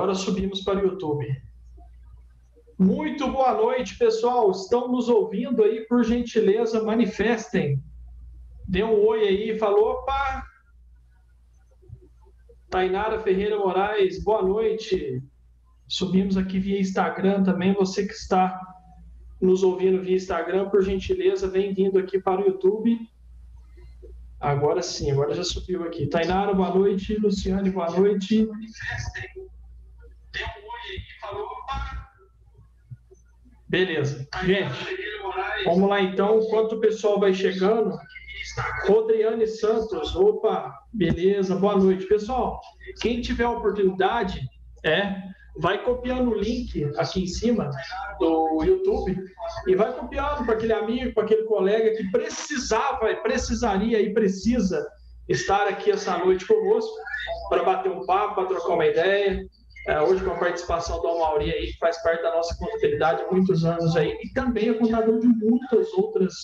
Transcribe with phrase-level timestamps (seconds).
[0.00, 1.26] Agora subimos para o YouTube.
[2.78, 4.50] Muito boa noite, pessoal.
[4.50, 5.86] Estão nos ouvindo aí?
[5.86, 7.84] Por gentileza, manifestem.
[8.66, 10.42] Dê um oi aí, falou, opa!
[12.70, 15.22] Tainara Ferreira Moraes, boa noite.
[15.86, 17.74] Subimos aqui via Instagram também.
[17.74, 18.58] Você que está
[19.38, 22.98] nos ouvindo via Instagram, por gentileza, vem vindo aqui para o YouTube.
[24.40, 26.06] Agora sim, agora já subiu aqui.
[26.06, 27.20] Tainara, boa noite.
[27.20, 28.48] Luciane, boa noite.
[33.68, 34.26] Beleza.
[34.44, 34.74] Gente,
[35.64, 36.40] vamos lá então.
[36.40, 37.96] Enquanto o pessoal vai chegando,
[38.86, 42.06] Rodriane Santos, opa, beleza, boa noite.
[42.06, 42.60] Pessoal,
[43.00, 44.40] quem tiver a oportunidade,
[44.84, 45.22] é,
[45.56, 47.70] vai copiando o link aqui em cima
[48.18, 49.16] do YouTube
[49.66, 54.84] e vai copiando para aquele amigo, para aquele colega que precisava, precisaria e precisa
[55.28, 56.96] estar aqui essa noite conosco
[57.48, 59.46] para bater um papo, para trocar uma ideia,
[59.90, 63.30] é, hoje com a participação do Amauri aí, que faz parte da nossa contabilidade há
[63.30, 66.34] muitos anos aí, e também é contador de muitas outras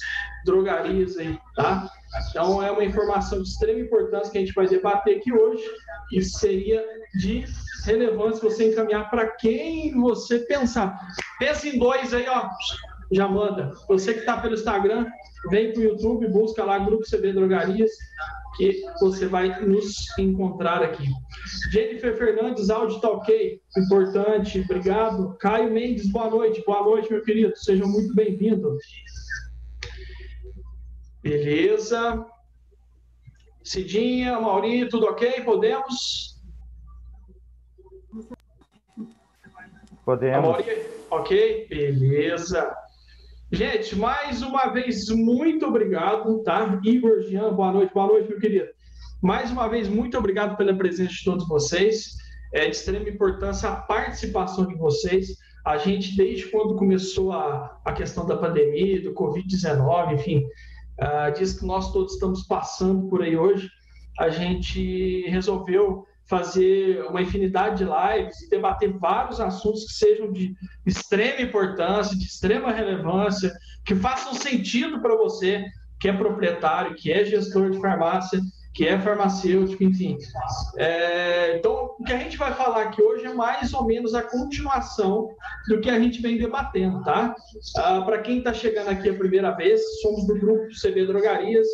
[0.45, 1.89] drogarias aí, tá?
[2.29, 5.65] Então é uma informação de extrema importância que a gente vai debater aqui hoje,
[6.13, 7.45] e seria de
[7.85, 10.99] relevância você encaminhar para quem você pensar.
[11.39, 12.49] Pensa em dois aí, ó,
[13.13, 13.73] já manda.
[13.89, 15.07] Você que está pelo Instagram,
[15.51, 17.91] vem para o YouTube, busca lá Grupo CB Drogarias,
[18.57, 21.07] que você vai nos encontrar aqui.
[21.71, 25.37] Jennifer Fernandes, áudio tá ok, importante, obrigado.
[25.39, 28.83] Caio Mendes, boa noite, boa noite, meu querido, sejam muito bem-vindos.
[31.23, 32.25] Beleza.
[33.63, 35.43] Cidinha, Maurinho, tudo ok?
[35.43, 36.41] Podemos?
[40.05, 40.49] Podemos.
[40.49, 41.67] Maurinho, ok?
[41.69, 42.86] Beleza.
[43.53, 46.81] Gente, mais uma vez, muito obrigado, tá?
[46.83, 48.67] Igor Jean, boa noite, boa noite, meu querido.
[49.23, 52.17] Mais uma vez, muito obrigado pela presença de todos vocês.
[52.53, 55.29] É de extrema importância a participação de vocês.
[55.65, 60.39] A gente, desde quando começou a, a questão da pandemia, do Covid-19, enfim,
[61.01, 63.71] uh, diz que nós todos estamos passando por aí hoje,
[64.19, 70.55] a gente resolveu fazer uma infinidade de lives e debater vários assuntos que sejam de
[70.85, 73.53] extrema importância, de extrema relevância,
[73.85, 75.65] que façam sentido para você,
[76.01, 78.41] que é proprietário, que é gestor de farmácia,
[78.77, 80.19] que é farmacêutico, enfim.
[80.77, 84.23] É, então, o que a gente vai falar aqui hoje é mais ou menos a
[84.23, 85.31] continuação
[85.67, 87.35] do que a gente vem debatendo, tá?
[87.79, 91.67] Ah, para quem está chegando aqui a primeira vez, somos do grupo CB Drogarias,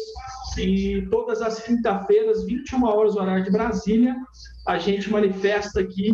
[0.58, 4.16] e todas as quinta-feiras, 21 horas, horário de Brasília,
[4.66, 6.10] a gente manifesta aqui,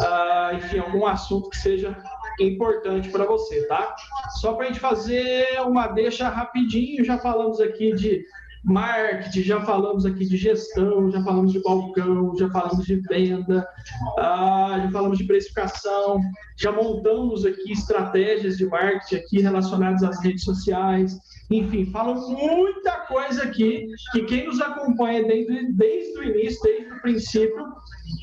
[0.00, 1.96] uh, enfim, algum assunto que seja
[2.40, 3.94] importante para você, tá?
[4.40, 8.24] Só para a gente fazer uma deixa rapidinho, já falamos aqui de
[8.66, 13.66] marketing, já falamos aqui de gestão, já falamos de balcão, já falamos de venda,
[14.18, 16.20] uh, já falamos de precificação,
[16.58, 21.16] já montamos aqui estratégias de marketing aqui relacionadas às redes sociais,
[21.48, 27.00] enfim, falam muita coisa aqui que quem nos acompanha desde, desde o início, desde o
[27.02, 27.64] princípio,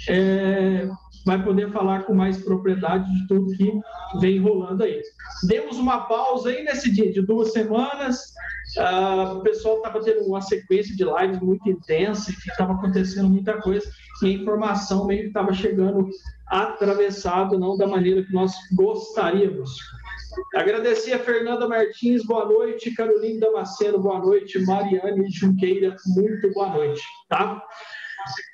[0.09, 0.89] é,
[1.25, 3.71] vai poder falar com mais propriedade de tudo que
[4.19, 5.01] vem rolando aí.
[5.47, 8.33] Demos uma pausa aí nesse dia de duas semanas.
[8.77, 13.61] Uh, o pessoal estava tendo uma sequência de lives muito intensa e estava acontecendo muita
[13.61, 13.85] coisa
[14.21, 16.09] e a informação meio que estava chegando
[16.47, 19.71] atravessado, não da maneira que nós gostaríamos.
[20.55, 22.93] Agradecer a Fernanda Martins, boa noite.
[22.95, 24.59] Carolina Damasceno, boa noite.
[24.65, 27.01] Mariane Junqueira, muito boa noite.
[27.29, 27.61] Tá?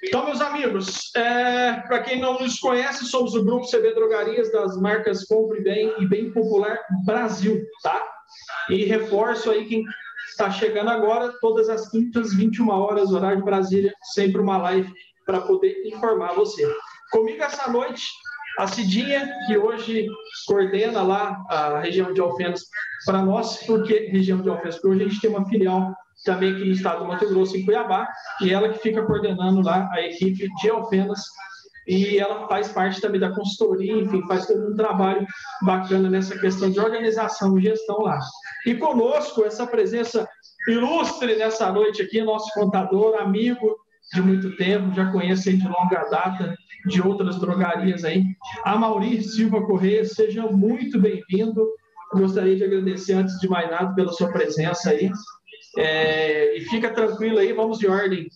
[0.03, 4.79] Então, meus amigos, é, para quem não nos conhece, somos o grupo CB Drogarias das
[4.79, 8.03] marcas Compre Bem e Bem Popular Brasil, tá?
[8.69, 9.83] E reforço aí quem
[10.29, 14.91] está chegando agora, todas as quintas, 21 horas, horário de Brasília, sempre uma live
[15.25, 16.67] para poder informar você.
[17.11, 18.03] Comigo essa noite
[18.59, 20.07] a Cidinha, que hoje
[20.45, 22.63] coordena lá a região de Alfenas
[23.05, 26.65] para nós, porque região de Alfenas, porque hoje a gente tem uma filial também aqui
[26.65, 28.07] no estado do Mato Grosso, em Cuiabá,
[28.41, 31.21] e ela que fica coordenando lá a equipe de Alfenas,
[31.87, 35.25] e ela faz parte também da consultoria, enfim, faz todo um trabalho
[35.63, 38.19] bacana nessa questão de organização e gestão lá.
[38.65, 40.27] E conosco, essa presença
[40.67, 43.75] ilustre nessa noite aqui, nosso contador, amigo
[44.13, 46.55] de muito tempo, já conhece de longa data,
[46.85, 48.23] de outras drogarias aí.
[48.63, 51.67] A Mauri Silva Correia, seja muito bem-vindo.
[52.13, 55.11] Gostaria de agradecer, antes de mais nada, pela sua presença aí.
[55.77, 58.27] É, e fica tranquilo aí, vamos de ordem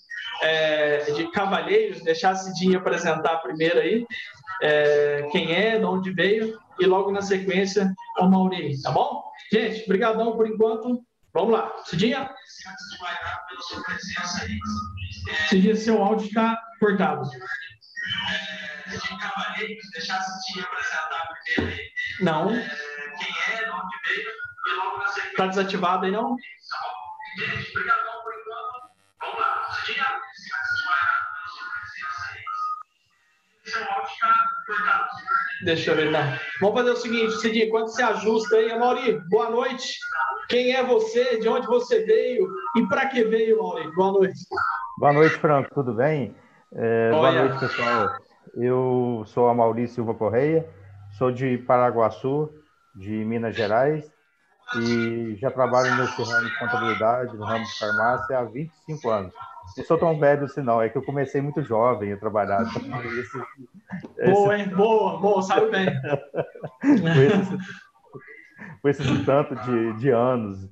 [0.41, 4.06] é, de cavalheiros, deixar a Cidinha apresentar primeiro aí
[4.62, 9.24] é, quem é, de onde veio, e logo na sequência o Mauri, tá bom?
[9.51, 11.03] Gente, brigadão por enquanto.
[11.33, 11.71] Vamos lá.
[11.85, 12.30] Cidinha?
[15.50, 17.29] Cidinha, seu áudio está cortado.
[22.21, 22.47] Não.
[22.47, 24.31] Quem é, de onde veio,
[24.68, 25.38] e logo na sequência.
[25.38, 26.36] Tá desativado aí, não?
[27.38, 28.94] Gente, obrigado por enquanto.
[29.21, 29.74] Vamos lá.
[29.85, 30.06] Cidinha,
[35.65, 36.39] Deixa eu ver, tá?
[36.59, 39.97] Vamos fazer o seguinte, Cidinho, quando você ajusta aí, Mauri, boa noite.
[40.50, 41.39] Quem é você?
[41.39, 42.47] De onde você veio?
[42.77, 43.89] E para que veio, Mauri?
[43.95, 44.39] Boa noite.
[45.00, 45.74] Boa noite, Franco.
[45.74, 46.36] Tudo bem?
[46.74, 48.09] É, boa noite, pessoal.
[48.56, 50.69] Eu sou a Maurício Silva Correia,
[51.18, 52.50] sou de Paraguaçu,
[52.94, 54.12] de Minas Gerais,
[54.77, 59.33] e já trabalho nesse ramo de contabilidade, no ramo de farmácia há 25 anos.
[59.77, 62.62] Não sou tão velho assim, não, é que eu comecei muito jovem a trabalhar.
[62.62, 64.68] Esse, boa, hein?
[64.69, 65.88] Boa, boa, sabe bem.
[68.81, 70.69] com esse, esse tanto de, de anos.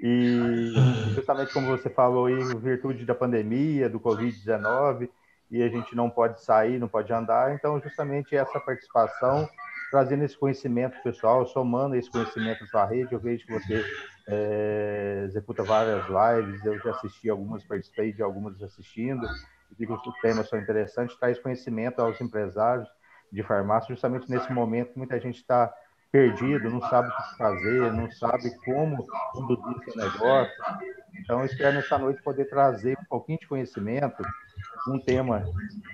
[0.00, 0.72] E
[1.14, 5.08] justamente como você falou aí, virtude da pandemia, do Covid-19,
[5.48, 9.48] e a gente não pode sair, não pode andar, então justamente essa participação
[9.92, 13.12] trazendo esse conhecimento pessoal, somando esse conhecimento para a rede.
[13.12, 13.84] Eu vejo que você
[14.26, 19.26] é, executa várias lives, eu já assisti algumas, participei de algumas assistindo,
[19.70, 22.88] e digo que os temas são interessantes, traz conhecimento aos empresários
[23.30, 25.70] de farmácia, justamente nesse momento que muita gente está
[26.10, 30.64] perdido, não sabe o que fazer, não sabe como conduzir seu negócio.
[31.20, 34.22] Então, espero nessa noite poder trazer um pouquinho de conhecimento,
[34.88, 35.44] um tema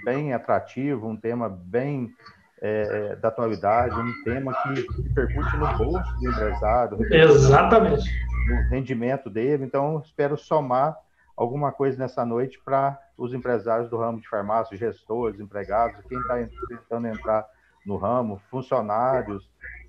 [0.04, 2.14] bem atrativo, um tema bem
[2.60, 8.10] é, da atualidade, um tema que repercute no bolso do empresário, Exatamente.
[8.48, 9.64] no rendimento dele.
[9.64, 10.96] Então, espero somar
[11.36, 16.34] alguma coisa nessa noite para os empresários do ramo de farmácia, gestores, empregados, quem está
[16.68, 17.46] tentando entrar
[17.86, 19.48] no ramo, funcionários.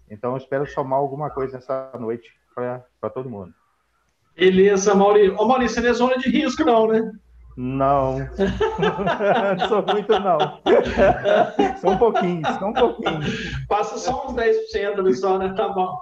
[0.10, 3.54] Então, espero somar alguma coisa nessa noite para todo mundo.
[4.36, 5.36] Beleza, Maurício.
[5.38, 7.12] Ô, Maurício, não é zona de risco, não, né?
[7.58, 8.18] Não.
[9.68, 10.38] sou muito, não.
[11.82, 13.20] só um pouquinho, só um pouquinho.
[13.68, 15.54] Passa só uns 10% ali só, né?
[15.56, 16.00] Tá bom.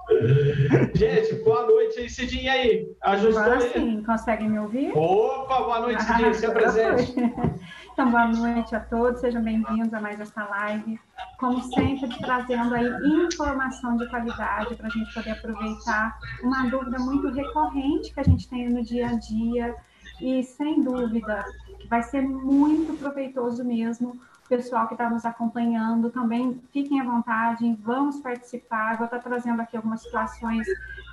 [0.94, 2.88] Gente, boa noite aí, Cidinha aí.
[3.02, 3.70] Ajustou Agora aí?
[3.72, 4.92] sim, conseguem me ouvir?
[4.96, 6.34] Opa, boa noite, Cidinha.
[6.34, 7.16] Se apresente.
[7.98, 11.00] Então, boa noite a todos, sejam bem-vindos a mais esta live.
[11.40, 12.86] Como sempre, trazendo aí
[13.26, 18.48] informação de qualidade para a gente poder aproveitar uma dúvida muito recorrente que a gente
[18.48, 19.76] tem no dia a dia,
[20.22, 21.46] e sem dúvida
[21.80, 24.20] que vai ser muito proveitoso mesmo.
[24.46, 28.96] O pessoal que está nos acompanhando também fiquem à vontade, vamos participar.
[28.98, 30.66] Vou estar tá trazendo aqui algumas situações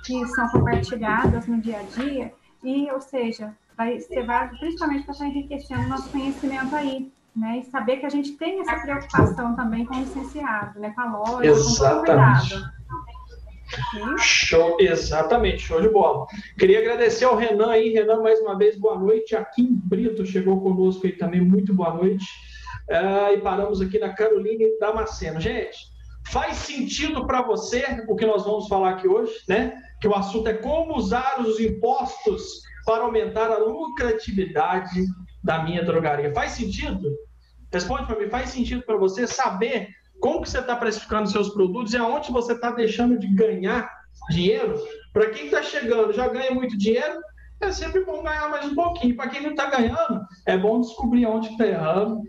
[0.05, 5.13] que são compartilhadas no dia a dia, e, ou seja, vai ser válido principalmente para
[5.13, 7.59] estar enriquecendo o nosso conhecimento aí, né?
[7.59, 10.91] E saber que a gente tem essa preocupação também com o licenciado, né?
[10.91, 11.89] Com a loja, Exatamente.
[11.89, 12.75] com o cuidado.
[14.19, 16.25] Show, exatamente, show de bola.
[16.57, 19.35] Queria agradecer ao Renan aí, Renan, mais uma vez, boa noite.
[19.35, 22.25] Aqui em Brito chegou conosco aí também, muito boa noite.
[22.89, 25.39] Uh, e paramos aqui na Caroline Damasceno.
[25.39, 25.77] Gente,
[26.27, 29.81] faz sentido para você o que nós vamos falar aqui hoje, né?
[29.99, 35.05] Que o assunto é como usar os impostos para aumentar a lucratividade
[35.43, 36.33] da minha drogaria.
[36.33, 37.09] Faz sentido?
[37.73, 39.89] Responde para mim, faz sentido para você saber
[40.19, 43.89] como que você está precificando seus produtos e aonde você está deixando de ganhar
[44.29, 44.75] dinheiro.
[45.13, 47.19] Para quem está chegando, já ganha muito dinheiro,
[47.61, 49.15] é sempre bom ganhar mais um pouquinho.
[49.15, 52.21] Para quem não está ganhando, é bom descobrir onde está errando,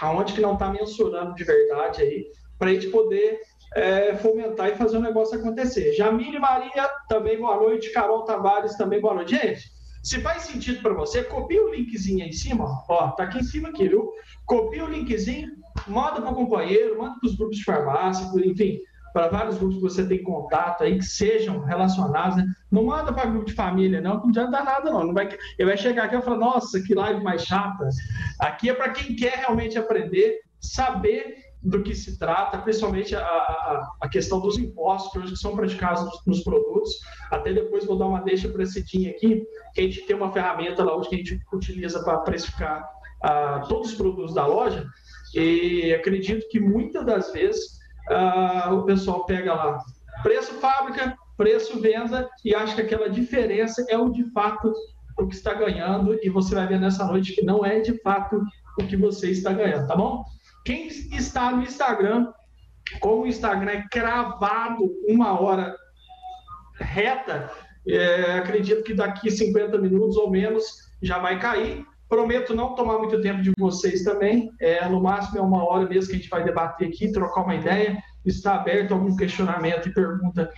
[0.00, 2.26] aonde que não está mensurando de verdade aí,
[2.58, 3.40] para a gente poder
[3.74, 5.92] é, fomentar e fazer o negócio acontecer.
[5.94, 7.92] Jamile Maria, também boa noite.
[7.92, 9.36] Carol Tavares, também boa noite.
[9.36, 9.73] Gente,
[10.04, 13.42] se faz sentido para você, copia o linkzinho aí em cima, ó, tá aqui em
[13.42, 14.12] cima aqui, viu?
[14.44, 15.48] Copia o linkzinho,
[15.88, 18.78] manda para o companheiro, manda para os grupos de farmácia, enfim,
[19.14, 22.44] para vários grupos que você tem contato aí, que sejam relacionados, né?
[22.70, 25.04] Não manda para grupo de família, não, que não adianta nada, não.
[25.04, 25.26] não vai,
[25.58, 27.88] ele vai chegar aqui e falar, nossa, que live mais chata.
[28.40, 33.96] Aqui é para quem quer realmente aprender, saber do que se trata, principalmente a, a,
[34.02, 37.00] a, questão dos impostos que hoje são praticados nos, produtos.
[37.30, 39.42] Até depois vou dar uma deixa para esse dia aqui,
[39.72, 42.84] que a gente tem uma ferramenta lá hoje que a gente utiliza para precificar
[43.24, 44.86] uh, todos os produtos da loja,
[45.34, 47.78] e acredito que muitas das vezes
[48.10, 49.78] uh, o pessoal pega lá
[50.22, 54.72] preço fábrica, preço venda e acha que aquela diferença é o de fato
[55.18, 58.40] o que está ganhando e você vai ver nessa noite que não é de fato
[58.78, 60.24] o que você está ganhando, tá bom?
[60.64, 62.32] Quem está no Instagram,
[63.00, 65.76] como o Instagram é cravado uma hora
[66.80, 67.50] reta,
[67.86, 70.64] é, acredito que daqui 50 minutos ou menos
[71.02, 71.84] já vai cair.
[72.08, 74.50] Prometo não tomar muito tempo de vocês também.
[74.60, 77.54] É, no máximo é uma hora mesmo que a gente vai debater aqui, trocar uma
[77.54, 78.02] ideia.
[78.24, 80.50] Está aberto algum questionamento e pergunta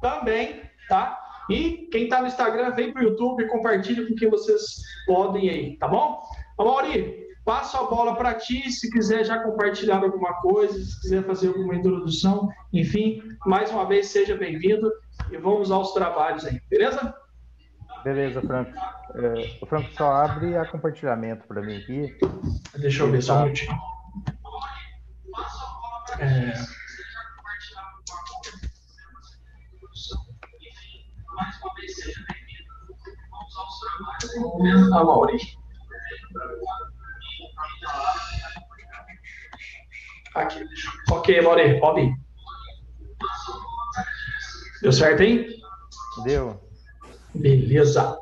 [0.00, 1.18] também, tá?
[1.48, 4.62] E quem está no Instagram, vem para o YouTube e compartilha com quem vocês
[5.06, 6.20] podem aí, tá bom?
[6.58, 11.48] Mauri, passo a bola para ti, se quiser já compartilhar alguma coisa, se quiser fazer
[11.48, 14.90] alguma introdução, enfim, mais uma vez seja bem-vindo
[15.30, 17.14] e vamos aos trabalhos aí, beleza?
[18.04, 18.72] Beleza, Franco.
[19.14, 22.18] É, o Franco só abre a compartilhamento para mim aqui.
[22.78, 23.72] Deixa eu ver só um minutinho.
[26.18, 26.52] É...
[31.34, 31.58] Mais
[34.88, 35.04] uma
[40.34, 40.64] Aqui,
[41.10, 42.14] Ok, Mauri, pode ir.
[44.80, 45.46] Deu certo, hein?
[46.24, 46.60] Deu.
[47.34, 48.18] Beleza.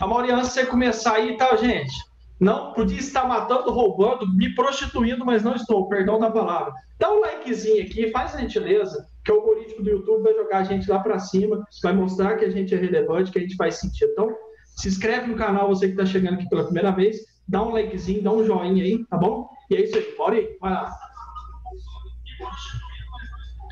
[0.00, 1.92] A Mauri, antes de você começar aí, tá, gente?
[2.38, 6.72] Não podia estar matando, roubando, me prostituindo, mas não estou, perdão da palavra.
[6.98, 10.64] Dá um likezinho aqui, faz a gentileza, que o algoritmo do YouTube vai jogar a
[10.64, 13.76] gente lá para cima, vai mostrar que a gente é relevante, que a gente faz
[13.76, 14.12] sentido.
[14.12, 14.36] Então,
[14.76, 17.16] se inscreve no canal, você que está chegando aqui pela primeira vez,
[17.48, 19.48] dá um likezinho, dá um joinha aí, tá bom?
[19.70, 20.94] E é isso aí, bora aí, vai lá.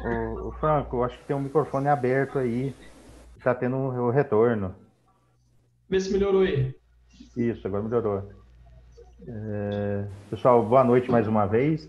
[0.03, 2.75] O, o Franco, eu acho que tem um microfone aberto aí,
[3.37, 4.75] está tendo o retorno.
[5.89, 6.75] Vê se melhorou aí.
[7.37, 8.31] Isso, agora melhorou.
[9.27, 11.89] É, pessoal, boa noite mais uma vez.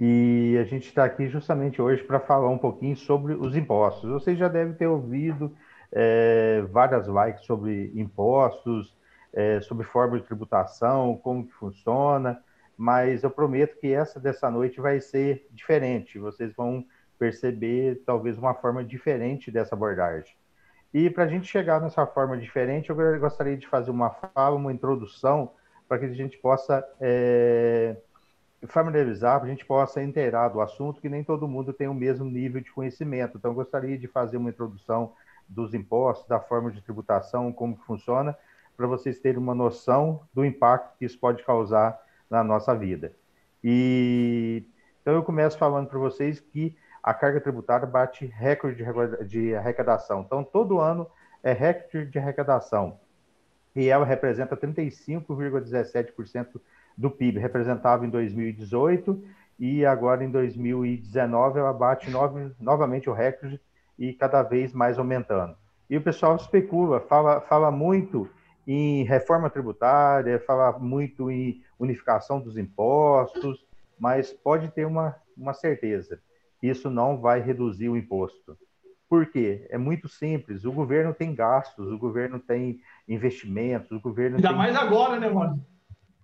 [0.00, 4.10] E a gente está aqui justamente hoje para falar um pouquinho sobre os impostos.
[4.10, 5.54] Vocês já devem ter ouvido
[5.94, 8.94] é, várias likes sobre impostos,
[9.32, 12.42] é, sobre forma de tributação, como que funciona,
[12.76, 16.18] mas eu prometo que essa dessa noite vai ser diferente.
[16.18, 16.84] Vocês vão
[17.16, 20.34] perceber talvez uma forma diferente dessa abordagem.
[20.92, 24.72] E para a gente chegar nessa forma diferente, eu gostaria de fazer uma fala, uma
[24.72, 25.52] introdução,
[25.88, 27.96] para que a gente possa é,
[28.66, 32.24] familiarizar, para a gente possa inteirar do assunto, que nem todo mundo tem o mesmo
[32.24, 33.38] nível de conhecimento.
[33.38, 35.12] Então, eu gostaria de fazer uma introdução
[35.48, 38.36] dos impostos, da forma de tributação, como funciona,
[38.76, 43.12] para vocês terem uma noção do impacto que isso pode causar na nossa vida.
[43.62, 44.64] E
[45.04, 48.82] então eu começo falando para vocês que a carga tributária bate recorde
[49.26, 50.22] de arrecadação.
[50.22, 51.06] Então, todo ano
[51.42, 52.98] é recorde de arrecadação.
[53.76, 56.58] E ela representa 35,17%
[56.96, 59.22] do PIB, representava em 2018
[59.58, 63.60] e agora em 2019 ela bate nove, novamente o recorde
[63.98, 65.56] e cada vez mais aumentando.
[65.88, 68.28] E o pessoal especula, fala, fala muito
[68.66, 73.64] em reforma tributária, fala muito em unificação dos impostos,
[73.98, 76.18] mas pode ter uma, uma certeza
[76.68, 78.56] isso não vai reduzir o imposto.
[79.08, 79.66] Por quê?
[79.70, 80.64] É muito simples.
[80.64, 84.36] O governo tem gastos, o governo tem investimentos, o governo.
[84.36, 84.56] Ainda tem...
[84.56, 85.64] mais agora, né, mano?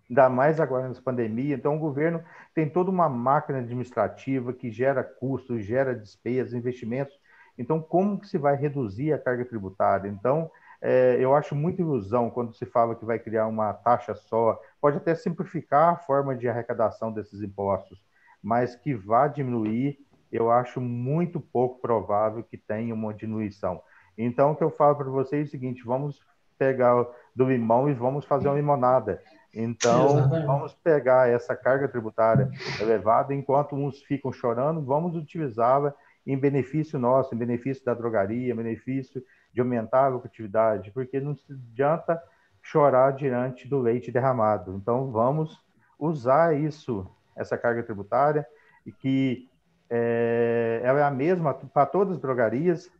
[0.08, 1.54] Ainda mais agora nessa pandemia.
[1.54, 2.22] Então, o governo
[2.54, 7.14] tem toda uma máquina administrativa que gera custos, gera despesas, investimentos.
[7.60, 10.08] Então, como que se vai reduzir a carga tributária?
[10.08, 10.50] Então,
[10.80, 14.58] é, eu acho muita ilusão quando se fala que vai criar uma taxa só.
[14.80, 18.02] Pode até simplificar a forma de arrecadação desses impostos,
[18.42, 19.98] mas que vá diminuir
[20.32, 23.82] eu acho muito pouco provável que tenha uma diminuição.
[24.16, 26.20] Então, o que eu falo para vocês é o seguinte: vamos
[26.56, 27.04] pegar
[27.36, 29.20] do limão e vamos fazer uma limonada.
[29.52, 30.46] Então, Exatamente.
[30.46, 32.48] vamos pegar essa carga tributária
[32.80, 35.92] elevada, enquanto uns ficam chorando, vamos utilizá-la
[36.26, 39.22] em benefício nosso, em benefício da drogaria, em benefício
[39.52, 42.22] de aumentar a lucratividade, porque não adianta
[42.62, 44.74] chorar diante do leite derramado.
[44.74, 45.58] Então, vamos
[45.98, 48.46] usar isso, essa carga tributária,
[48.86, 49.48] e que
[49.88, 52.90] é, ela é a mesma para todas as drogarias.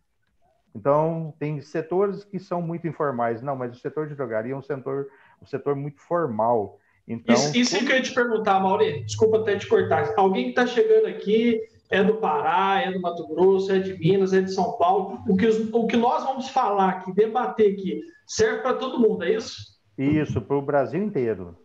[0.75, 3.43] Então, tem setores que são muito informais.
[3.43, 5.09] Não, mas o setor de drogaria é um setor,
[5.43, 6.79] um setor muito formal.
[7.07, 10.13] Então, isso, isso que eu ia te perguntar, Mauri, desculpa até te cortar.
[10.17, 11.61] Alguém que está chegando aqui
[11.91, 15.23] é do Pará, é do Mato Grosso, é de Minas, é de São Paulo.
[15.29, 19.33] O que, o que nós vamos falar aqui, debater aqui, serve para todo mundo, é
[19.33, 19.79] isso?
[19.99, 21.59] Isso, para o Brasil inteiro.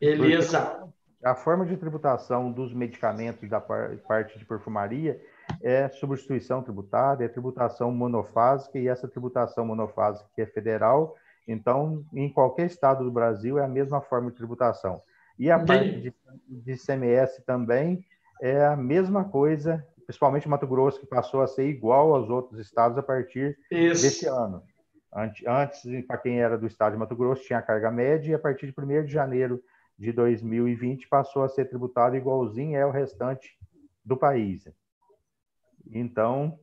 [0.00, 0.60] Beleza.
[0.60, 0.92] Porque
[1.24, 5.20] a forma de tributação dos medicamentos da parte de perfumaria
[5.62, 11.14] é substituição tributária, é tributação monofásica, e essa tributação monofásica que é federal,
[11.46, 15.02] então, em qualquer estado do Brasil é a mesma forma de tributação.
[15.38, 16.14] E a parte de,
[16.48, 18.04] de CMS também
[18.42, 22.98] é a mesma coisa, principalmente Mato Grosso, que passou a ser igual aos outros estados
[22.98, 24.02] a partir Isso.
[24.02, 24.64] desse ano.
[25.14, 28.38] Antes, para quem era do estado de Mato Grosso, tinha a carga média, e a
[28.40, 29.62] partir de 1 de janeiro
[29.96, 33.56] de 2020 passou a ser tributado igualzinho é o restante
[34.04, 34.68] do país.
[35.92, 36.58] Então,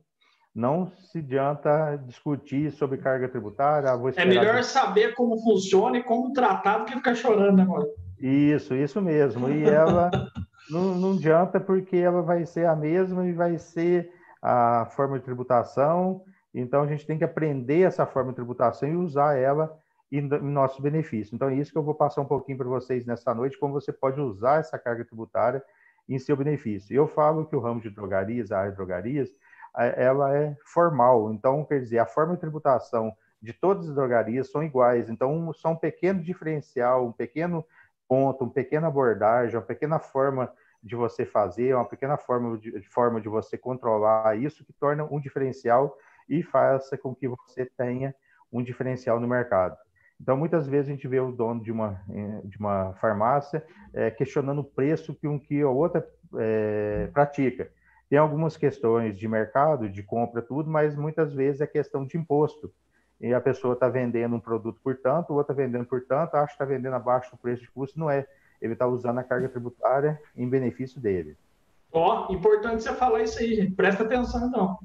[0.54, 3.90] não se adianta discutir sobre carga tributária.
[3.90, 7.86] Ah, é melhor saber como funciona e como tratar do que ficar chorando, mano?
[8.18, 9.48] Isso, isso mesmo.
[9.48, 10.10] E ela
[10.70, 14.12] não, não adianta porque ela vai ser a mesma e vai ser
[14.42, 16.24] a forma de tributação.
[16.54, 19.78] Então, a gente tem que aprender essa forma de tributação e usar ela
[20.10, 21.34] e nosso benefício.
[21.34, 23.92] Então, é isso que eu vou passar um pouquinho para vocês nessa noite, como você
[23.92, 25.62] pode usar essa carga tributária
[26.08, 26.94] em seu benefício.
[26.94, 29.30] Eu falo que o ramo de drogarias, a área de drogarias,
[29.96, 31.32] ela é formal.
[31.32, 35.08] Então, quer dizer, a forma de tributação de todas as drogarias são iguais.
[35.08, 37.64] Então, só um pequeno diferencial, um pequeno
[38.10, 40.52] ponto, uma pequena abordagem, uma pequena forma
[40.82, 45.20] de você fazer, uma pequena forma de, forma de você controlar isso que torna um
[45.20, 45.96] diferencial
[46.28, 48.12] e faça com que você tenha
[48.52, 49.76] um diferencial no mercado.
[50.20, 53.64] Então, muitas vezes a gente vê o dono de uma, eh, de uma farmácia
[53.94, 56.04] é, questionando o preço que um que a outra
[56.36, 57.70] é, pratica.
[58.08, 62.72] Tem algumas questões de mercado, de compra, tudo, mas muitas vezes é questão de imposto.
[63.20, 66.36] E a pessoa está vendendo um produto por tanto, o outro está vendendo por tanto,
[66.36, 68.26] acha que está vendendo abaixo do preço de custo, não é.
[68.60, 71.36] Ele está usando a carga tributária em benefício dele.
[71.92, 73.72] Ó, oh, importante você falar isso aí, gente.
[73.72, 74.78] Presta atenção, então.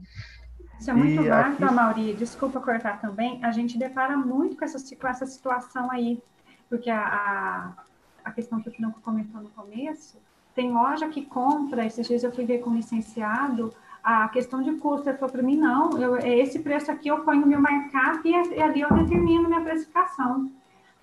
[0.79, 1.73] Isso é muito e válido, aqui...
[1.73, 2.13] Mauri.
[2.13, 3.43] Desculpa cortar também.
[3.43, 6.21] A gente depara muito com essa, com essa situação aí,
[6.69, 7.83] porque a, a,
[8.25, 10.17] a questão que o Franco comentou no começo,
[10.53, 13.73] tem loja que compra, esses dias eu fui ver com um licenciado,
[14.05, 15.09] a questão de custo.
[15.09, 18.31] Ele falou para mim, não, eu, é esse preço aqui eu ponho meu markup e,
[18.31, 20.51] e ali eu determino minha precificação.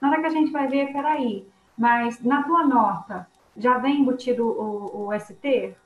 [0.01, 4.47] Na hora que a gente vai ver, peraí, mas na tua nota já vem embutido
[4.47, 5.77] o, o ST?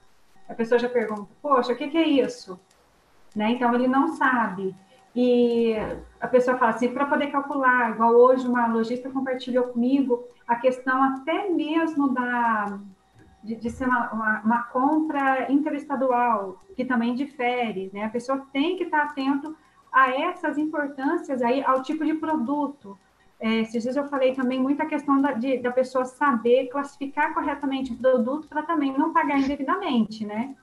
[0.49, 2.61] A pessoa já pergunta, poxa, o que, que é isso?
[3.37, 3.51] né?
[3.51, 4.75] Então ele não sabe.
[5.15, 5.75] E
[6.21, 11.03] a pessoa fala assim, para poder calcular, igual hoje uma lojista compartilhou comigo a questão
[11.03, 12.79] até mesmo da
[13.43, 18.05] de, de ser uma, uma, uma, compra interestadual, que também difere, né?
[18.05, 19.57] A pessoa tem que estar atento
[19.93, 22.99] a essas importâncias aí, ao tipo de produto.
[23.39, 27.93] É, esses dias eu falei também muito questão da, de, da pessoa saber classificar corretamente
[27.93, 30.55] o produto para também não pagar indevidamente, né?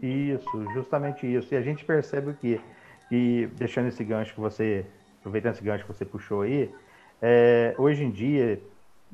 [0.00, 1.52] Isso, justamente isso.
[1.52, 2.60] E a gente percebe que,
[3.10, 4.86] e deixando esse gancho que você,
[5.20, 6.72] aproveitando esse gancho que você puxou aí,
[7.20, 8.60] é, hoje em dia,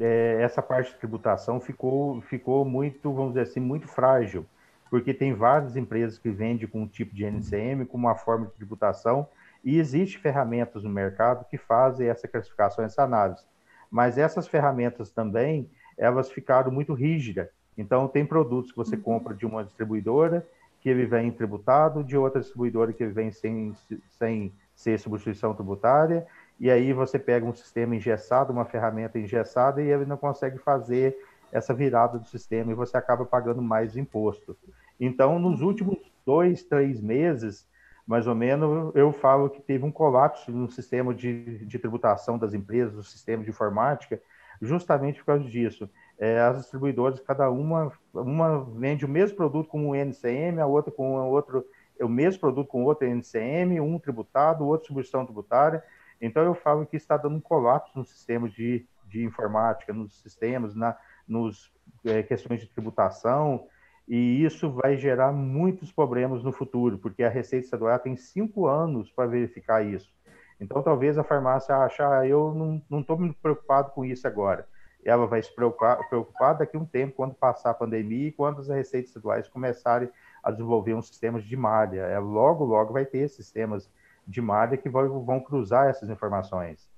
[0.01, 4.47] é, essa parte de tributação ficou, ficou muito, vamos dizer assim, muito frágil,
[4.91, 8.53] porque tem várias empresas que vendem com um tipo de NCM, com uma forma de
[8.53, 9.27] tributação,
[9.65, 13.45] e existem ferramentas no mercado que fazem essa classificação, essa análise.
[13.91, 17.49] Mas essas ferramentas também, elas ficaram muito rígidas.
[17.77, 20.47] Então, tem produtos que você compra de uma distribuidora
[20.81, 23.75] que ele vem tributado, de outra distribuidora que ele vem sem,
[24.11, 26.27] sem ser substituição tributária,
[26.59, 31.17] e aí você pega um sistema engessado, uma ferramenta engessada, e ele não consegue fazer
[31.53, 34.57] essa virada do sistema e você acaba pagando mais imposto.
[34.99, 37.67] Então, nos últimos dois, três meses,
[38.07, 42.55] mais ou menos, eu falo que teve um colapso no sistema de, de tributação das
[42.55, 44.21] empresas, no sistema de informática,
[44.61, 45.89] justamente por causa disso
[46.19, 50.93] é, as distribuidoras, cada uma, uma vende o mesmo produto com um NCM, a outra
[50.93, 51.65] com outro,
[52.01, 55.83] o mesmo produto com outro NCM, um tributado, outro substituição tributária.
[56.25, 60.75] Então, eu falo que está dando um colapso no sistema de, de informática, nos sistemas,
[60.75, 61.73] na nos
[62.05, 63.67] é, questões de tributação,
[64.07, 69.11] e isso vai gerar muitos problemas no futuro, porque a Receita Estadual tem cinco anos
[69.11, 70.13] para verificar isso.
[70.61, 74.69] Então, talvez a farmácia ache, ah, eu não estou me preocupado com isso agora
[75.05, 78.61] ela vai se preocupar, preocupar daqui a um tempo, quando passar a pandemia e quando
[78.61, 80.09] as receitas estaduais começarem
[80.43, 82.01] a desenvolver um sistema de malha.
[82.01, 83.91] Ela logo, logo vai ter sistemas
[84.27, 86.89] de malha que vão, vão cruzar essas informações.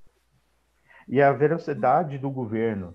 [1.08, 2.94] E a velocidade do governo,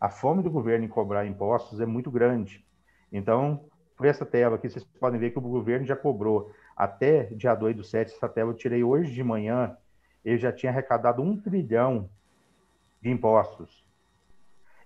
[0.00, 2.64] a fome do governo em cobrar impostos é muito grande.
[3.12, 3.64] Então,
[3.96, 7.76] por essa tela aqui, vocês podem ver que o governo já cobrou até dia 2
[7.76, 9.76] do 7, essa tela eu tirei hoje de manhã,
[10.24, 12.08] ele já tinha arrecadado um trilhão
[13.02, 13.84] de impostos.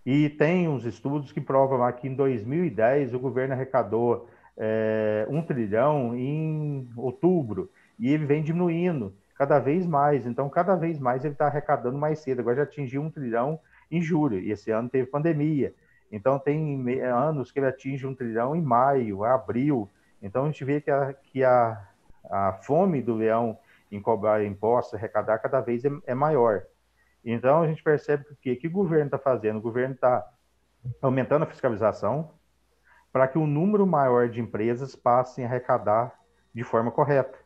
[0.05, 5.43] E tem uns estudos que provam lá que em 2010 o governo arrecadou é, um
[5.43, 10.27] trilhão em outubro e ele vem diminuindo cada vez mais.
[10.27, 12.41] Então, cada vez mais ele está arrecadando mais cedo.
[12.41, 13.59] Agora já atingiu um trilhão
[13.91, 15.75] em julho e esse ano teve pandemia.
[16.11, 19.91] Então, tem anos que ele atinge um trilhão em maio, abril.
[20.23, 21.89] Então, a gente vê que a, que a,
[22.31, 23.59] a fome do leão
[23.91, 26.63] em cobrar impostos, arrecadar, cada vez é, é maior.
[27.25, 29.59] Então, a gente percebe que o que o governo está fazendo?
[29.59, 30.25] O governo está
[31.01, 32.31] aumentando a fiscalização
[33.13, 36.13] para que um número maior de empresas passem a arrecadar
[36.55, 37.44] de forma correta.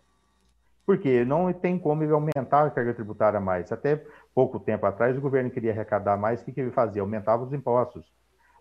[0.88, 3.70] Porque não tem como ele aumentar a carga tributária mais.
[3.70, 4.02] Até
[4.34, 7.02] pouco tempo atrás, o governo queria arrecadar mais, o que, que ele fazia?
[7.02, 8.10] Aumentava os impostos.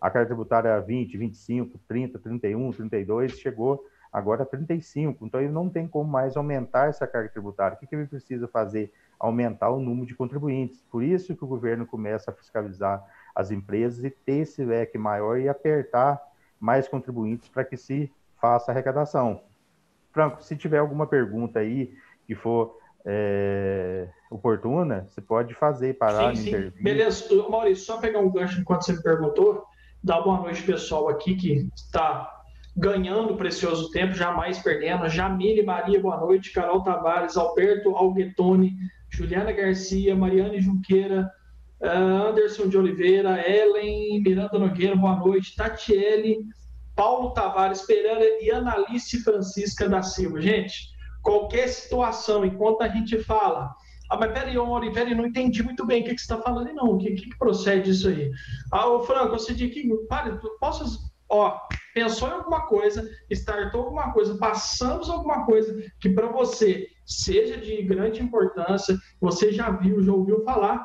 [0.02, 5.26] A carga tributária era 20, 25, 30, 31, 32, chegou agora a 35.
[5.26, 7.78] Então, ele não tem como mais aumentar essa carga tributária.
[7.78, 8.92] O que, que ele precisa fazer?
[9.20, 10.84] aumentar o número de contribuintes.
[10.92, 15.40] Por isso que o governo começa a fiscalizar as empresas e ter esse leque maior
[15.40, 16.22] e apertar
[16.60, 19.42] mais contribuintes para que se faça arrecadação.
[20.12, 21.96] Franco, se tiver alguma pergunta aí
[22.28, 26.84] que for é, oportuna, você pode fazer, parar, sim, sim.
[26.84, 29.64] Beleza, Maurício, só pegar um gancho enquanto você me perguntou,
[30.04, 32.30] dar boa noite pessoal aqui que está
[32.76, 35.10] ganhando precioso tempo, jamais perdendo.
[35.10, 36.52] Jamile Maria, boa noite.
[36.52, 38.76] Carol Tavares, Alberto Alguetone,
[39.10, 41.32] Juliana Garcia, Mariane Junqueira,
[41.82, 45.56] eh, Anderson de Oliveira, Ellen Miranda Nogueira, boa noite.
[45.56, 46.38] Tatiele,
[46.96, 50.40] Paulo Tavares Pereira e Analice Francisca da Silva.
[50.40, 50.90] Gente,
[51.28, 53.76] qualquer situação, enquanto a gente fala,
[54.10, 56.74] ah, mas peraí, Ori, peraí, não entendi muito bem o que, que você está falando,
[56.74, 56.94] não.
[56.94, 58.32] O que, que, procede isso aí?
[58.72, 61.60] Ah, ô Franco, você disse que, pare, posso, ó,
[61.94, 67.84] pensou em alguma coisa, startou alguma coisa, passamos alguma coisa que para você seja de
[67.84, 70.82] grande importância, você já viu, já ouviu falar,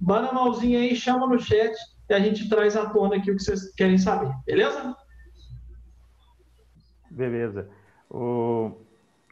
[0.00, 1.72] bana a mãozinha aí, chama no chat
[2.10, 4.96] e a gente traz à tona aqui o que vocês querem saber, beleza?
[7.12, 7.70] Beleza.
[8.10, 8.83] O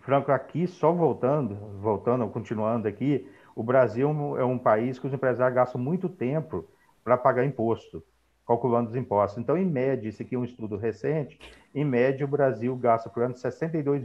[0.03, 5.55] Franco, aqui, só voltando, voltando, continuando aqui, o Brasil é um país que os empresários
[5.55, 6.69] gastam muito tempo
[7.05, 8.03] para pagar imposto,
[8.47, 9.41] calculando os impostos.
[9.41, 11.39] Então, em média, isso aqui é um estudo recente,
[11.73, 14.03] em média, o Brasil gasta por ano 62,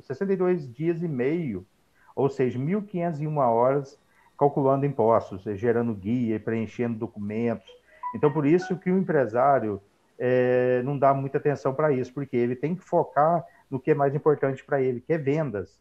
[0.00, 1.66] 62 dias e meio,
[2.14, 4.00] ou seja, 1.501 horas
[4.38, 7.68] calculando impostos, gerando guia, preenchendo documentos.
[8.14, 9.82] Então, por isso que o empresário
[10.18, 13.94] é, não dá muita atenção para isso, porque ele tem que focar no que é
[13.94, 15.80] mais importante para ele, que é vendas.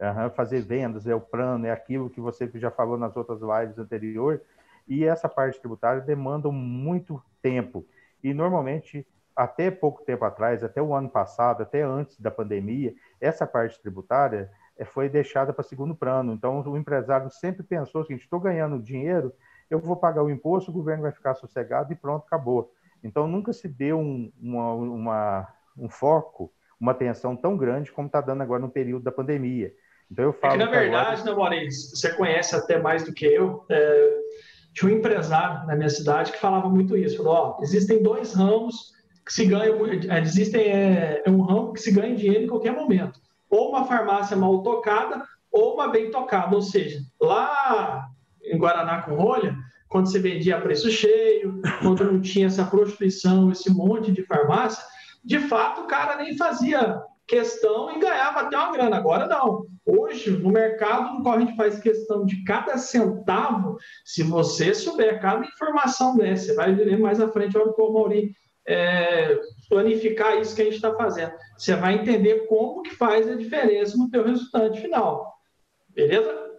[0.00, 3.78] Uhum, fazer vendas é o plano, é aquilo que você já falou nas outras lives
[3.78, 4.40] anteriores.
[4.88, 7.86] E essa parte tributária demanda muito tempo.
[8.22, 9.06] E normalmente,
[9.36, 14.50] até pouco tempo atrás, até o ano passado, até antes da pandemia, essa parte tributária
[14.76, 16.32] eh, foi deixada para segundo plano.
[16.32, 19.32] Então, o empresário sempre pensou seguinte: estou ganhando dinheiro,
[19.68, 22.72] eu vou pagar o imposto, o governo vai ficar sossegado e pronto, acabou.
[23.04, 28.20] Então, nunca se deu um, uma, uma, um foco uma atenção tão grande como está
[28.20, 29.72] dando agora no período da pandemia.
[30.10, 30.54] Então eu falo.
[30.54, 31.24] É que, na verdade, agora...
[31.24, 33.64] né, Maurício, você conhece até mais do que eu.
[33.68, 34.10] É,
[34.72, 37.18] tinha um empresário na minha cidade que falava muito isso.
[37.18, 38.92] Falou: ó, existem dois ramos
[39.24, 42.72] que se ganham, é, existem é, é um ramo que se ganha dinheiro em qualquer
[42.72, 43.20] momento.
[43.48, 46.54] Ou uma farmácia mal tocada, ou uma bem tocada.
[46.56, 48.08] Ou seja, lá
[48.42, 49.54] em Guaraná com rolha,
[49.88, 54.82] quando você vendia a preço cheio, quando não tinha essa prostituição, esse monte de farmácia,
[55.24, 58.96] de fato o cara nem fazia questão e ganhava até uma grana.
[58.96, 59.64] Agora não.
[59.86, 65.20] Hoje, no mercado no qual a gente faz questão de cada centavo, se você souber
[65.20, 68.34] cada informação dessa, você vai ver mais à frente, olha o Maurício
[68.66, 71.32] é, planificar isso que a gente está fazendo.
[71.56, 75.34] Você vai entender como que faz a diferença no teu resultado final.
[75.88, 76.50] Beleza?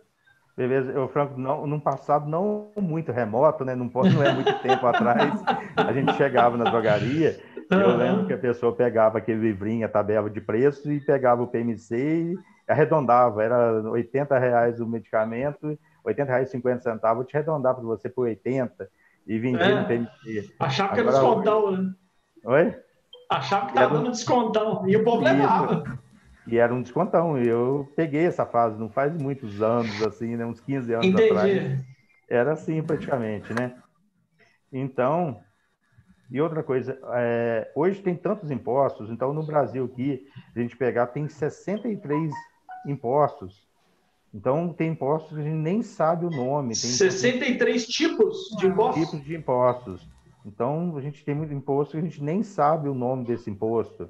[0.58, 3.74] Beleza, eu, Franco, não, num passado não muito remoto, né?
[3.74, 5.42] Não, não é muito tempo atrás,
[5.76, 7.40] a gente chegava na drogaria
[7.72, 11.48] eu lembro que a pessoa pegava aquele livrinho, a tabela de preço, e pegava o
[11.48, 13.44] PMC e arredondava.
[13.44, 18.10] Era 80 reais o medicamento, 80 reais e 50 centavos, eu te arredondava para você
[18.10, 18.90] por 80
[19.28, 19.82] e vendia é.
[19.82, 20.56] no PMC.
[20.60, 21.94] Achava que era descontão, né?
[22.46, 22.76] Oi?
[23.30, 24.88] Achava que estava dando descontão.
[24.88, 25.84] E o povo levava.
[26.48, 27.42] E era um descontão.
[27.42, 30.46] E eu peguei essa fase, não faz muitos anos, assim, né?
[30.46, 31.32] uns 15 anos Entendi.
[31.32, 31.86] atrás.
[32.28, 33.74] Era assim, praticamente, né?
[34.72, 35.42] Então,
[36.32, 41.08] e outra coisa, é, hoje tem tantos impostos, então no Brasil aqui, a gente pegar,
[41.08, 42.32] tem 63
[42.88, 43.68] impostos.
[44.34, 46.70] Então tem impostos que a gente nem sabe o nome.
[46.70, 49.04] Tem 63 tipos de impostos?
[49.04, 50.10] Tipos de impostos.
[50.46, 54.10] Então a gente tem muito imposto que a gente nem sabe o nome desse imposto.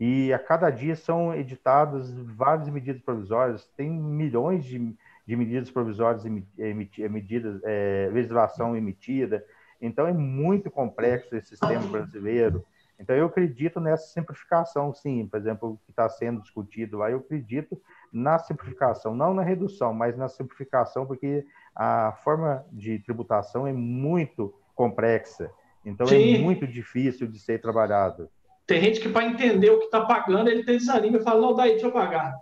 [0.00, 4.92] E a cada dia são editadas várias medidas provisórias, tem milhões de,
[5.24, 9.44] de medidas provisórias emitidas, é, legislação emitida,
[9.80, 12.64] então, é muito complexo esse sistema brasileiro.
[12.98, 15.26] Então, eu acredito nessa simplificação, sim.
[15.26, 17.80] Por exemplo, o que está sendo discutido lá, eu acredito
[18.12, 24.52] na simplificação, não na redução, mas na simplificação, porque a forma de tributação é muito
[24.74, 25.50] complexa.
[25.84, 26.34] Então, é sim.
[26.34, 28.28] é muito difícil de ser trabalhado.
[28.66, 31.54] Tem gente que, para entender o que está pagando, ele tem desanima e fala: não,
[31.54, 32.36] daí, deixa eu pagar.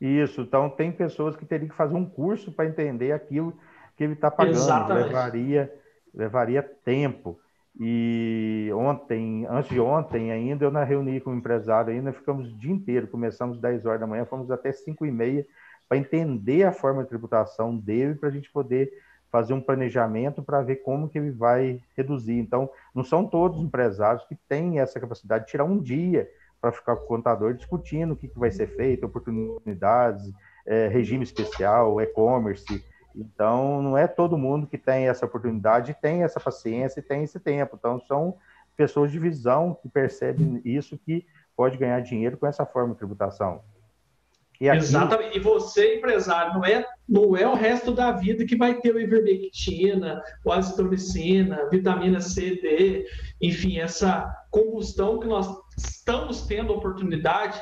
[0.00, 0.42] Isso.
[0.42, 3.56] Então, tem pessoas que teriam que fazer um curso para entender aquilo
[3.96, 4.56] que ele está pagando.
[4.56, 5.06] Exatamente.
[5.08, 5.81] Levaria
[6.14, 7.38] levaria tempo.
[7.78, 12.58] E ontem, antes de ontem ainda, eu na reuni com o empresário ainda, ficamos o
[12.58, 15.46] dia inteiro, começamos às 10 horas da manhã, fomos até 5 e meia,
[15.88, 18.92] para entender a forma de tributação dele, para a gente poder
[19.30, 22.38] fazer um planejamento para ver como que ele vai reduzir.
[22.38, 26.28] Então, não são todos os empresários que têm essa capacidade de tirar um dia
[26.60, 30.30] para ficar com o contador discutindo o que, que vai ser feito, oportunidades,
[30.66, 36.40] é, regime especial, e-commerce, então, não é todo mundo que tem essa oportunidade, tem essa
[36.40, 37.76] paciência e tem esse tempo.
[37.78, 38.36] Então, são
[38.76, 43.62] pessoas de visão que percebem isso, que pode ganhar dinheiro com essa forma de tributação.
[44.60, 44.78] E aqui...
[44.78, 45.36] Exatamente.
[45.36, 49.00] E você, empresário, não é, não é o resto da vida que vai ter o
[49.00, 53.06] ivermectina, o azitromicina, vitamina C, D,
[53.40, 57.60] enfim, essa combustão que nós estamos tendo oportunidade,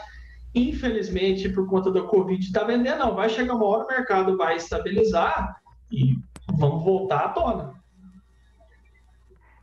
[0.55, 3.15] infelizmente, por conta da Covid, está vendendo, não.
[3.15, 5.61] Vai chegar uma hora, o mercado vai estabilizar
[5.91, 6.17] e
[6.59, 7.75] vamos voltar à tona.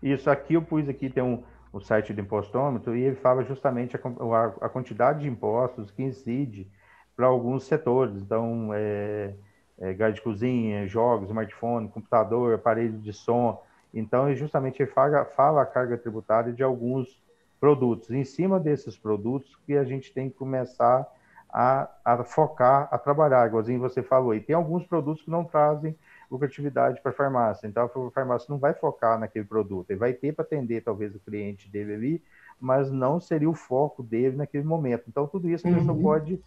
[0.02, 3.95] Isso aqui eu pus aqui, tem um, o site do impostômetro, e ele fala justamente
[3.95, 6.69] a, a, a quantidade de impostos que incide
[7.15, 8.21] para alguns setores.
[8.21, 9.34] Então, é,
[9.80, 13.62] é, gás de cozinha, jogos, smartphone, computador, aparelho de som.
[13.93, 17.21] Então, justamente ele fala, fala a carga tributária de alguns
[17.60, 18.12] produtos.
[18.12, 21.08] Em cima desses produtos que a gente tem que começar
[21.50, 24.34] a, a focar, a trabalhar, igualzinho você falou.
[24.34, 25.96] E tem alguns produtos que não trazem
[26.30, 27.67] lucratividade para a farmácia.
[27.67, 29.89] Então, a farmácia não vai focar naquele produto.
[29.89, 32.24] Ele vai ter para atender, talvez, o cliente dele ali,
[32.60, 35.06] mas não seria o foco dele naquele momento.
[35.08, 36.04] Então, tudo isso a pessoa uhum.
[36.04, 36.41] pode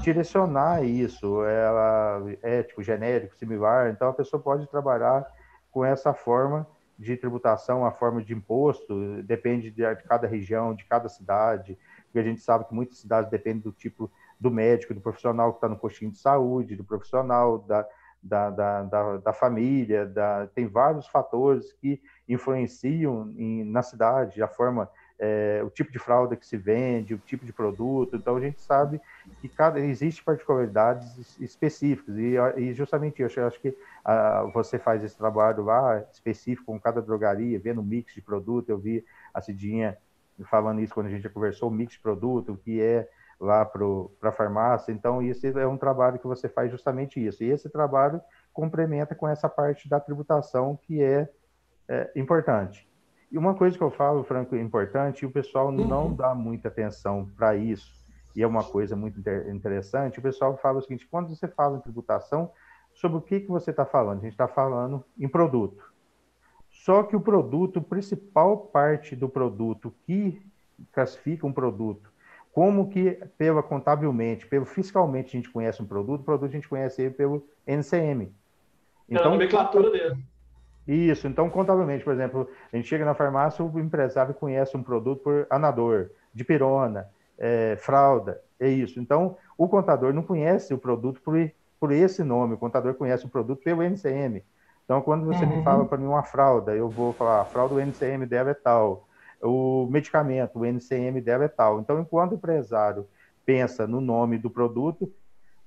[0.00, 5.26] direcionar isso, ela é tipo genérico, similar, então a pessoa pode trabalhar
[5.70, 6.66] com essa forma
[7.02, 12.22] de tributação, a forma de imposto, depende de, cada região, de cada cidade, porque a
[12.22, 15.78] gente sabe que muitas cidades dependem do tipo do médico, do profissional que está no
[15.78, 17.86] postinho de saúde, do profissional, da,
[18.22, 24.48] da, da, da, da família, da, tem vários fatores que influenciam em, na cidade, a
[24.48, 24.88] forma
[25.18, 28.16] é, o tipo de fralda que se vende, o tipo de produto.
[28.16, 29.00] Então a gente sabe
[29.40, 35.16] que cada existe particularidades específicas e, e justamente eu acho que ah, você faz esse
[35.16, 38.68] trabalho lá específico com cada drogaria, vendo o mix de produto.
[38.68, 39.96] Eu vi a Cidinha
[40.44, 43.08] falando isso quando a gente já conversou, o mix de produto, o que é
[43.40, 43.84] lá para
[44.22, 44.92] a farmácia.
[44.92, 47.42] Então, isso é um trabalho que você faz justamente isso.
[47.42, 48.20] E esse trabalho
[48.52, 51.28] complementa com essa parte da tributação que é,
[51.88, 52.88] é importante.
[53.30, 55.86] E uma coisa que eu falo, Franco, importante, e o pessoal uhum.
[55.86, 58.01] não dá muita atenção para isso,
[58.34, 61.80] e é uma coisa muito interessante, o pessoal fala o seguinte, quando você fala em
[61.80, 62.50] tributação,
[62.94, 64.18] sobre o que, que você está falando?
[64.18, 65.92] A gente está falando em produto.
[66.68, 70.42] Só que o produto, principal parte do produto que
[70.92, 72.10] classifica um produto,
[72.52, 76.68] como que pela contabilmente, pelo fiscalmente a gente conhece um produto, o produto a gente
[76.68, 78.32] conhece ele pelo NCM.
[79.08, 80.24] Então, é a nomenclatura dele.
[80.86, 85.22] Isso, então contabilmente, por exemplo, a gente chega na farmácia, o empresário conhece um produto
[85.22, 87.08] por anador, dipirona,
[87.42, 89.00] é, fralda, é isso.
[89.00, 91.34] Então, o contador não conhece o produto por,
[91.80, 94.44] por esse nome, o contador conhece o produto pelo NCM.
[94.84, 95.56] Então, quando você uhum.
[95.56, 98.54] me fala para mim uma fralda, eu vou falar, a fralda, o NCM dela é
[98.54, 99.08] tal,
[99.42, 101.80] o medicamento, o NCM dela é tal.
[101.80, 103.08] Então, enquanto o empresário
[103.44, 105.12] pensa no nome do produto,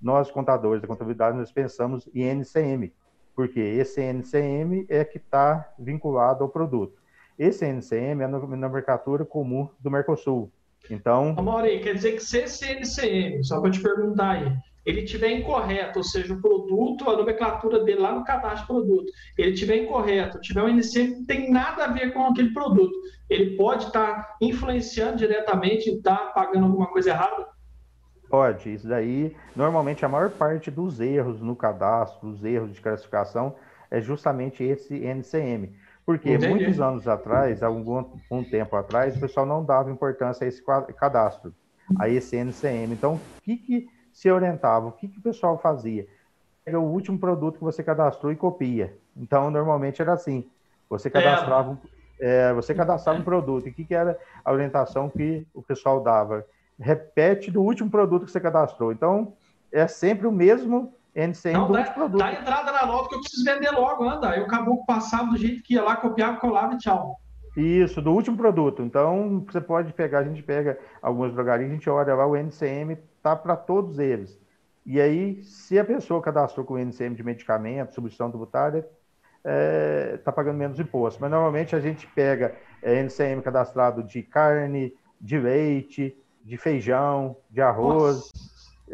[0.02, 2.94] nós, contadores da contabilidade, nós pensamos em NCM,
[3.36, 6.98] porque esse NCM é que está vinculado ao produto.
[7.38, 10.50] Esse NCM é a nomenclatura comum do Mercosul.
[10.90, 11.36] Então.
[11.38, 16.00] Amaury, quer dizer que se esse NCM, só para te perguntar aí, ele tiver incorreto,
[16.00, 20.40] ou seja, o produto, a nomenclatura dele lá no cadastro de produto, ele tiver incorreto,
[20.40, 22.94] tiver um NCM que tem nada a ver com aquele produto,
[23.28, 27.48] ele pode estar tá influenciando diretamente e estar tá pagando alguma coisa errada?
[28.30, 33.56] Pode, isso daí, normalmente a maior parte dos erros no cadastro, os erros de classificação,
[33.90, 35.74] é justamente esse NCM.
[36.06, 36.48] Porque Entendi.
[36.48, 40.64] muitos anos atrás, algum um tempo atrás, o pessoal não dava importância a esse
[40.96, 41.54] cadastro,
[41.98, 42.94] a esse NCM.
[42.94, 44.88] Então, o que, que se orientava?
[44.88, 46.08] O que, que o pessoal fazia?
[46.64, 48.96] Pega o último produto que você cadastrou e copia.
[49.18, 50.48] Então, normalmente era assim.
[50.90, 51.80] Você cadastrava,
[52.20, 52.50] é.
[52.50, 53.68] É, você cadastrava um produto.
[53.68, 56.46] E o que, que era a orientação que o pessoal dava?
[56.80, 58.92] repete do último produto que você cadastrou.
[58.92, 59.34] Então,
[59.72, 62.20] é sempre o mesmo NCM Não, dá, produto.
[62.20, 64.32] Dá entrada na nota que eu preciso vender logo, anda.
[64.32, 67.20] Aí o caboclo passava do jeito que ia lá, copiava, colava e tchau.
[67.56, 68.82] Isso, do último produto.
[68.82, 72.98] Então, você pode pegar, a gente pega algumas drogarias, a gente olha lá, o NCM
[73.24, 74.38] tá para todos eles.
[74.86, 78.92] E aí, se a pessoa cadastrou com o NCM de medicamento, substituição tributária, está
[79.46, 81.22] é, tá pagando menos imposto.
[81.22, 87.62] Mas normalmente a gente pega é, NCM cadastrado de carne, de leite, de feijão, de
[87.62, 88.32] arroz.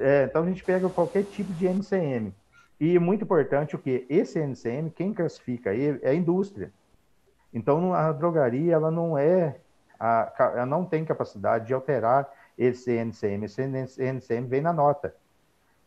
[0.02, 2.34] É, então a gente pega qualquer tipo de NCM.
[2.80, 6.74] E muito importante o que esse NCM, quem classifica ele é a indústria.
[7.54, 9.60] Então a drogaria ela não é,
[10.00, 13.46] a, ela não tem capacidade de alterar esse NCM.
[13.46, 15.16] Esse NCM vem na nota.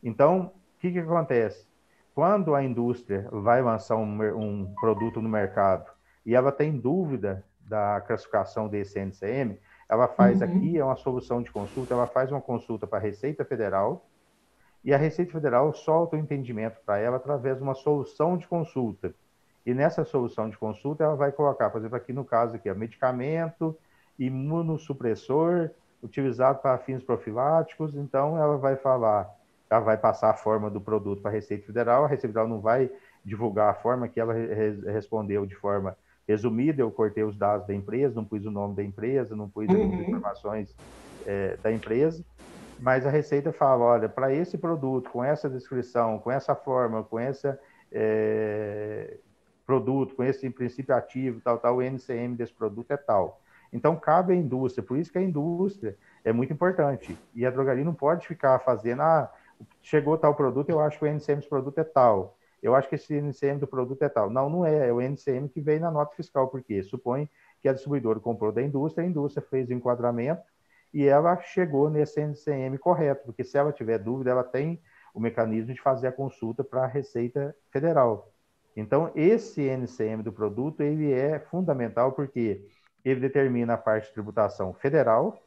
[0.02, 1.66] Então o que, que acontece?
[2.14, 5.90] Quando a indústria vai lançar um, um produto no mercado
[6.24, 10.46] e ela tem dúvida da classificação desse NCM, ela faz uhum.
[10.46, 14.06] aqui, é uma solução de consulta, ela faz uma consulta para a Receita Federal
[14.84, 19.14] e a Receita Federal solta o entendimento para ela através de uma solução de consulta.
[19.64, 23.74] E nessa solução de consulta, ela vai colocar, por exemplo, aqui no caso aqui, medicamento,
[24.18, 25.70] imunossupressor,
[26.02, 27.96] utilizado para fins profiláticos.
[27.96, 29.34] Então, ela vai falar
[29.70, 32.60] ela vai passar a forma do produto para a Receita Federal, a Receita Federal não
[32.60, 32.90] vai
[33.24, 37.74] divulgar a forma que ela re respondeu de forma resumida, eu cortei os dados da
[37.74, 39.94] empresa, não pus o nome da empresa, não pus uhum.
[39.94, 40.76] as informações
[41.26, 42.24] é, da empresa,
[42.80, 47.20] mas a Receita fala, olha, para esse produto, com essa descrição, com essa forma, com
[47.20, 47.56] esse
[47.92, 49.16] é,
[49.66, 53.40] produto, com esse princípio ativo, tal, tal, o NCM desse produto é tal.
[53.72, 57.16] Então, cabe à indústria, por isso que a indústria é muito importante.
[57.34, 59.32] E a drogaria não pode ficar fazendo, ah,
[59.82, 62.36] chegou tal produto, eu acho que o NCM desse produto é tal.
[62.64, 64.30] Eu acho que esse NCM do produto é tal.
[64.30, 64.88] Não, não é.
[64.88, 67.28] É o NCM que veio na nota fiscal, porque supõe
[67.60, 70.42] que a distribuidora comprou da indústria, a indústria fez o enquadramento
[70.92, 74.80] e ela chegou nesse NCM correto, porque se ela tiver dúvida, ela tem
[75.12, 78.32] o mecanismo de fazer a consulta para a Receita Federal.
[78.74, 82.66] Então, esse NCM do produto, ele é fundamental porque
[83.04, 85.38] ele determina a parte de tributação federal,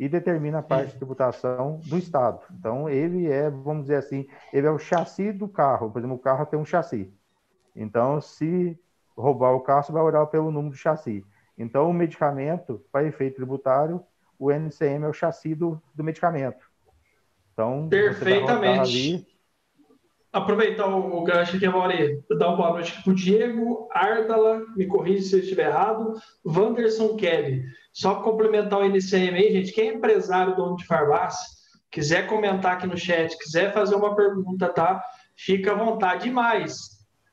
[0.00, 2.40] e determina a parte de tributação do Estado.
[2.58, 5.90] Então, ele é, vamos dizer assim, ele é o chassi do carro.
[5.90, 7.12] Por exemplo, o carro tem um chassi.
[7.76, 8.80] Então, se
[9.14, 11.22] roubar o carro, você vai olhar pelo número do chassi.
[11.58, 14.02] Então, o medicamento, para efeito tributário,
[14.38, 16.64] o NCM é o chassi do, do medicamento.
[17.52, 19.28] Então, perfeitamente
[20.32, 24.86] aproveitar o, o gancho aqui, Mauri, dar uma boa noite para o Diego, Ardala, me
[24.86, 26.14] corrija se eu estiver errado,
[26.46, 27.64] Wanderson Kelly.
[27.92, 31.46] Só complementar o NCM aí, gente, quem é empresário, dono de farmácia,
[31.90, 35.02] quiser comentar aqui no chat, quiser fazer uma pergunta, tá?
[35.36, 36.24] Fica à vontade.
[36.24, 36.74] demais.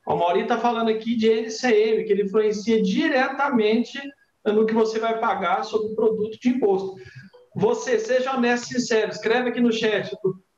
[0.06, 4.00] o Mauri está falando aqui de NCM, que ele influencia diretamente
[4.46, 6.96] no que você vai pagar sobre o produto de imposto.
[7.56, 10.10] Você, seja honesto e sincero, escreve aqui no chat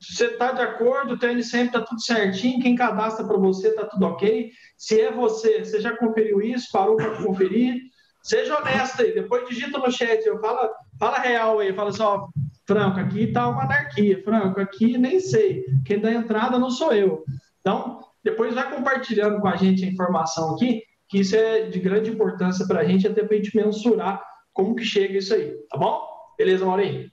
[0.02, 4.06] você está de acordo, o sempre está tudo certinho, quem cadastra para você está tudo
[4.06, 4.50] ok.
[4.78, 7.82] Se é você, você já conferiu isso, parou para conferir.
[8.30, 12.50] Seja honesto aí, depois digita no chat, eu fala, fala real aí, fala só, assim,
[12.68, 17.24] Franco, aqui está uma anarquia, Franco, aqui nem sei, quem dá entrada não sou eu.
[17.60, 22.12] Então, depois vai compartilhando com a gente a informação aqui, que isso é de grande
[22.12, 25.80] importância para a gente, até para a gente mensurar como que chega isso aí, tá
[25.80, 26.00] bom?
[26.38, 27.10] Beleza, Maurinho?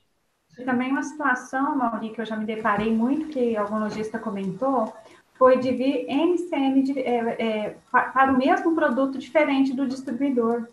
[0.58, 4.92] E também uma situação, Mauri, que eu já me deparei muito, que algum lojista comentou,
[5.38, 10.68] foi de vir MCM de, é, é, para o mesmo produto diferente do distribuidor.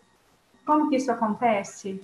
[0.65, 2.01] Como que isso acontece?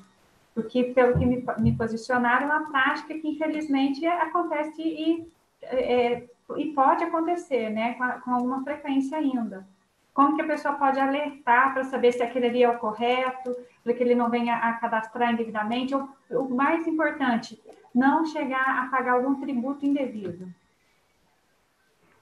[0.53, 6.23] Porque, pelo que me, me posicionaram, é uma prática que, infelizmente, acontece e, é,
[6.57, 9.65] e pode acontecer, né, com, com alguma frequência ainda.
[10.13, 13.93] Como que a pessoa pode alertar para saber se aquele ali é o correto, para
[13.93, 15.95] que ele não venha a cadastrar indevidamente?
[15.95, 17.61] Ou, o mais importante,
[17.95, 20.51] não chegar a pagar algum tributo indevido.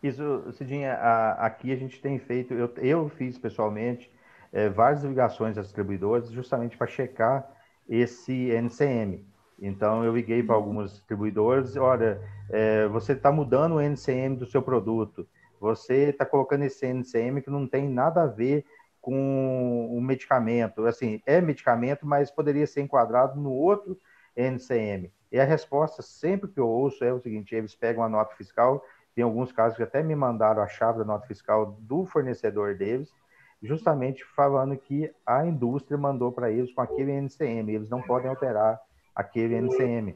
[0.03, 0.93] Isso, Cidinha,
[1.39, 4.11] aqui a gente tem feito, eu, eu fiz pessoalmente
[4.57, 7.47] é, várias ligações às distribuidoras justamente para checar
[7.87, 9.23] esse NCM.
[9.59, 14.63] Então, eu liguei para algumas distribuidoras, olha, é, você está mudando o NCM do seu
[14.63, 15.27] produto,
[15.59, 18.65] você está colocando esse NCM que não tem nada a ver
[18.99, 20.87] com o medicamento.
[20.87, 23.95] Assim, é medicamento, mas poderia ser enquadrado no outro
[24.35, 25.11] NCM.
[25.31, 28.83] E a resposta sempre que eu ouço é o seguinte: eles pegam a nota fiscal,
[29.13, 33.13] tem alguns casos que até me mandaram a chave da nota fiscal do fornecedor deles,
[33.61, 38.79] justamente falando que a indústria mandou para eles com aquele NCM, eles não podem alterar
[39.15, 40.15] aquele NCM.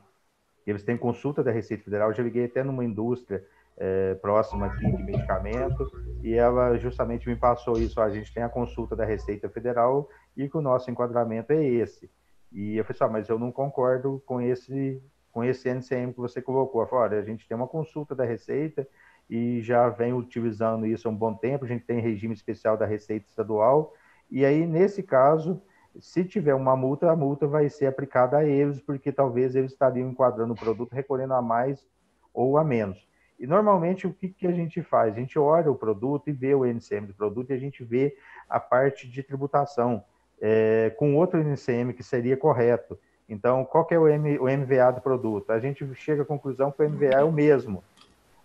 [0.65, 3.43] Eles têm consulta da Receita Federal, eu já liguei até numa indústria
[3.77, 7.99] é, próxima aqui de medicamento, e ela justamente me passou isso.
[7.99, 12.11] A gente tem a consulta da Receita Federal e que o nosso enquadramento é esse.
[12.51, 15.01] E eu falei assim, mas eu não concordo com esse,
[15.31, 16.81] com esse NCM que você colocou.
[16.81, 18.87] Eu falei, olha, a gente tem uma consulta da Receita
[19.31, 22.85] e já vem utilizando isso há um bom tempo, a gente tem regime especial da
[22.85, 23.93] Receita Estadual,
[24.29, 25.61] e aí, nesse caso,
[25.99, 30.09] se tiver uma multa, a multa vai ser aplicada a eles, porque talvez eles estariam
[30.09, 31.87] enquadrando o produto recolhendo a mais
[32.33, 33.09] ou a menos.
[33.39, 35.13] E normalmente o que, que a gente faz?
[35.13, 38.15] A gente olha o produto e vê o NCM do produto e a gente vê
[38.47, 40.03] a parte de tributação
[40.39, 42.99] é, com outro NCM que seria correto.
[43.27, 45.51] Então, qual que é o, M, o MVA do produto?
[45.51, 47.83] A gente chega à conclusão que o MVA é o mesmo.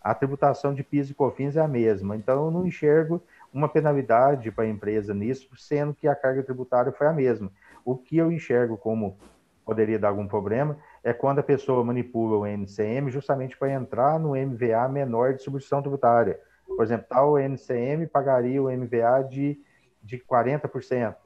[0.06, 2.14] A tributação de PIS e COFINS é a mesma.
[2.14, 3.20] Então, eu não enxergo
[3.52, 7.50] uma penalidade para a empresa nisso, sendo que a carga tributária foi a mesma.
[7.84, 9.18] O que eu enxergo como
[9.64, 14.36] poderia dar algum problema é quando a pessoa manipula o NCM justamente para entrar no
[14.36, 16.38] MVA menor de distribuição tributária.
[16.68, 19.58] Por exemplo, tal NCM pagaria o MVA de,
[20.00, 21.16] de 40%,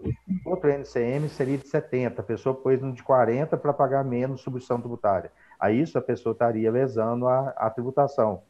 [0.46, 4.80] outro NCM seria de 70%, a pessoa pôs um de 40% para pagar menos distribuição
[4.80, 5.30] tributária.
[5.58, 8.42] Aí isso a pessoa estaria lesando a, a tributação.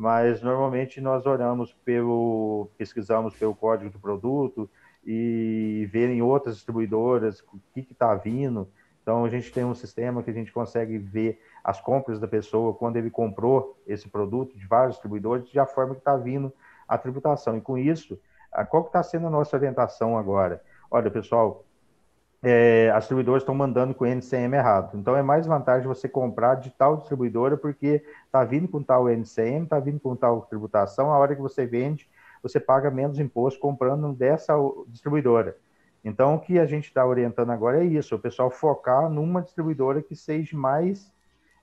[0.00, 4.66] Mas normalmente nós oramos pelo, pesquisamos pelo código do produto
[5.04, 8.66] e verem outras distribuidoras o que está vindo,
[9.02, 12.72] Então, a gente tem um sistema que a gente consegue ver as compras da pessoa
[12.72, 16.50] quando ele comprou esse produto de vários distribuidores, de a forma que está vindo
[16.88, 17.58] a tributação.
[17.58, 18.18] E com isso,
[18.70, 20.62] qual que está sendo a nossa orientação agora?
[20.90, 21.62] Olha, pessoal,
[22.42, 24.96] é, as distribuidoras estão mandando com o NCM errado.
[24.96, 29.64] Então, é mais vantagem você comprar de tal distribuidora, porque está vindo com tal NCM,
[29.64, 32.08] está vindo com tal tributação, a hora que você vende,
[32.42, 34.54] você paga menos imposto comprando dessa
[34.88, 35.56] distribuidora.
[36.02, 40.00] Então, o que a gente está orientando agora é isso, o pessoal focar numa distribuidora
[40.00, 41.12] que seja mais,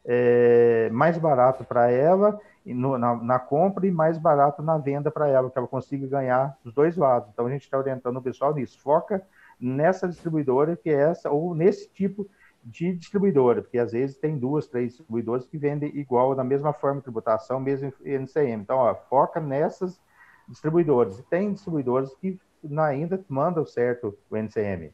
[0.05, 5.27] é, mais barato para ela no, na, na, compra e mais barato na venda para
[5.27, 7.29] ela, que ela consiga ganhar dos dois lados.
[7.33, 8.79] Então, a gente está orientando o pessoal nisso.
[8.79, 9.25] Foca
[9.59, 12.29] nessa distribuidora que é essa, ou nesse tipo
[12.63, 16.97] de distribuidora, porque às vezes tem duas, três distribuidoras que vendem igual, da mesma forma
[16.97, 18.61] de tributação, mesmo NCM.
[18.61, 19.99] Então, ó, foca nessas
[20.47, 21.17] distribuidoras.
[21.17, 22.37] E tem distribuidores que
[22.77, 24.93] ainda mandam certo o NCM.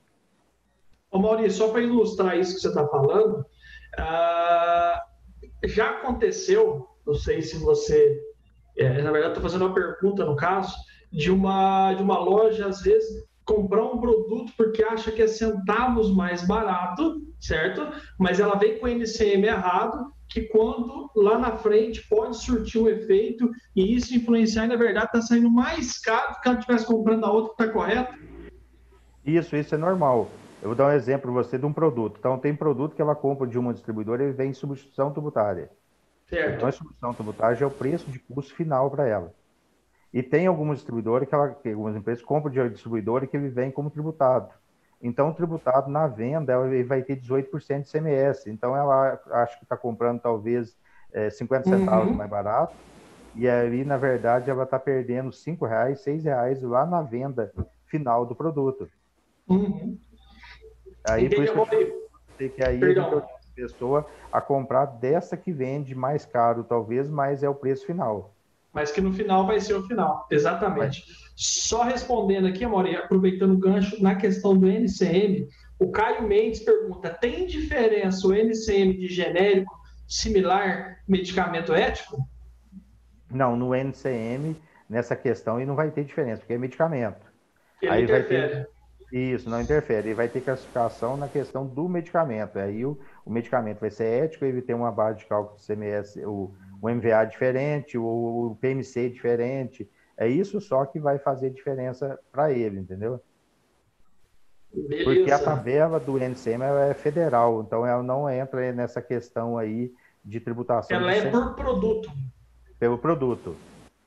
[1.11, 3.45] Ô Maurício, só para ilustrar isso que você está falando,
[3.99, 8.19] uh, já aconteceu, não sei se você,
[8.77, 10.75] é, na verdade estou fazendo uma pergunta no caso,
[11.11, 16.13] de uma, de uma loja, às vezes, comprar um produto porque acha que é centavos
[16.13, 17.81] mais barato, certo?
[18.19, 22.87] Mas ela vem com o NCM errado, que quando lá na frente pode surtir um
[22.87, 26.85] efeito e isso influenciar, e na verdade está saindo mais caro do que ela estivesse
[26.85, 28.13] comprando a outra que está correta?
[29.25, 30.29] Isso, isso é normal.
[30.61, 32.15] Eu vou dar um exemplo para você de um produto.
[32.17, 35.69] Então, tem produto que ela compra de uma distribuidora e vem em substituição tributária.
[36.29, 36.55] Certo.
[36.55, 39.33] Então, a substituição tributária é o preço de custo final para ela.
[40.13, 43.89] E tem algumas distribuidoras que, ela, algumas empresas compram de distribuidora que ele vem como
[43.89, 44.49] tributado.
[45.01, 48.47] Então, tributado na venda, ele vai ter 18% de CMS.
[48.47, 50.77] Então, ela acho que está comprando talvez
[51.11, 52.15] é, 50 centavos uhum.
[52.15, 52.75] mais barato.
[53.35, 57.51] E aí, na verdade, ela está perdendo R$ reais, R$ reais lá na venda
[57.87, 58.87] final do produto.
[59.49, 59.97] Uhum.
[61.09, 61.97] Aí, Entendi, por isso
[62.37, 63.23] que, que aí a
[63.55, 68.33] pessoa a comprar dessa que vende mais caro, talvez, mas é o preço final
[68.73, 70.27] mas que no final vai ser o final.
[70.31, 71.03] Exatamente.
[71.35, 75.47] Só respondendo aqui, Amore, aproveitando o gancho na questão do NCM,
[75.79, 79.73] o Caio Mendes pergunta: tem diferença o NCM de genérico
[80.07, 82.17] similar medicamento ético?
[83.31, 84.55] Não, no NCM,
[84.87, 87.25] nessa questão, e não vai ter diferença, porque é medicamento.
[87.81, 88.53] Ele Aí interfere.
[88.53, 88.73] Vai ter...
[89.11, 90.07] Isso, não interfere.
[90.07, 92.57] Ele vai ter classificação na questão do medicamento.
[92.57, 96.15] Aí o, o medicamento vai ser ético, ele tem uma base de cálculo de CMS,
[96.25, 96.51] o,
[96.83, 99.89] o MVA diferente, o PMC diferente.
[100.17, 103.21] É isso só que vai fazer diferença para ele, entendeu?
[104.73, 105.03] Beleza.
[105.05, 109.93] Porque a tabela do NCM é federal, então ela não entra nessa questão aí
[110.25, 110.97] de tributação.
[110.97, 112.11] Ela é por produto.
[112.77, 113.55] Pelo produto.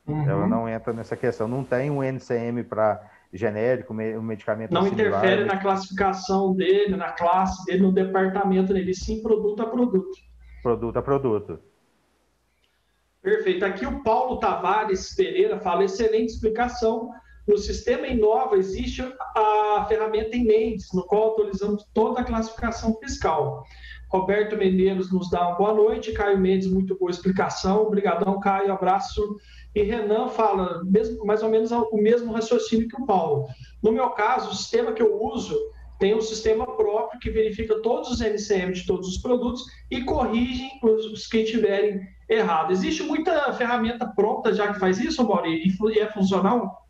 [0.07, 0.29] Uhum.
[0.29, 1.49] Ela não entra nessa questão.
[1.49, 7.65] Não tem um NCM para genérico, um medicamento Não interfere na classificação dele, na classe
[7.65, 10.19] dele, no departamento dele, sim produto a produto.
[10.63, 11.59] Produto a produto.
[13.27, 13.65] Perfeito.
[13.65, 17.11] Aqui o Paulo Tavares Pereira fala: excelente explicação.
[17.45, 19.03] No sistema Inova existe
[19.37, 23.65] a ferramenta Mendes, no qual atualizamos toda a classificação fiscal.
[24.11, 26.13] Roberto Medeiros nos dá uma boa noite.
[26.13, 27.83] Caio Mendes, muito boa explicação.
[27.83, 28.73] Obrigadão, Caio.
[28.73, 29.37] Abraço.
[29.75, 33.49] E Renan fala mesmo, mais ou menos o mesmo raciocínio que o Paulo.
[33.83, 35.59] No meu caso, o sistema que eu uso
[35.99, 40.71] tem um sistema próprio que verifica todos os NCM de todos os produtos e corrigem
[40.83, 42.73] os que estiverem errado.
[42.73, 46.87] Existe muita ferramenta pronta já que faz isso, Mauri, e é funcional?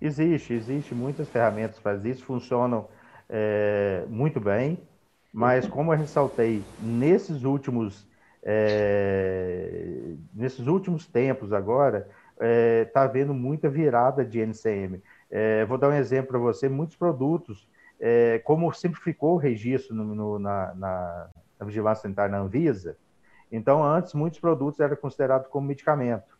[0.00, 2.88] Existe, existe muitas ferramentas que fazem isso, funcionam
[3.28, 4.78] é, muito bem,
[5.32, 8.06] mas como eu ressaltei, nesses últimos,
[8.42, 15.00] é, nesses últimos tempos agora, está é, tá havendo muita virada de NCM.
[15.30, 17.66] É, vou dar um exemplo para você, muitos produtos,
[18.04, 22.98] é, como simplificou o registro no, no, na, na, na vigilância sanitária na Anvisa,
[23.52, 26.38] então, antes, muitos produtos eram considerados como medicamento.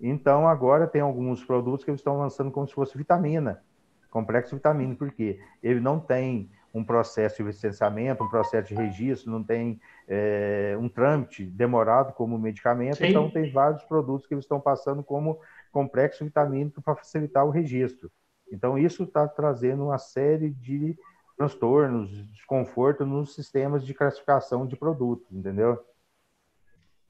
[0.00, 3.62] Então, agora tem alguns produtos que eles estão lançando como se fosse vitamina,
[4.10, 9.42] complexo vitamínico, porque ele não tem um processo de licenciamento, um processo de registro, não
[9.42, 13.06] tem é, um trâmite demorado como medicamento, Sim.
[13.06, 15.40] então tem vários produtos que eles estão passando como
[15.72, 18.10] complexo vitamínico para facilitar o registro.
[18.50, 20.96] Então, isso está trazendo uma série de
[21.36, 25.78] transtornos, desconforto nos sistemas de classificação de produtos, entendeu?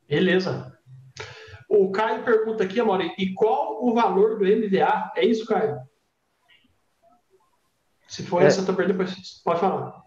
[0.09, 0.76] Beleza.
[1.68, 5.12] O Caio pergunta aqui, Amore, e qual o valor do MVA?
[5.16, 5.80] É isso, Caio?
[8.07, 9.05] Se for é, essa tua pergunta,
[9.45, 10.03] pode falar.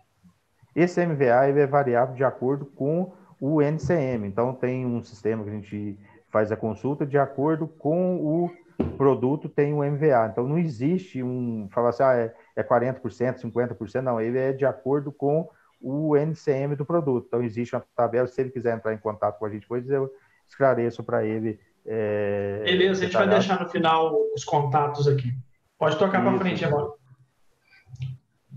[0.76, 4.28] Esse MVA é variável de acordo com o NCM.
[4.28, 6.00] Então, tem um sistema que a gente
[6.30, 8.52] faz a consulta de acordo com o
[8.98, 10.30] produto, tem o MVA.
[10.32, 14.20] Então, não existe um, falar assim, ah, é, é 40%, 50%, não.
[14.20, 15.50] Ele é de acordo com
[15.82, 17.26] o NCM do produto.
[17.28, 20.12] Então, existe uma tabela, se ele quiser entrar em contato com a gente depois, eu
[20.48, 21.60] esclareço para ele.
[21.86, 25.34] É, Beleza, a gente vai deixar no final os contatos aqui.
[25.78, 26.92] Pode tocar para frente agora.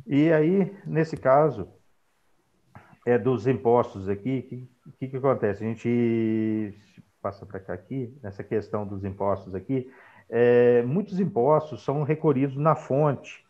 [0.07, 1.69] E aí, nesse caso,
[3.07, 5.65] é dos impostos aqui, o que, que, que, acontece?
[5.65, 6.75] A gente
[7.21, 9.89] passa para cá aqui, nessa questão dos impostos aqui,
[10.35, 13.45] é, muitos impostos são recolhidos na fonte,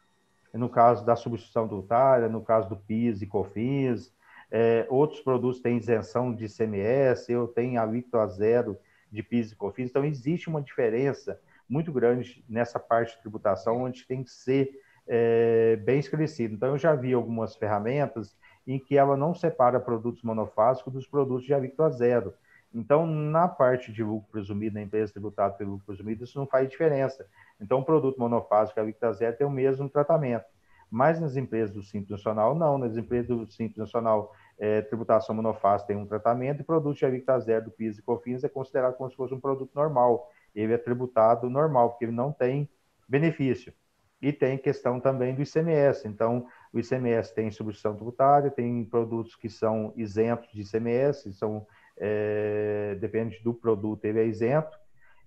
[0.53, 4.13] no caso da substituição tributária, no caso do PIS e COFINS,
[4.51, 8.77] é, outros produtos têm isenção de ICMS, eu tenho alíquota zero
[9.13, 14.05] de PIS e COFINS, então existe uma diferença muito grande nessa parte de tributação, onde
[14.05, 14.69] tem que ser
[15.07, 16.55] é, bem esclarecido.
[16.55, 21.45] Então, eu já vi algumas ferramentas em que ela não separa produtos monofásicos dos produtos
[21.45, 22.35] de alíquota zero.
[22.75, 26.69] Então, na parte de lucro presumido, na empresa tributada pelo lucro presumido, isso não faz
[26.69, 27.27] diferença.
[27.61, 30.47] Então, o produto monofásico e alíquota zero tem o mesmo tratamento.
[30.91, 32.77] Mas nas empresas do Simples Nacional, não.
[32.77, 37.41] Nas empresas do Simples Nacional, é, tributação monofásica tem um tratamento e produto de alíquota
[37.41, 40.31] zero do PIS e COFINS é considerado como se fosse um produto normal.
[40.55, 42.69] Ele é tributado normal, porque ele não tem
[43.09, 43.73] benefício.
[44.21, 46.07] E tem questão também do ICMS.
[46.07, 51.67] Então, o ICMS tem substituição tributária, tem produtos que são isentos de ICMS, são,
[52.05, 54.77] é, depende do produto, ele é isento.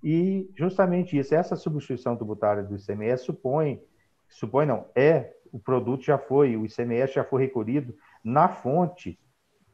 [0.03, 3.81] E justamente isso, essa substituição tributária do ICMS supõe,
[4.27, 9.17] supõe não, é, o produto já foi, o ICMS já foi recolhido na fonte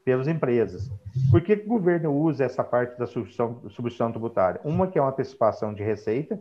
[0.04, 0.88] pelas empresas.
[1.30, 4.60] Por que, o governo usa essa parte da substituição, substituição tributária?
[4.64, 6.40] Uma que é uma antecipação de receita,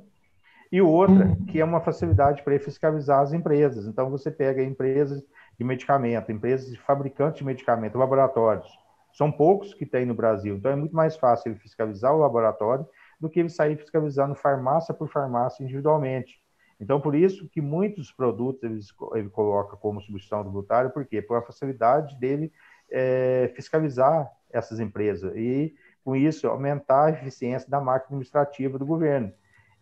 [0.72, 3.86] e outra, que é uma facilidade para fiscalizar as empresas.
[3.88, 5.22] Então, você pega empresas
[5.58, 8.70] de medicamento, empresas de fabricantes de medicamento, laboratórios.
[9.14, 10.56] São poucos que tem no Brasil.
[10.56, 12.88] Então, é muito mais fácil ele fiscalizar o laboratório
[13.20, 16.42] do que ele sair fiscalizando farmácia por farmácia individualmente.
[16.80, 18.80] Então, por isso que muitos produtos ele,
[19.20, 21.22] ele coloca como substituição tributária, por quê?
[21.22, 22.52] Por a facilidade dele
[22.90, 29.32] é, fiscalizar essas empresas e, com isso, aumentar a eficiência da máquina administrativa do governo.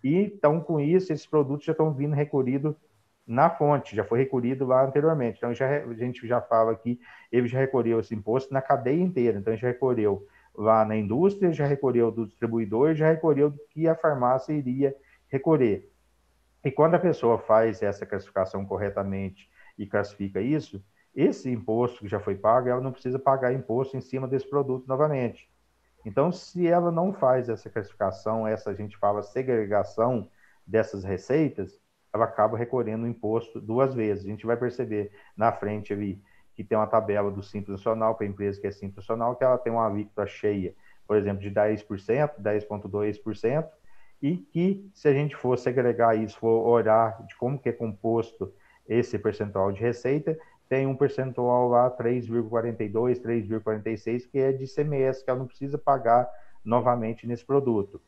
[0.03, 2.75] E então, com isso, esses produtos já estão vindo recolhidos
[3.29, 5.37] na fonte, já foi recolhido lá anteriormente.
[5.37, 6.99] Então, já, a gente já fala aqui,
[7.31, 9.37] ele já recolheu esse imposto na cadeia inteira.
[9.37, 10.25] Então, já recolheu
[10.55, 14.95] lá na indústria, já recolheu do distribuidor, já recolheu do que a farmácia iria
[15.27, 15.87] recolher.
[16.65, 20.83] E quando a pessoa faz essa classificação corretamente e classifica isso,
[21.15, 24.87] esse imposto que já foi pago, ela não precisa pagar imposto em cima desse produto
[24.87, 25.47] novamente.
[26.03, 30.29] Então, se ela não faz essa classificação, essa a gente fala segregação
[30.65, 31.78] dessas receitas,
[32.13, 34.25] acaba recolhendo o imposto duas vezes.
[34.25, 36.21] A gente vai perceber na frente ali
[36.55, 39.43] que tem uma tabela do Simples Nacional para a empresa que é Simples Nacional, que
[39.43, 40.75] ela tem uma alíquota cheia,
[41.07, 41.85] por exemplo, de 10%,
[42.37, 43.67] 10,2%,
[44.21, 48.53] e que se a gente for segregar isso, for olhar de como que é composto
[48.87, 50.37] esse percentual de receita,
[50.67, 56.29] tem um percentual lá 3,42, 3,46, que é de CMS, que ela não precisa pagar
[56.63, 58.01] novamente nesse produto.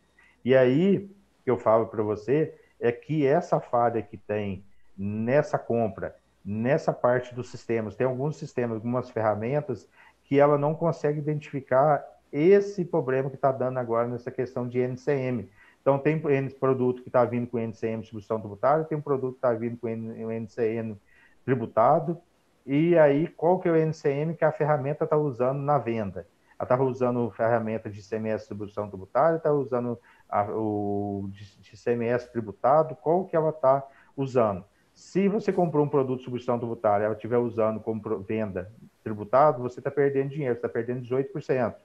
[0.43, 1.09] E aí,
[1.43, 4.65] que eu falo para você, é que essa falha que tem
[4.97, 9.87] nessa compra, nessa parte dos sistemas, tem alguns sistemas, algumas ferramentas
[10.23, 15.49] que ela não consegue identificar esse problema que está dando agora nessa questão de NCM.
[15.81, 16.19] Então, tem
[16.49, 19.87] produto que está vindo com NCM distribuição tributária, tem um produto que está vindo com
[19.87, 20.97] NCM
[21.43, 22.19] tributado,
[22.65, 26.27] e aí, qual que é o NCM que a ferramenta está usando na venda?
[26.57, 29.99] Ela estava usando ferramenta de CMS distribuição tributária, está usando
[30.31, 34.63] a, o de, CMS tributado, qual que ela está usando?
[34.93, 38.71] Se você comprou um produto substituição tributária, ela estiver usando como venda
[39.03, 41.75] tributado, você está perdendo dinheiro, está perdendo 18%.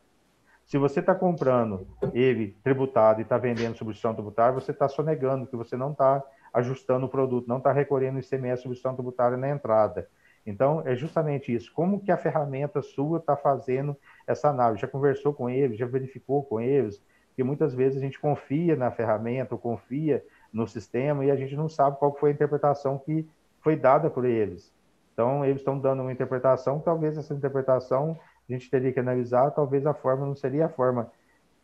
[0.66, 5.56] Se você está comprando ele tributado e está vendendo substituição tributária, você está sonegando, que
[5.56, 6.22] você não está
[6.52, 10.08] ajustando o produto, não está recolhendo ICMS substituição tributária na entrada.
[10.44, 11.72] Então, é justamente isso.
[11.72, 14.80] Como que a ferramenta sua está fazendo essa análise?
[14.80, 17.02] Já conversou com eles, já verificou com eles?
[17.36, 21.54] Porque muitas vezes a gente confia na ferramenta, ou confia no sistema, e a gente
[21.54, 23.28] não sabe qual foi a interpretação que
[23.60, 24.72] foi dada por eles.
[25.12, 28.18] Então, eles estão dando uma interpretação, talvez essa interpretação
[28.48, 31.12] a gente teria que analisar, talvez a forma não seria a forma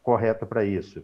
[0.02, 1.02] correta para isso.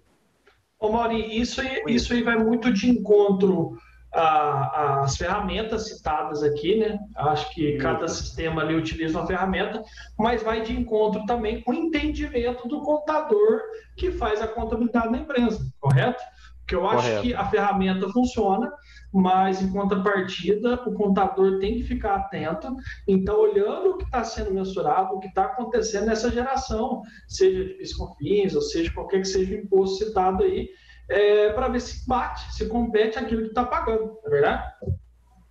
[0.79, 3.79] Ô, Mauri, isso aí, isso aí vai muito de encontro
[4.13, 6.99] a, as ferramentas citadas aqui, né?
[7.17, 9.83] Acho que cada sistema ali utiliza uma ferramenta,
[10.19, 13.61] mas vai de encontro também com o entendimento do contador
[13.97, 16.23] que faz a contabilidade da empresa, correto?
[16.61, 17.23] Porque eu acho correto.
[17.23, 18.71] que a ferramenta funciona,
[19.13, 22.75] mas em contrapartida, o contador tem que ficar atento.
[23.07, 27.75] Então, olhando o que está sendo mensurado, o que está acontecendo nessa geração, seja de
[27.75, 30.69] piscofins, ou seja, qualquer que seja o imposto citado aí,
[31.09, 34.73] é, para ver se bate, se compete aquilo que está pagando, não é verdade?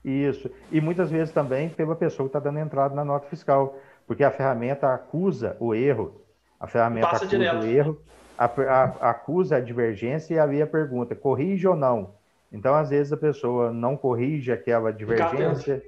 [0.03, 0.49] Isso.
[0.71, 3.77] E muitas vezes também pela pessoa que está dando entrada na nota fiscal.
[4.05, 6.21] porque a ferramenta acusa o erro,
[6.59, 7.63] a ferramenta Passa acusa direto.
[7.63, 8.01] o erro,
[8.37, 12.15] a, a, acusa a divergência e havia a pergunta, corrige ou não?
[12.51, 15.83] Então, às vezes, a pessoa não corrige aquela divergência,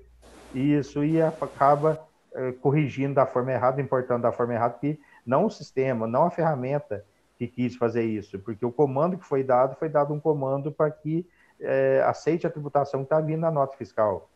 [0.54, 5.50] isso, e acaba eh, corrigindo da forma errada, importando da forma errada, que não o
[5.50, 7.06] sistema, não a ferramenta
[7.40, 10.92] que quis fazer isso, porque o comando que foi dado foi dado um comando para
[10.92, 11.26] que
[11.62, 14.30] eh, aceite a tributação que está vindo na nota fiscal.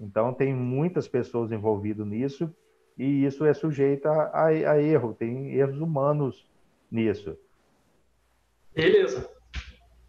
[0.00, 2.50] Então, tem muitas pessoas envolvidas nisso,
[2.96, 6.50] e isso é sujeito a, a, a erro, tem erros humanos
[6.90, 7.36] nisso.
[8.74, 9.30] Beleza.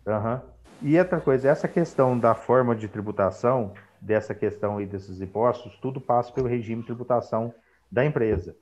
[0.06, 0.40] Uhum.
[0.82, 6.00] E outra coisa, essa questão da forma de tributação, dessa questão aí desses impostos, tudo
[6.00, 7.54] passa pelo regime de tributação
[7.92, 8.56] da empresa.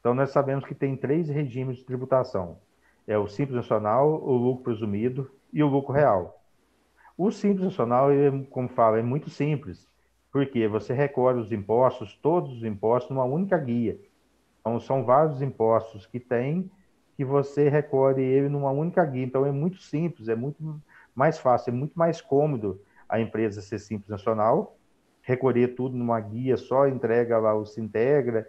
[0.00, 2.58] Então, nós sabemos que tem três regimes de tributação.
[3.06, 6.40] É o Simples Nacional, o lucro presumido e o lucro real.
[7.16, 8.08] O Simples Nacional,
[8.50, 9.88] como fala, é muito simples,
[10.32, 14.00] porque você recolhe os impostos, todos os impostos, numa única guia.
[14.60, 16.70] Então, são vários impostos que tem
[17.16, 19.24] que você recolhe ele numa única guia.
[19.24, 20.80] Então, é muito simples, é muito
[21.14, 24.76] mais fácil, é muito mais cômodo a empresa ser simples nacional,
[25.20, 28.48] recolher tudo numa guia só, entrega lá o Sintegra,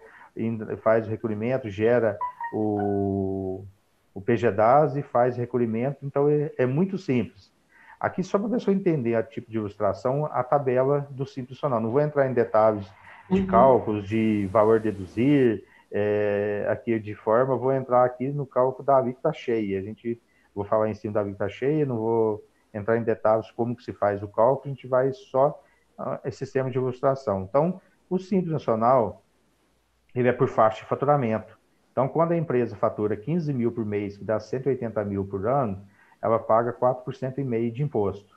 [0.82, 2.18] faz o recolhimento, gera
[2.52, 3.64] o,
[4.14, 7.52] o PGDAS e faz recolhimento, então é, é muito simples.
[7.98, 11.80] Aqui, só para a pessoa entender a tipo de ilustração, a tabela do Simples Nacional.
[11.80, 12.86] Não vou entrar em detalhes
[13.30, 13.46] de uhum.
[13.46, 19.32] cálculos, de valor deduzir, é, aqui de forma, vou entrar aqui no cálculo da alíquota
[19.32, 19.78] cheia.
[19.78, 20.20] A gente,
[20.54, 22.44] vou falar em cima da alíquota cheia, não vou
[22.74, 25.62] entrar em detalhes como que se faz o cálculo, a gente vai só
[25.98, 27.42] uh, esse sistema de ilustração.
[27.48, 29.24] Então, o Simples Nacional,
[30.14, 31.56] ele é por faixa de faturamento.
[31.94, 35.80] Então, quando a empresa fatura 15 mil por mês, que dá 180 mil por ano,
[36.20, 38.36] ela paga 4% e meio de imposto.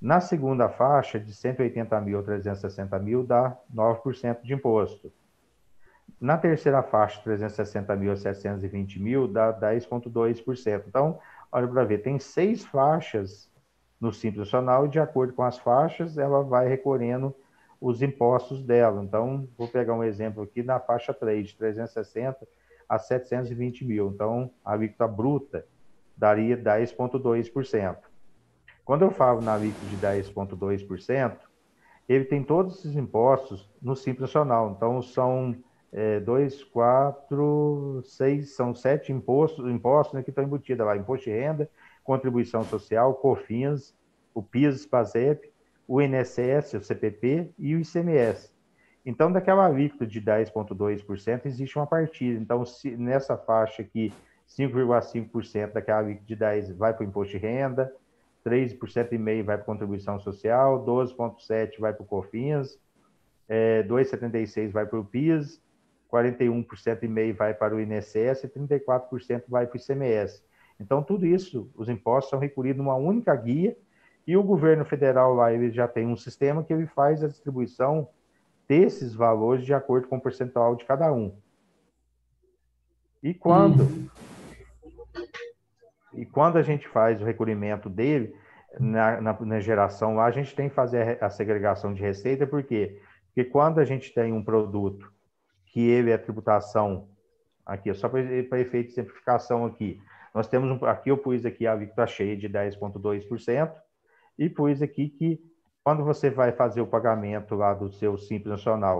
[0.00, 5.12] Na segunda faixa, de 180 mil a 360 mil, dá 9% de imposto.
[6.20, 10.84] Na terceira faixa, 360 mil a 720 mil, dá 10,2%.
[10.86, 11.18] Então,
[11.50, 13.50] olha para ver, tem seis faixas
[14.00, 17.34] no Simples Nacional e, de acordo com as faixas, ela vai recolhendo
[17.80, 19.02] os impostos dela.
[19.02, 22.46] Então, vou pegar um exemplo aqui na faixa 3, de 360
[22.88, 24.10] a 720 mil.
[24.14, 25.66] Então, a alíquota bruta
[26.16, 27.96] daria 10,2%.
[28.84, 31.36] Quando eu falo na alíquota de 10,2%,
[32.08, 34.72] ele tem todos esses impostos no Simples Nacional.
[34.74, 35.54] Então, são
[35.92, 40.96] é, dois, quatro, seis, são sete impostos, impostos né, que estão embutidos lá.
[40.96, 41.70] Imposto de renda,
[42.02, 43.94] contribuição social, COFINS,
[44.34, 45.52] o PIS, PASEP,
[45.86, 48.52] o INSS, o CPP e o ICMS.
[49.08, 52.38] Então, daquela alíquota de 10,2%, existe uma partida.
[52.38, 54.12] Então, se, nessa faixa aqui,
[54.46, 57.90] 5,5% daquela alíquota de 10% vai para o imposto de renda,
[58.44, 62.78] 3,5% vai para contribuição social, 12,7% vai para o COFINS,
[63.48, 65.58] é, 2,76% vai para o PIS,
[66.12, 70.44] 41,5% vai para o INSS e 34% vai para o ICMS.
[70.78, 73.74] Então, tudo isso, os impostos são recolhidos numa única guia
[74.26, 78.06] e o governo federal lá ele já tem um sistema que ele faz a distribuição
[78.68, 81.36] desses valores de acordo com o percentual de cada um.
[83.22, 84.08] E quando uhum.
[86.14, 88.34] e quando a gente faz o recolhimento dele
[88.78, 92.62] na, na, na, geração lá, a gente tem que fazer a segregação de receita, por
[92.62, 93.00] quê?
[93.26, 95.12] Porque quando a gente tem um produto
[95.66, 97.08] que ele é tributação,
[97.64, 98.20] aqui, só para
[98.60, 100.00] efeito de simplificação aqui,
[100.34, 103.72] nós temos, um, aqui eu pus aqui a alíquota cheia de 10,2%,
[104.38, 105.40] e pus aqui que
[105.88, 108.98] quando você vai fazer o pagamento lá do seu Simples Nacional,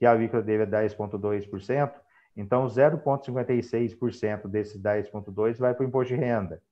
[0.00, 1.92] e a alíquota dele é 10,2%,
[2.36, 6.62] então 0,56% desses 10,2% vai para o imposto de renda.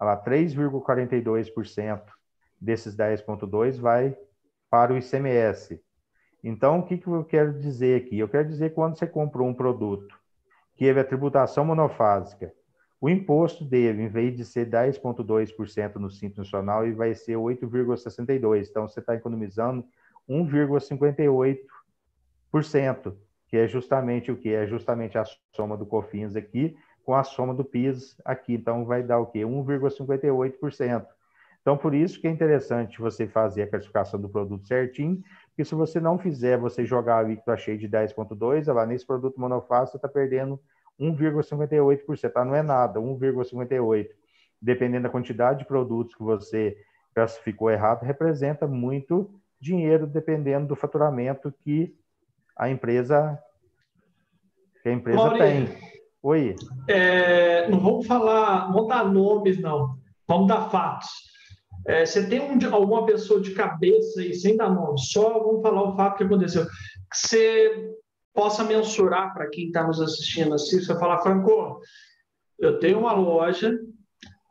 [0.00, 2.02] 3,42%
[2.60, 4.18] desses 10,2% vai
[4.68, 5.80] para o ICMS.
[6.42, 8.18] Então, o que, que eu quero dizer aqui?
[8.18, 10.18] Eu quero dizer que quando você comprou um produto
[10.74, 12.52] que teve a tributação monofásica
[13.00, 18.68] o imposto dele, em vez de ser 10,2% no Simples Nacional, ele vai ser 8,62%.
[18.68, 19.82] Então, você está economizando
[20.28, 23.16] 1,58%,
[23.48, 24.50] que é justamente o que?
[24.50, 25.24] É justamente a
[25.56, 28.54] soma do COFINS aqui com a soma do PIS aqui.
[28.54, 29.40] Então, vai dar o quê?
[29.40, 31.06] 1,58%.
[31.62, 35.74] Então, por isso que é interessante você fazer a classificação do produto certinho, porque se
[35.74, 39.98] você não fizer, você jogar a alíquota cheia de 10,2%, lá nesse produto monofácil, você
[39.98, 40.58] está perdendo
[41.00, 42.44] 1,58%, tá?
[42.44, 44.08] não é nada, 1,58%.
[44.62, 46.76] Dependendo da quantidade de produtos que você
[47.14, 51.96] classificou errado, representa muito dinheiro dependendo do faturamento que
[52.56, 53.38] a empresa
[54.82, 55.68] que a empresa tem.
[56.22, 56.54] Oi.
[56.88, 59.96] É, não vamos falar, não vamos dar nomes, não.
[60.28, 61.08] Vamos dar fatos.
[61.86, 65.82] É, você tem um, alguma pessoa de cabeça aí, sem dar nome, só vamos falar
[65.82, 66.66] o fato que aconteceu.
[67.12, 67.90] Você
[68.34, 71.80] possa mensurar para quem está nos assistindo assim, você falar, Franco,
[72.58, 73.76] eu tenho uma loja,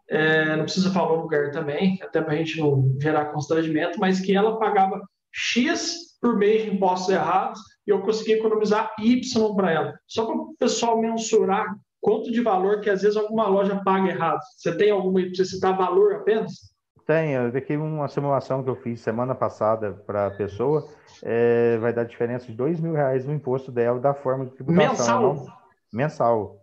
[0.10, 4.20] é, não precisa falar o lugar também, até para a gente não gerar constrangimento, mas
[4.20, 5.02] que ela pagava
[5.32, 10.00] X por mês de impostos errados e eu consegui economizar Y para ela.
[10.08, 11.66] Só para o pessoal mensurar
[12.02, 14.40] quanto de valor que às vezes alguma loja paga errado.
[14.58, 16.69] Você tem alguma, você citar valor apenas?
[17.10, 20.88] Tenho, aqui uma simulação que eu fiz semana passada para a pessoa,
[21.24, 24.89] é, vai dar diferença de dois mil reais no imposto dela da forma de tributação.
[24.89, 25.34] Mensal?
[25.34, 25.45] Não?
[25.91, 26.57] Mensal.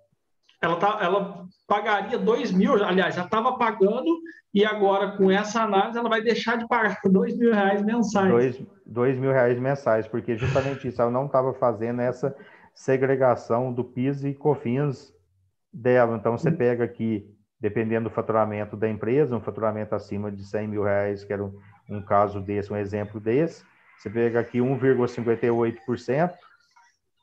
[0.62, 4.07] Ela, tá, ela pagaria dois mil, aliás, já estava pagando
[4.55, 8.30] e agora com essa análise ela vai deixar de pagar dois mil reais mensais.
[8.30, 12.36] Dois, dois mil reais mensais, porque justamente isso, ela não estava fazendo essa
[12.72, 15.12] segregação do PIS e COFINS
[15.72, 16.16] dela.
[16.16, 20.83] Então, você pega aqui, dependendo do faturamento da empresa, um faturamento acima de 100 mil
[20.83, 23.65] reais, que era um, um caso desse, um exemplo desse,
[23.99, 26.35] você pega aqui 1,58%,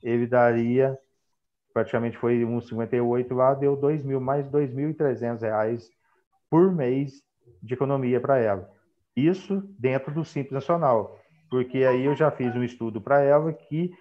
[0.02, 0.98] ele daria,
[1.74, 5.90] praticamente foi 1,58 lá, deu 2 mil, mais 2.300 reais
[6.50, 7.24] por mês
[7.62, 8.70] de economia para ela.
[9.16, 11.20] Isso dentro do Simples Nacional,
[11.50, 13.94] porque aí eu já fiz um estudo para ela que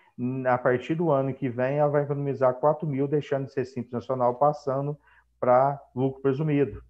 [0.47, 3.93] a partir do ano que vem, ela vai economizar 4 mil, deixando de ser simples
[3.93, 4.97] nacional, passando
[5.43, 6.80] para lucro presumido.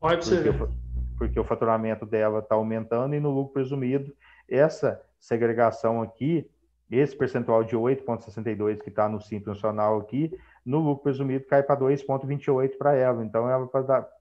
[0.00, 0.58] Pode ser.
[0.58, 0.74] Porque,
[1.16, 4.12] porque o faturamento dela está aumentando e no lucro presumido,
[4.48, 6.50] essa segregação aqui,
[6.90, 10.36] esse percentual de 8,62 que está no Simples Nacional aqui,
[10.66, 13.24] no lucro presumido cai para 2,28 para ela.
[13.24, 13.68] Então, ela,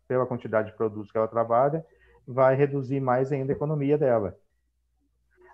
[0.07, 1.83] pela quantidade de produtos que ela trabalha,
[2.27, 4.37] vai reduzir mais ainda a economia dela.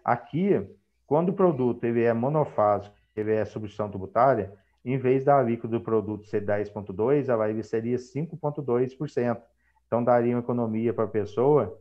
[0.04, 0.62] Aqui,
[1.08, 4.52] quando o produto ele é monofásico, ele é substituição tributária,
[4.86, 9.42] em vez da alíquota do produto ser 10,2%, ela ele seria 5,2%.
[9.88, 11.76] Então, daria uma economia para a pessoa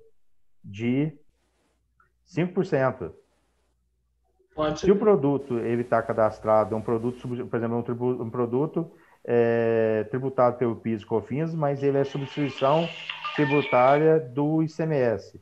[0.64, 1.12] de
[2.26, 3.12] 5%.
[4.76, 8.90] Se o produto ele está cadastrado, um produto, por exemplo, um, tributo, um produto
[9.24, 12.88] é, tributado pelo PIS e COFINS, mas ele é substituição
[13.34, 15.40] tributária do ICMS.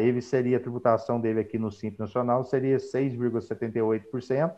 [0.00, 4.54] Ele seria a tributação dele aqui no Simples Nacional seria 6,78%,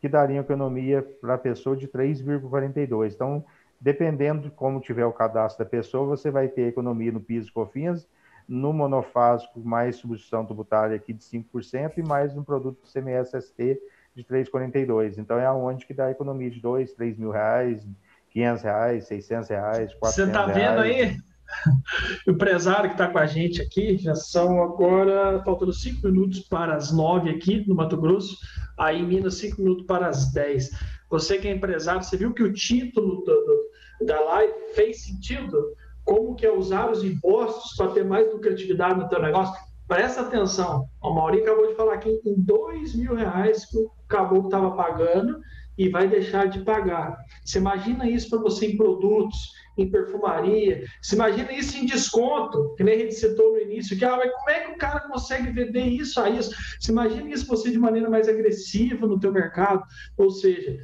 [0.00, 3.12] que daria uma economia para a pessoa de 3,42%.
[3.14, 3.44] Então,
[3.80, 7.52] dependendo de como tiver o cadastro da pessoa, você vai ter economia no PIS e
[7.52, 8.08] COFINS,
[8.48, 13.80] no monofásico mais substituição tributária aqui de 5% e mais um produto CMS-ST
[14.14, 15.18] de 3,42.
[15.18, 17.86] Então, é aonde que dá economia de 2, 3 mil reais,
[18.30, 21.16] 500 reais, 600 reais, 400 Você está vendo aí?
[22.26, 26.74] o empresário que está com a gente aqui, já são agora, faltando cinco minutos para
[26.74, 28.36] as nove aqui no Mato Grosso,
[28.80, 30.70] aí em Minas, cinco minutos para as dez.
[31.10, 35.74] Você que é empresário, você viu que o título do, do, da live fez sentido?
[36.04, 39.54] Como que é usar os impostos para ter mais lucratividade no teu negócio?
[39.86, 44.46] Presta atenção, o Mauri acabou de falar aqui em dois mil reais que o caboclo
[44.46, 45.40] estava pagando
[45.76, 47.18] e vai deixar de pagar.
[47.44, 49.52] Você imagina isso para você em produtos,
[49.82, 50.84] em perfumaria.
[51.00, 54.32] Você imagina isso em desconto, que nem a gente citou no início, que ah, mas
[54.32, 56.50] como é que o cara consegue vender isso a isso?
[56.78, 59.82] Você imagina isso você de maneira mais agressiva no teu mercado,
[60.16, 60.78] ou seja,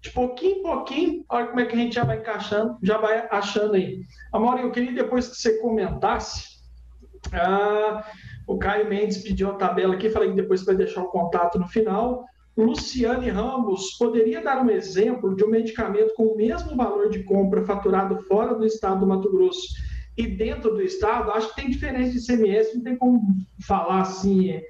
[0.00, 3.26] de pouquinho em pouquinho, olha como é que a gente já vai encaixando, já vai
[3.30, 4.02] achando aí.
[4.32, 6.60] Amor, eu queria depois que você comentasse,
[7.32, 8.04] ah,
[8.46, 11.68] o Caio Mendes pediu a tabela aqui, falei que depois vai deixar o contato no
[11.68, 12.24] final.
[12.56, 17.64] Luciane Ramos, poderia dar um exemplo de um medicamento com o mesmo valor de compra
[17.64, 19.68] faturado fora do estado do Mato Grosso
[20.16, 21.30] e dentro do estado?
[21.30, 23.22] Acho que tem diferença de CMS, não tem como
[23.66, 24.64] falar assim é,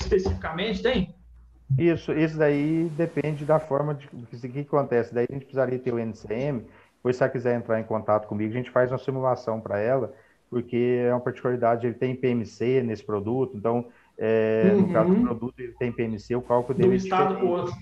[0.00, 1.14] especificamente, tem?
[1.78, 5.14] Isso, isso daí depende da forma de o que, acontece.
[5.14, 6.64] Daí a gente precisaria ter o NCM,
[6.96, 10.12] depois se ela quiser entrar em contato comigo, a gente faz uma simulação para ela,
[10.48, 13.86] porque é uma particularidade, ele tem PMC nesse produto, então
[14.22, 14.82] é, uhum.
[14.82, 16.90] No caso do produto, ele tem PMC, o cálculo dele.
[16.90, 17.74] Do é estado para outro.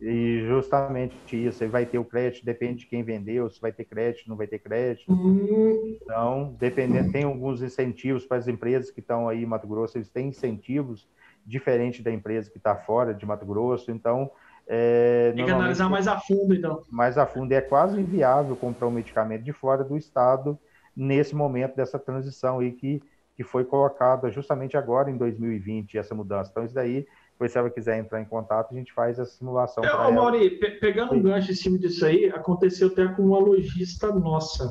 [0.00, 1.14] E justamente
[1.46, 4.36] isso, ele vai ter o crédito, depende de quem vendeu, se vai ter crédito, não
[4.36, 5.12] vai ter crédito.
[5.12, 5.98] Uhum.
[6.00, 10.08] Então, dependendo, tem alguns incentivos para as empresas que estão aí em Mato Grosso, eles
[10.08, 11.08] têm incentivos
[11.44, 14.30] diferentes da empresa que está fora de Mato Grosso, então.
[14.68, 16.84] É, tem que analisar mais a fundo, então.
[16.88, 20.56] Mais a fundo, é quase inviável comprar um medicamento de fora do estado
[20.96, 23.02] nesse momento dessa transição aí que
[23.40, 26.50] que foi colocada justamente agora em 2020, essa mudança.
[26.50, 27.06] Então, isso daí,
[27.48, 29.82] se ela quiser entrar em contato, a gente faz a simulação.
[29.82, 34.12] É, Mauri, pe pegando um gancho em cima disso aí, aconteceu até com uma lojista
[34.12, 34.66] nossa.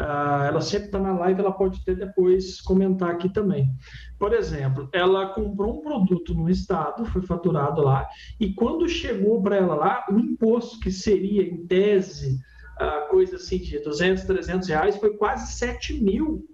[0.00, 3.68] Uh, ela sempre está na live, ela pode até depois comentar aqui também.
[4.16, 8.06] Por exemplo, ela comprou um produto no estado, foi faturado lá,
[8.38, 12.38] e quando chegou para ela lá, o imposto que seria, em tese,
[12.80, 16.46] uh, coisa assim de 200, 300 reais, foi quase 7 mil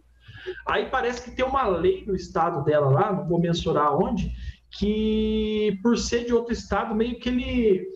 [0.67, 4.33] Aí parece que tem uma lei no estado dela lá, não vou mensurar onde,
[4.71, 7.87] que, por ser de outro estado, meio que ele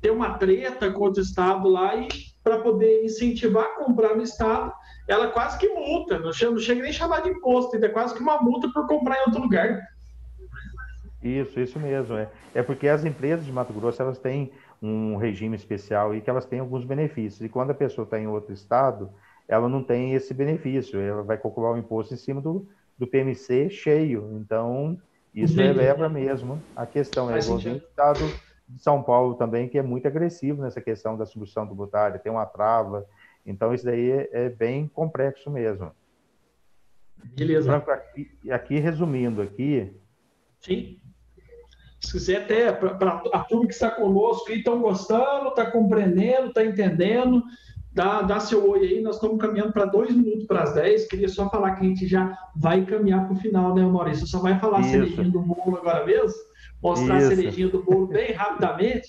[0.00, 2.08] tem uma treta com outro estado lá e
[2.42, 4.72] para poder incentivar a comprar no estado,
[5.06, 7.90] ela quase que multa, não chega, não chega nem a chamar de imposto, ainda é
[7.90, 9.80] quase que uma multa por comprar em outro lugar.
[11.22, 12.16] Isso, isso mesmo.
[12.16, 16.30] É, é porque as empresas de Mato Grosso elas têm um regime especial e que
[16.30, 17.42] elas têm alguns benefícios.
[17.42, 19.10] E quando a pessoa está em outro estado,
[19.48, 22.68] ela não tem esse benefício, ela vai calcular o imposto em cima do,
[22.98, 24.30] do PMC cheio.
[24.34, 25.00] Então,
[25.34, 25.70] isso Entendi.
[25.70, 27.30] eleva mesmo a questão.
[27.30, 28.20] É igual o estado
[28.68, 32.44] de São Paulo também, que é muito agressivo nessa questão da substituição tributária, tem uma
[32.44, 33.06] trava.
[33.46, 35.90] Então, isso daí é, é bem complexo mesmo.
[37.34, 37.70] Beleza.
[37.70, 39.90] Franco, aqui, aqui, resumindo aqui.
[40.60, 41.00] Sim.
[42.00, 46.64] Se quiser até para a turma que está conosco e estão gostando, está compreendendo, está
[46.64, 47.42] entendendo,
[47.98, 49.00] dá, dá seu oi aí.
[49.00, 51.08] Nós estamos caminhando para dois minutos para as dez.
[51.08, 54.26] Queria só falar que a gente já vai caminhar para o final, né, Maurício?
[54.26, 54.90] Só vai falar Isso.
[54.90, 56.32] a cerejinha do bolo agora mesmo,
[56.80, 57.26] mostrar Isso.
[57.26, 59.08] a cerejinha do bolo bem rapidamente.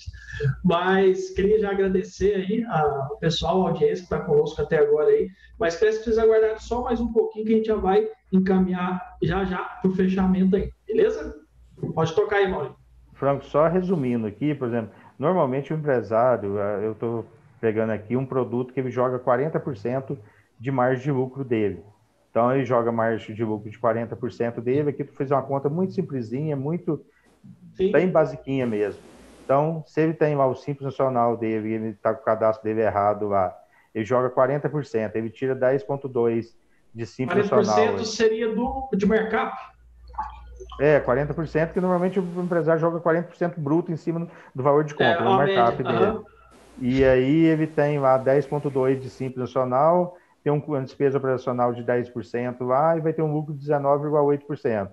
[0.63, 5.29] Mas queria já agradecer aí ao pessoal, a audiência que está conosco até agora aí.
[5.59, 9.59] Mas precisa aguardar só mais um pouquinho que a gente já vai encaminhar já já
[9.59, 11.35] para o fechamento aí, beleza?
[11.93, 12.75] Pode tocar aí, Maurício.
[13.13, 17.25] Franco, só resumindo aqui, por exemplo, normalmente o empresário, eh, eu estou
[17.60, 20.18] pegando aqui um produto que ele joga 40%
[20.60, 21.84] de margem de lucro dele.
[22.30, 24.89] Então ele joga margem de lucro de 40% dele.
[24.89, 27.03] Aqui tu fez uma conta muito simplesinha, muito
[27.76, 27.91] Sim.
[27.91, 29.01] bem basiquinha mesmo.
[29.43, 32.82] Então, se ele tem lá o Simples Nacional dele, ele está com o cadastro dele
[32.82, 33.51] errado lá,
[33.95, 36.53] ele joga 40%, ele tira 10,2%
[36.93, 37.95] de Simples 40% Nacional.
[37.95, 39.57] 40% seria do, de mercado?
[40.80, 45.20] É, 40%, que normalmente o empresário joga 40% bruto em cima do valor de compra,
[45.20, 46.05] é, no mercado dele.
[46.05, 46.24] Uhum.
[46.82, 52.65] E aí ele tem lá 10,2% de Simples Nacional, tem uma despesa operacional de 10%
[52.65, 54.89] lá e vai ter um lucro de 19,8%.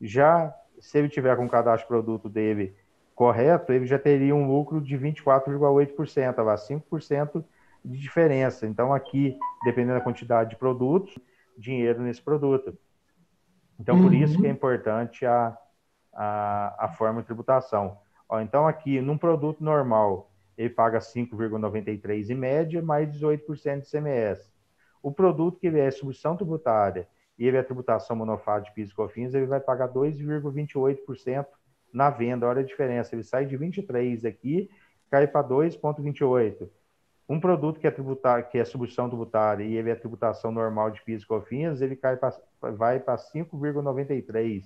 [0.00, 2.76] Já se ele tiver com o cadastro produto dele
[3.14, 7.44] correto, ele já teria um lucro de 24,8%, lá 5%
[7.84, 8.66] de diferença.
[8.66, 11.16] Então aqui, dependendo da quantidade de produtos,
[11.56, 12.76] dinheiro nesse produto.
[13.78, 14.54] Então, por isso que é uhum.
[14.54, 15.56] importante a,
[16.12, 17.98] a, a forma de tributação.
[18.28, 24.52] Ó, então, aqui, num produto normal, ele paga 5,93% em média, mais 18% de CMS.
[25.02, 28.94] O produto que ele é substituição tributária e ele é tributação monofásica de PIS e
[28.94, 31.46] COFINS, ele vai pagar 2,28%
[31.92, 32.46] na venda.
[32.46, 34.70] Olha a diferença, ele sai de 23 aqui,
[35.10, 36.68] cai para 2,28.
[37.28, 41.02] Um produto que é tributar, que é substituição tributária e ele é tributação normal de
[41.02, 44.64] PIS e COFINS, ele cai pra, vai para 5,93.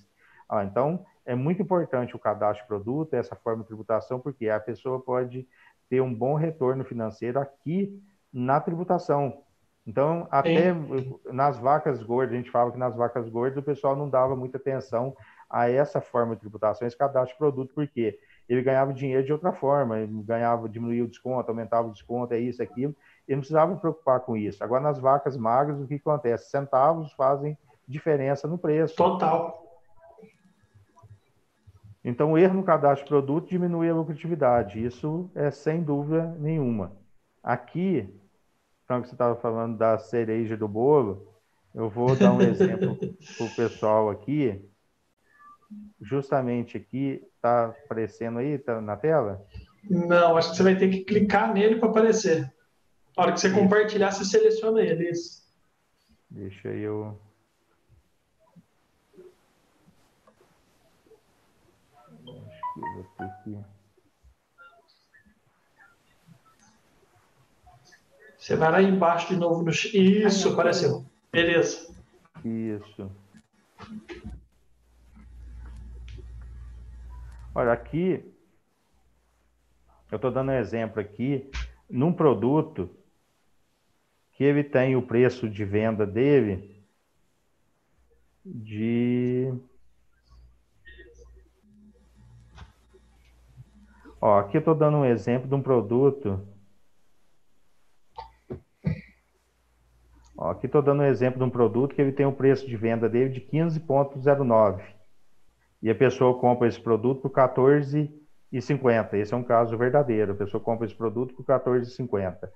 [0.48, 4.58] Ah, então, é muito importante o cadastro de produto, essa forma de tributação, porque a
[4.58, 5.46] pessoa pode
[5.88, 8.00] ter um bom retorno financeiro aqui
[8.32, 9.42] na tributação.
[9.86, 11.18] Então, até Sim.
[11.32, 14.58] nas vacas gordas, a gente fala que nas vacas gordas o pessoal não dava muita
[14.58, 15.16] atenção
[15.48, 19.50] a essa forma de tributação, esse cadastro de produto, porque ele ganhava dinheiro de outra
[19.50, 22.94] forma, ele ganhava, diminuía o desconto, aumentava o desconto, é isso, aquilo,
[23.26, 24.62] ele não precisava preocupar com isso.
[24.62, 26.50] Agora, nas vacas magras, o que acontece?
[26.50, 28.94] Centavos fazem diferença no preço.
[28.94, 29.67] Total.
[32.08, 34.82] Então, o erro no cadastro de produto diminui a lucratividade.
[34.82, 36.96] Isso é sem dúvida nenhuma.
[37.42, 38.08] Aqui,
[38.82, 41.28] então, você estava falando da cereja do bolo,
[41.74, 42.96] eu vou dar um exemplo
[43.36, 44.58] para o pessoal aqui.
[46.00, 49.46] Justamente aqui, está aparecendo aí tá na tela?
[49.84, 52.50] Não, acho que você vai ter que clicar nele para aparecer.
[53.14, 55.10] Na hora que você compartilhar, você seleciona ele.
[55.10, 55.46] Isso.
[56.30, 57.20] Deixa eu.
[68.38, 69.70] Você vai lá embaixo de novo no.
[69.70, 71.04] Isso, apareceu.
[71.32, 71.92] Beleza.
[72.44, 73.10] Isso.
[77.54, 78.24] Olha, aqui,
[80.10, 81.50] eu estou dando um exemplo aqui,
[81.90, 82.88] num produto
[84.32, 86.80] que ele tem o preço de venda dele
[88.44, 89.52] de
[94.20, 96.40] Ó, aqui eu estou dando um exemplo de um produto.
[100.36, 102.66] Ó, aqui estou dando um exemplo de um produto que ele tem o um preço
[102.66, 104.82] de venda dele de 15,09.
[105.80, 109.14] E a pessoa compra esse produto por 14,50.
[109.14, 110.32] Esse é um caso verdadeiro.
[110.32, 112.48] A pessoa compra esse produto por 14,50.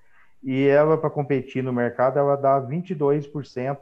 [0.42, 3.78] E ela, para competir no mercado, ela dá 22%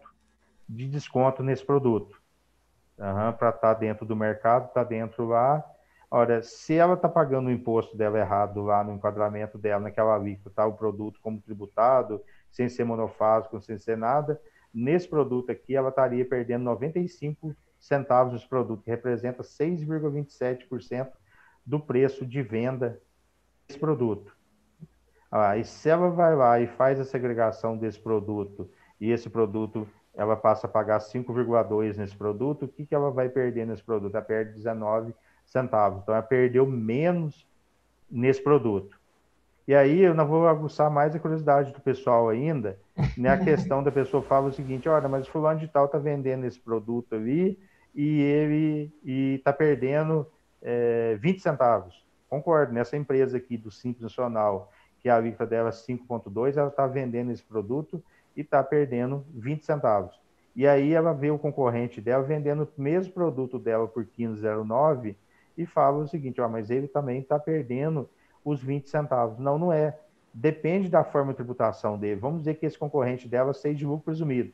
[0.68, 2.20] de desconto nesse produto.
[2.98, 5.64] Uhum, para estar tá dentro do mercado, está dentro lá
[6.11, 10.50] Ora, se ela está pagando o imposto dela errado lá no enquadramento dela, naquela alíquota,
[10.50, 14.40] tá, o produto como tributado, sem ser monofásico, sem ser nada,
[14.74, 21.12] nesse produto aqui ela estaria perdendo 95 centavos nesse produto, que representa 6,27%
[21.64, 23.00] do preço de venda
[23.68, 24.36] desse produto.
[25.30, 28.68] Ah, e se ela vai lá e faz a segregação desse produto,
[29.00, 33.28] e esse produto ela passa a pagar 5,2 nesse produto, o que, que ela vai
[33.28, 34.12] perder nesse produto?
[34.12, 35.14] Ela perde 19
[35.51, 36.03] centavos.
[36.03, 37.46] Então, ela perdeu menos
[38.11, 38.98] nesse produto.
[39.68, 42.78] E aí, eu não vou aguçar mais a curiosidade do pessoal ainda,
[43.16, 43.30] né?
[43.30, 46.44] A questão da pessoa fala o seguinte, olha, mas o fulano de tal está vendendo
[46.44, 47.59] esse produto ali
[47.94, 48.92] e ele
[49.34, 50.26] está perdendo
[50.62, 52.05] é, 20 centavos.
[52.28, 56.86] Concordo, nessa empresa aqui do Simples Nacional, que a alíquota dela é 5,2, ela está
[56.86, 58.03] vendendo esse produto
[58.36, 60.20] e está perdendo 20 centavos.
[60.55, 65.14] E aí ela vê o concorrente dela vendendo o mesmo produto dela por 15,09
[65.57, 68.09] e fala o seguinte, ó, mas ele também está perdendo
[68.44, 69.38] os 20 centavos.
[69.38, 69.98] Não, não é.
[70.32, 72.20] Depende da forma de tributação dele.
[72.20, 74.53] Vamos dizer que esse concorrente dela seja de lucro presumido.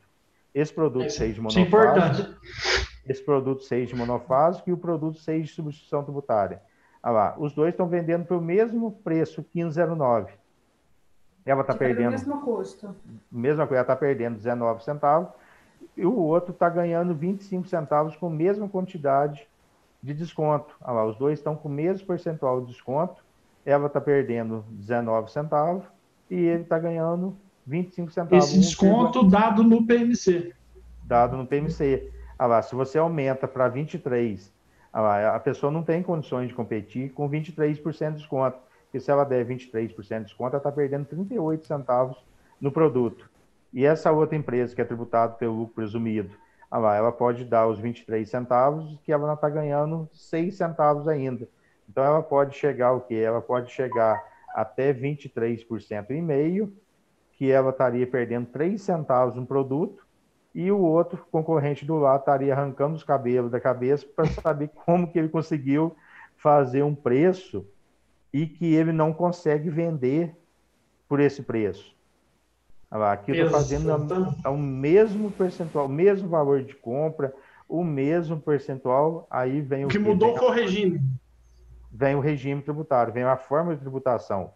[0.53, 1.59] Esse produto é, seja de monofásico.
[1.61, 2.37] Isso é importante.
[3.07, 6.61] Esse produto seja de monofásico e o produto seja de substituição tributária.
[7.01, 10.29] Olha lá, os dois estão vendendo pelo mesmo preço, 15,09.
[11.45, 12.09] Ela está perdendo.
[12.09, 12.95] O mesmo custo.
[13.31, 15.29] Mesma coisa, ela está perdendo 19 centavos
[15.95, 19.47] e o outro está ganhando 25 centavos com a mesma quantidade
[20.01, 20.75] de desconto.
[20.81, 23.23] Olha lá, os dois estão com o mesmo percentual de desconto.
[23.65, 25.83] Ela está perdendo 19 centavos
[26.29, 28.45] e ele está ganhando 25 centavos.
[28.45, 30.53] Esse desconto dado no PMC.
[31.03, 32.11] Dado no PMC.
[32.39, 34.53] Olha lá, se você aumenta para 23,
[34.93, 38.57] lá, a pessoa não tem condições de competir com 23% de desconto
[38.91, 42.17] que se ela der 23% de desconto, ela está perdendo 38 centavos
[42.59, 43.29] no produto.
[43.73, 47.79] E essa outra empresa que é tributada pelo lucro presumido, ah ela pode dar os
[47.79, 51.47] 23 centavos, que ela está ganhando 6 centavos ainda.
[51.89, 53.15] Então, ela pode chegar o quê?
[53.15, 54.21] Ela pode chegar
[54.53, 56.73] até 23% e meio,
[57.33, 60.05] que ela estaria perdendo 3 centavos no produto,
[60.53, 65.11] e o outro concorrente do lado estaria arrancando os cabelos da cabeça para saber como
[65.11, 65.95] que ele conseguiu
[66.35, 67.65] fazer um preço
[68.33, 70.35] e que ele não consegue vender
[71.07, 71.96] por esse preço.
[72.89, 73.91] Aqui eu estou fazendo
[74.45, 77.33] o mesmo percentual, o mesmo valor de compra,
[77.67, 79.87] o mesmo percentual, aí vem o.
[79.89, 81.01] que mudou foi o regime.
[81.91, 84.51] Vem o regime tributário, vem a forma de tributação.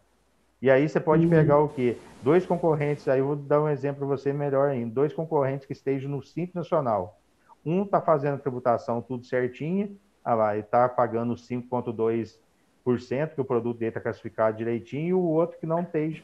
[0.61, 1.29] E aí você pode uhum.
[1.29, 1.97] pegar o quê?
[2.21, 4.93] Dois concorrentes, aí eu vou dar um exemplo para você melhor ainda.
[4.93, 7.19] Dois concorrentes que estejam no Simples Nacional.
[7.65, 12.37] Um está fazendo a tributação tudo certinho, ah lá, e está pagando 5,2
[12.83, 16.23] que o produto dele está classificado direitinho, e o outro que não esteja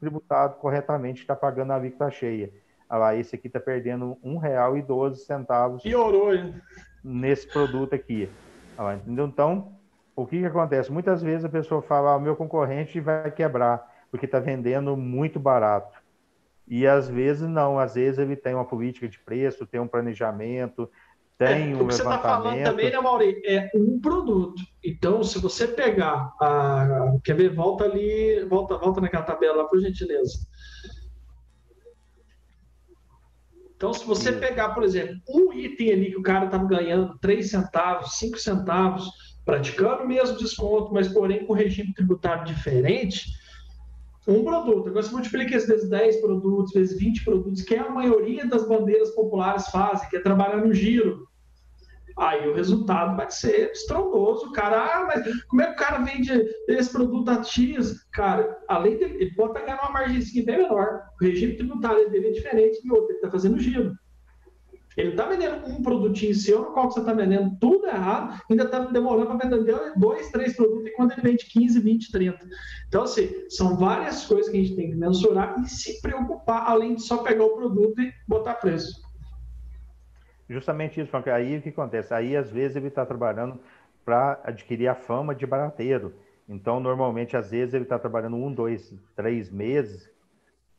[0.00, 2.50] tributado corretamente, está pagando a alíquota cheia.
[2.88, 5.82] Ah lá, esse aqui está perdendo R$ 1,12.
[5.82, 6.54] Piorou, hein?
[7.04, 8.28] Nesse produto aqui.
[8.76, 9.26] Ah lá, entendeu?
[9.26, 9.72] Então,
[10.16, 10.90] o que, que acontece?
[10.90, 15.38] Muitas vezes a pessoa fala, ah, o meu concorrente vai quebrar, porque está vendendo muito
[15.38, 15.96] barato.
[16.66, 20.90] E às vezes não, às vezes ele tem uma política de preço, tem um planejamento,
[21.38, 23.40] tem é, um o que você está falando também, né, Mauri?
[23.46, 24.60] É um produto.
[24.84, 27.16] Então, se você pegar a.
[27.22, 27.54] Quer ver?
[27.54, 30.36] Volta ali, volta, volta naquela tabela lá, por gentileza.
[33.76, 37.48] Então, se você pegar, por exemplo, um item ali que o cara estava ganhando 3
[37.48, 39.08] centavos, 5 centavos,
[39.44, 43.26] praticando o mesmo desconto, mas porém com regime tributário diferente,
[44.26, 44.88] um produto.
[44.88, 48.66] Agora, você multiplica isso vezes 10 produtos, vezes 20 produtos, que é a maioria das
[48.66, 51.27] bandeiras populares fazem, que é trabalhar no giro
[52.18, 54.52] aí o resultado vai ser estrondoso.
[54.52, 56.32] Cara, ah, mas como é que o cara vende
[56.68, 58.04] esse produto a X?
[58.12, 61.02] Cara, além dele, ele pode ganhar uma margem bem menor.
[61.20, 63.96] O regime tributário dele é diferente de outro, ele está fazendo giro.
[64.98, 68.80] Ele está vendendo um produtinho seu, no qual você está vendendo tudo errado, ainda está
[68.80, 72.48] demorando para vender dois, três produtos, enquanto ele vende 15, 20, 30.
[72.88, 76.96] Então, assim, são várias coisas que a gente tem que mensurar e se preocupar, além
[76.96, 79.07] de só pegar o produto e botar preço.
[80.48, 82.14] Justamente isso, porque aí o que acontece?
[82.14, 83.60] Aí, às vezes, ele está trabalhando
[84.04, 86.14] para adquirir a fama de barateiro.
[86.48, 90.10] Então, normalmente, às vezes, ele está trabalhando um, dois, três meses,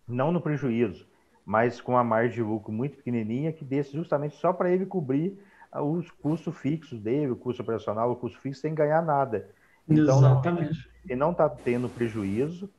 [0.08, 1.08] não no prejuízo,
[1.46, 5.40] mas com a margem de lucro muito pequenininha, que desse justamente só para ele cobrir
[5.72, 9.50] os custos fixos dele, o custo operacional, o custo fixo, sem ganhar nada.
[9.88, 10.90] Então, Exatamente.
[11.06, 12.70] Ele não está tendo prejuízo,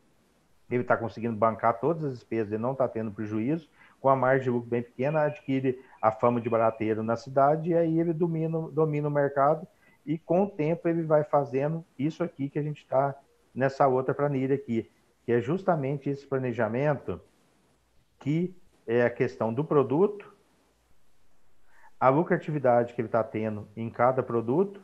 [0.70, 3.68] ele está conseguindo bancar todas as despesas, ele não está tendo prejuízo,
[4.00, 7.74] com a margem de lucro bem pequena, adquire a fama de barateiro na cidade e
[7.74, 9.66] aí ele domina, domina o mercado
[10.06, 13.14] e com o tempo ele vai fazendo isso aqui que a gente está
[13.54, 14.90] nessa outra planilha aqui,
[15.24, 17.20] que é justamente esse planejamento
[18.18, 20.32] que é a questão do produto,
[21.98, 24.82] a lucratividade que ele está tendo em cada produto,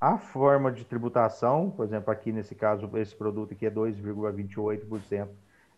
[0.00, 5.28] a forma de tributação, por exemplo, aqui nesse caso, esse produto aqui é 2,28%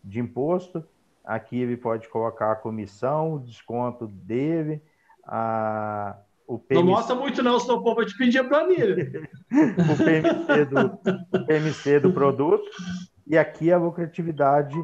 [0.03, 0.85] de imposto,
[1.29, 4.83] Aqui ele pode colocar a comissão, o desconto dele,
[5.27, 6.17] a,
[6.47, 6.83] o PMC...
[6.83, 9.29] Não mostra muito não, senão o povo vai te pedir a planilha.
[9.53, 12.67] o, PMC do, o PMC do produto
[13.27, 14.75] e aqui a lucratividade,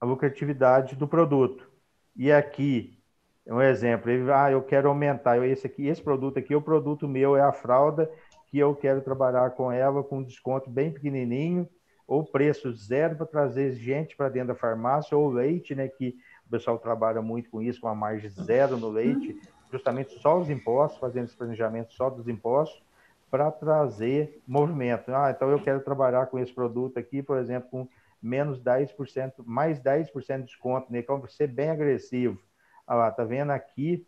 [0.00, 1.70] a lucratividade do produto.
[2.16, 2.98] E aqui,
[3.46, 7.36] um exemplo, ele, ah, eu quero aumentar, esse aqui, esse produto aqui, o produto meu
[7.36, 8.10] é a fralda,
[8.48, 11.68] que eu quero trabalhar com ela com desconto bem pequenininho,
[12.08, 16.50] ou preço zero para trazer gente para dentro da farmácia, ou leite, né, que o
[16.50, 19.38] pessoal trabalha muito com isso, com a margem zero no leite,
[19.70, 22.82] justamente só os impostos, fazendo esse planejamento só dos impostos,
[23.30, 25.14] para trazer movimento.
[25.14, 27.86] Ah, então eu quero trabalhar com esse produto aqui, por exemplo, com
[28.22, 31.00] menos 10%, mais 10% de desconto, né?
[31.00, 32.40] Então, ser bem agressivo.
[32.86, 34.06] Ah lá, tá vendo aqui,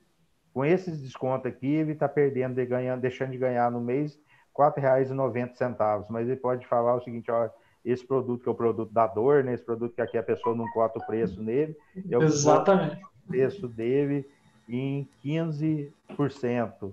[0.55, 4.15] com esses descontos aqui, ele está perdendo, de ganhando, deixando de ganhar no mês
[4.57, 6.07] R$ 4,90.
[6.09, 7.51] Mas ele pode falar o seguinte, ó,
[7.85, 9.55] esse produto que é o produto da dor, né?
[9.55, 11.77] Esse produto que aqui a pessoa não cota o preço nele.
[12.09, 13.03] Eu Exatamente.
[13.25, 14.29] O preço dele
[14.69, 16.93] em 15%.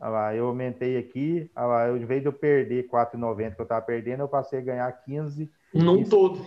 [0.00, 3.60] Ah lá, eu aumentei aqui, ah lá, eu, em vez de eu perder 4,90 que
[3.60, 5.50] eu estava perdendo, eu passei a ganhar 15.
[5.74, 6.46] Não todo.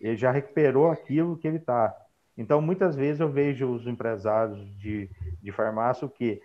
[0.00, 1.96] Ele já recuperou aquilo que ele está.
[2.36, 5.08] Então, muitas vezes eu vejo os empresários de,
[5.40, 6.42] de farmácia o que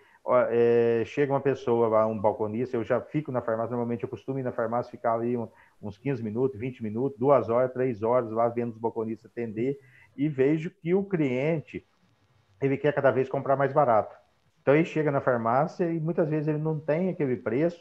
[0.49, 4.39] é, chega uma pessoa lá, um balconista, eu já fico na farmácia, normalmente eu costumo
[4.39, 5.47] ir na farmácia, ficar ali um,
[5.81, 9.79] uns 15 minutos, 20 minutos, duas horas, três horas lá vendo os balconistas atender
[10.15, 11.85] e vejo que o cliente
[12.61, 14.15] ele quer cada vez comprar mais barato.
[14.61, 17.79] Então ele chega na farmácia e muitas vezes ele não tem aquele preço,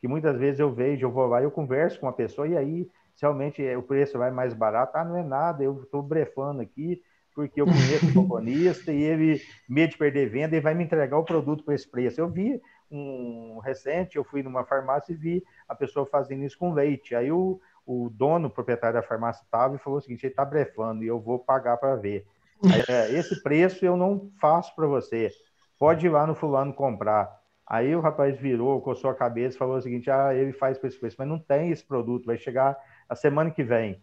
[0.00, 2.90] que muitas vezes eu vejo, eu vou lá, eu converso com a pessoa e aí
[3.20, 7.02] realmente o preço vai mais barato, ah, não é nada, eu estou brefando aqui,
[7.34, 11.18] porque eu conheço o balconista e ele, medo de perder venda, ele vai me entregar
[11.18, 12.20] o produto por esse preço.
[12.20, 12.60] Eu vi
[12.90, 17.14] um recente, eu fui numa farmácia e vi a pessoa fazendo isso com leite.
[17.14, 20.44] Aí o, o dono, o proprietário da farmácia estava e falou o seguinte: ele está
[20.44, 22.26] brefando e eu vou pagar para ver.
[22.64, 25.30] Aí, é, esse preço eu não faço para você.
[25.78, 27.40] Pode ir lá no fulano comprar.
[27.66, 30.86] Aí o rapaz virou, coçou a cabeça e falou o seguinte: ah, ele faz por
[30.86, 32.76] esse preço, mas não tem esse produto, vai chegar
[33.08, 34.02] a semana que vem.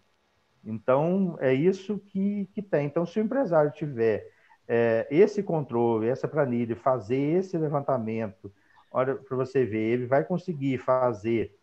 [0.65, 2.85] Então, é isso que, que tem.
[2.85, 4.31] Então, se o empresário tiver
[4.67, 8.51] é, esse controle, essa planilha, fazer esse levantamento,
[8.93, 11.55] olha, para você ver, ele vai conseguir fazer,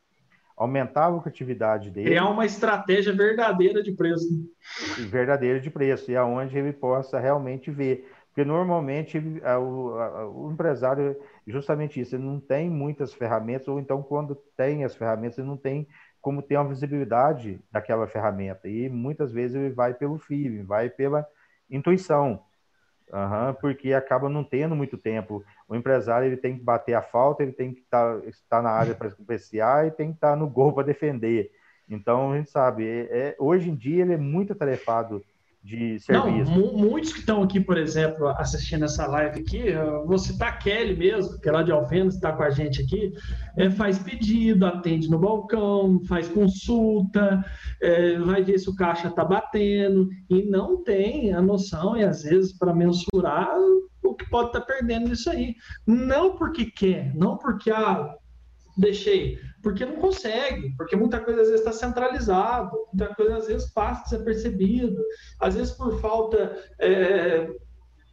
[0.57, 2.09] aumentar a lucratividade dele.
[2.09, 4.29] Criar uma estratégia verdadeira de preço.
[5.09, 8.11] Verdadeira de preço, e aonde ele possa realmente ver.
[8.27, 11.17] Porque normalmente a, o, a, o, empresário,
[11.47, 15.57] justamente isso, ele não tem muitas ferramentas, ou então quando tem as ferramentas, ele não
[15.57, 15.87] tem
[16.21, 18.69] como ter uma visibilidade daquela ferramenta.
[18.69, 21.27] E muitas vezes ele vai pelo feeling, vai pela
[21.69, 22.43] intuição,
[23.13, 25.45] uhum, porque acaba não tendo muito tempo.
[25.69, 28.71] O empresário ele tem que bater a falta, ele tem que estar, tá, estar na
[28.71, 31.51] área para apreciar e tem que estar no gol para defender.
[31.89, 35.25] Então, a gente sabe, é, é, hoje em dia ele é muito atarefado
[35.63, 36.51] de serviço.
[36.51, 39.65] Não, muitos que estão aqui, por exemplo, assistindo essa live aqui,
[40.07, 43.13] vou citar a Kelly mesmo, que é lá de Alfenas, está com a gente aqui,
[43.57, 47.45] é, faz pedido, atende no balcão, faz consulta,
[47.81, 52.23] é, vai ver se o caixa está batendo, e não tem a noção, e às
[52.23, 53.55] vezes, para mensurar
[54.03, 55.55] o que pode estar tá perdendo nisso aí.
[55.87, 58.15] Não porque quer, não porque, ah,
[58.81, 63.71] deixei, porque não consegue, porque muita coisa às vezes está centralizado, muita coisa às vezes
[63.73, 65.01] passa desapercebido,
[65.39, 67.49] às vezes por falta, é,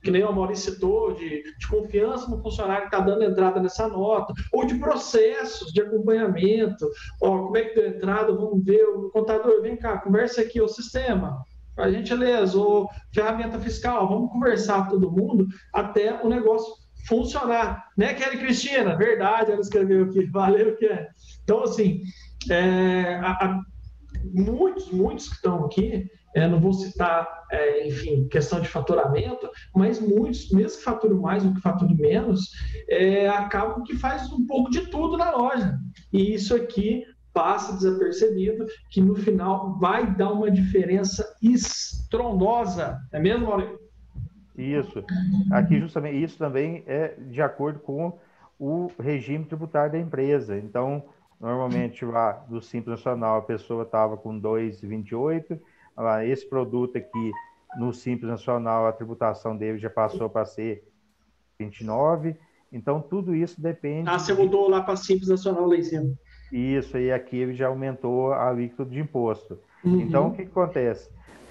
[0.03, 3.87] que nem o Maurício citou, de, de confiança no funcionário que está dando entrada nessa
[3.87, 6.85] nota, ou de processos de acompanhamento,
[7.21, 10.67] ó, como é que deu entrada, vamos ver, o contador, vem cá, conversa aqui, o
[10.67, 11.41] sistema,
[11.77, 17.87] a gentileza, ou ferramenta fiscal, vamos conversar todo mundo até o negócio funcionar.
[17.97, 18.95] Né, Kelly Cristina?
[18.95, 20.25] Verdade, ela escreveu aqui.
[20.31, 21.07] Valeu, Kelly.
[21.43, 22.01] Então, assim,
[22.49, 23.61] é, a, a,
[24.23, 29.99] muitos, muitos que estão aqui, é, não vou citar, é, enfim, questão de faturamento, mas
[29.99, 32.51] muitos, mesmo que faturem mais ou que faturem menos,
[32.89, 35.79] é, acabam que faz um pouco de tudo na loja.
[36.11, 37.03] E isso aqui
[37.33, 42.99] passa desapercebido, que no final vai dar uma diferença estrondosa.
[43.11, 43.86] É mesmo, Maurício?
[44.57, 45.03] Isso.
[45.51, 48.17] Aqui, justamente, isso também é de acordo com
[48.59, 50.57] o regime tributário da empresa.
[50.57, 51.03] Então,
[51.39, 55.59] normalmente lá do Simples Nacional a pessoa estava com 2,28,
[56.25, 57.31] esse produto aqui
[57.77, 60.83] no Simples Nacional a tributação dele já passou para ser
[61.59, 62.35] 29.
[62.71, 64.09] Então, tudo isso depende.
[64.09, 66.13] Ah, você mudou lá para Simples Nacional lá em cima.
[66.51, 69.59] Isso, e aqui ele já aumentou a alíquota de imposto.
[69.83, 70.01] Uhum.
[70.01, 71.09] Então, o que, que acontece?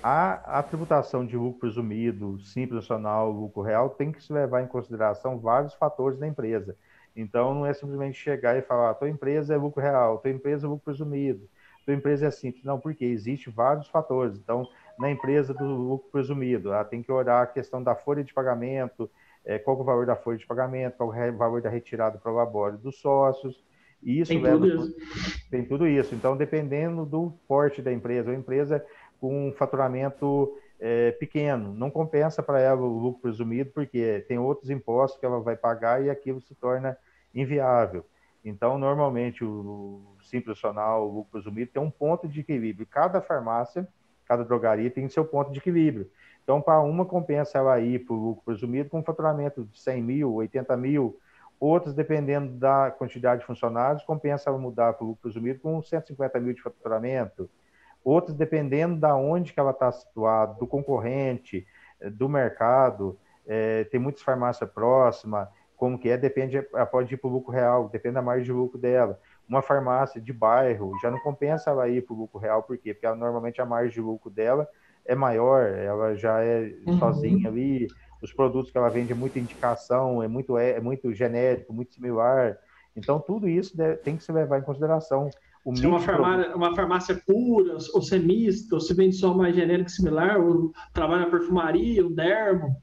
[0.09, 4.67] A, a tributação de lucro presumido, simples nacional, lucro real, tem que se levar em
[4.69, 6.77] consideração vários fatores da empresa.
[7.17, 10.69] Então, não é simplesmente chegar e falar, tua empresa é lucro real, tua empresa é
[10.69, 11.49] lucro presumido,
[11.85, 12.63] tua empresa é simples.
[12.63, 14.39] Não, porque existe vários fatores.
[14.39, 18.33] Então, na empresa do lucro presumido, ela tem que olhar a questão da folha de
[18.33, 19.11] pagamento,
[19.45, 22.17] é, qual é o valor da folha de pagamento, qual é o valor da retirada
[22.17, 23.61] para o labore dos sócios.
[24.03, 25.51] E isso tem leva tudo isso.
[25.51, 26.15] tem tudo isso.
[26.15, 28.85] Então, dependendo do porte da empresa, uma empresa
[29.21, 34.71] com um faturamento é, pequeno, não compensa para ela o lucro presumido, porque tem outros
[34.71, 36.97] impostos que ela vai pagar e aquilo se torna
[37.35, 38.05] inviável.
[38.45, 42.87] Então, normalmente, o simples nacional, o lucro presumido, tem um ponto de equilíbrio.
[42.87, 43.89] Cada farmácia,
[44.25, 46.09] cada drogaria tem seu ponto de equilíbrio.
[46.45, 50.03] Então, para uma, compensa ela ir para o lucro presumido com um faturamento de 100
[50.03, 51.19] mil, 80 mil.
[51.59, 56.55] Outras, dependendo da quantidade de funcionários, compensa mudar para o lucro presumido com 150 mil
[56.55, 57.51] de faturamento.
[58.07, 61.67] Outras, dependendo da onde que ela está situada, do concorrente,
[62.13, 67.27] do mercado, é, tem muitas farmácias próximas, como que é, depende, ela pode ir para
[67.27, 69.19] o lucro real, depende da margem de lucro dela.
[69.49, 72.95] Uma farmácia de bairro já não compensa ela ir para o lucro real, por quê?
[72.95, 74.69] Porque ela, normalmente a margem de lucro dela
[75.05, 77.01] é maior, ela já é uhum.
[77.01, 77.89] sozinha ali,
[78.23, 81.93] os produtos que ela vende é muita indicação, é muito, é, é muito genérico, muito
[81.93, 82.57] similar.
[82.95, 85.29] Então, tudo isso tem que se levar em consideração.
[85.67, 89.17] O se é uma farmácia, uma farmácia pura, ou se é mista, ou se vende
[89.17, 92.77] só mais genérico similar, ou trabalha na perfumaria, o dermo.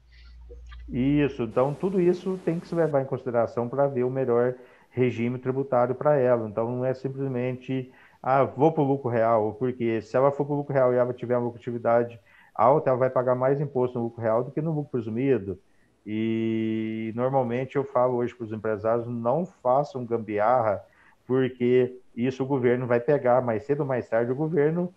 [0.86, 4.54] Isso, então tudo isso tem que se levar em consideração para ver o melhor
[4.90, 6.46] regime tributário para ela.
[6.46, 7.90] Então não é simplesmente
[8.22, 10.96] ah, vou para o lucro real, porque se ela for para o lucro real e
[10.96, 12.20] ela tiver uma lucratividade
[12.54, 15.58] alta, ela vai pagar mais imposto no lucro real do que no lucro presumido.
[16.06, 20.84] E normalmente eu falo hoje para os empresários, não façam gambiarra,
[21.26, 24.94] porque isso o governo vai pegar, mais cedo ou mais tarde o governo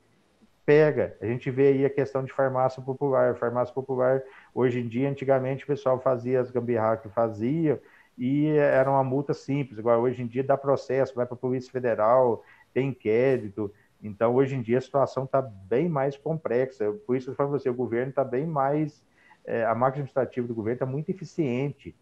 [0.65, 1.15] pega.
[1.21, 3.35] A gente vê aí a questão de farmácia popular.
[3.37, 4.21] Farmácia popular,
[4.53, 7.81] hoje em dia, antigamente o pessoal fazia as gambiarras que fazia
[8.17, 9.79] e era uma multa simples.
[9.79, 13.73] Agora, hoje em dia, dá processo, vai para a Polícia Federal, tem inquérito.
[14.01, 16.91] Então, hoje em dia, a situação está bem mais complexa.
[17.05, 19.05] Por isso, eu falo para você, o governo está bem mais.
[19.45, 21.95] É, a máquina administrativa do governo está muito eficiente.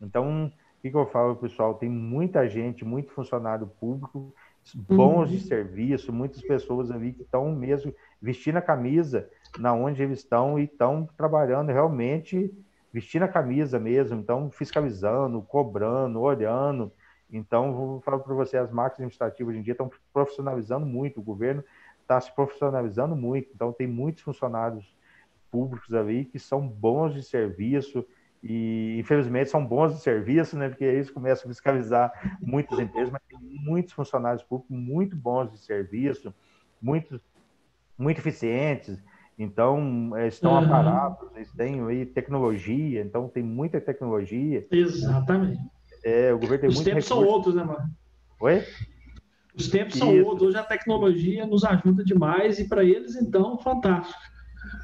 [0.00, 1.74] Então, o que, que eu falo, pessoal?
[1.74, 4.34] Tem muita gente, muito funcionário público,
[4.74, 5.36] bons uhum.
[5.36, 9.28] de serviço, muitas pessoas ali que estão mesmo vestindo a camisa
[9.58, 12.52] na onde eles estão e estão trabalhando realmente
[12.92, 16.90] vestindo a camisa mesmo, então fiscalizando, cobrando, olhando.
[17.30, 21.22] Então, vou falar para você, as máquinas administrativas hoje em dia estão profissionalizando muito, o
[21.22, 21.62] governo
[22.00, 24.96] está se profissionalizando muito, então tem muitos funcionários
[25.50, 28.06] públicos ali que são bons de serviço
[28.48, 33.22] e, infelizmente, são bons de serviço, né, porque eles começam a fiscalizar muitas empresas, mas
[33.28, 36.32] tem muitos funcionários públicos muito bons de serviço,
[36.80, 37.20] muito,
[37.98, 39.02] muito eficientes,
[39.38, 40.64] então, estão uhum.
[40.64, 44.66] aparados, eles têm aí tecnologia, então tem muita tecnologia.
[44.70, 45.60] Exatamente.
[46.02, 47.90] É, o governo tem Os tempos são outros, né, mano?
[48.40, 48.64] Oi?
[49.54, 50.04] Os tempos Isso.
[50.04, 50.48] são outros.
[50.48, 54.18] Hoje a tecnologia nos ajuda demais e para eles, então, fantástico.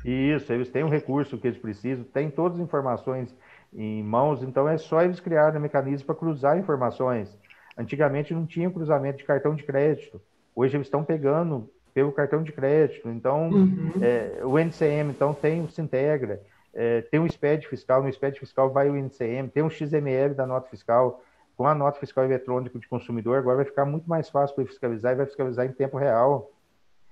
[0.04, 3.34] Isso, eles têm o um recurso que eles precisam, têm todas as informações
[3.72, 7.36] em mãos, então é só eles criarem um mecanismo para cruzar informações.
[7.76, 10.20] Antigamente não tinha cruzamento de cartão de crédito.
[10.54, 13.08] Hoje eles estão pegando pelo cartão de crédito.
[13.08, 13.92] Então, uhum.
[14.00, 16.42] é, o NCM então tem o Sintegra,
[16.74, 20.46] é, tem um SPED fiscal, no SPED fiscal vai o INCM, tem um XML da
[20.46, 21.22] nota fiscal,
[21.56, 25.12] com a nota fiscal eletrônica de consumidor, agora vai ficar muito mais fácil para fiscalizar
[25.12, 26.50] e vai fiscalizar em tempo real.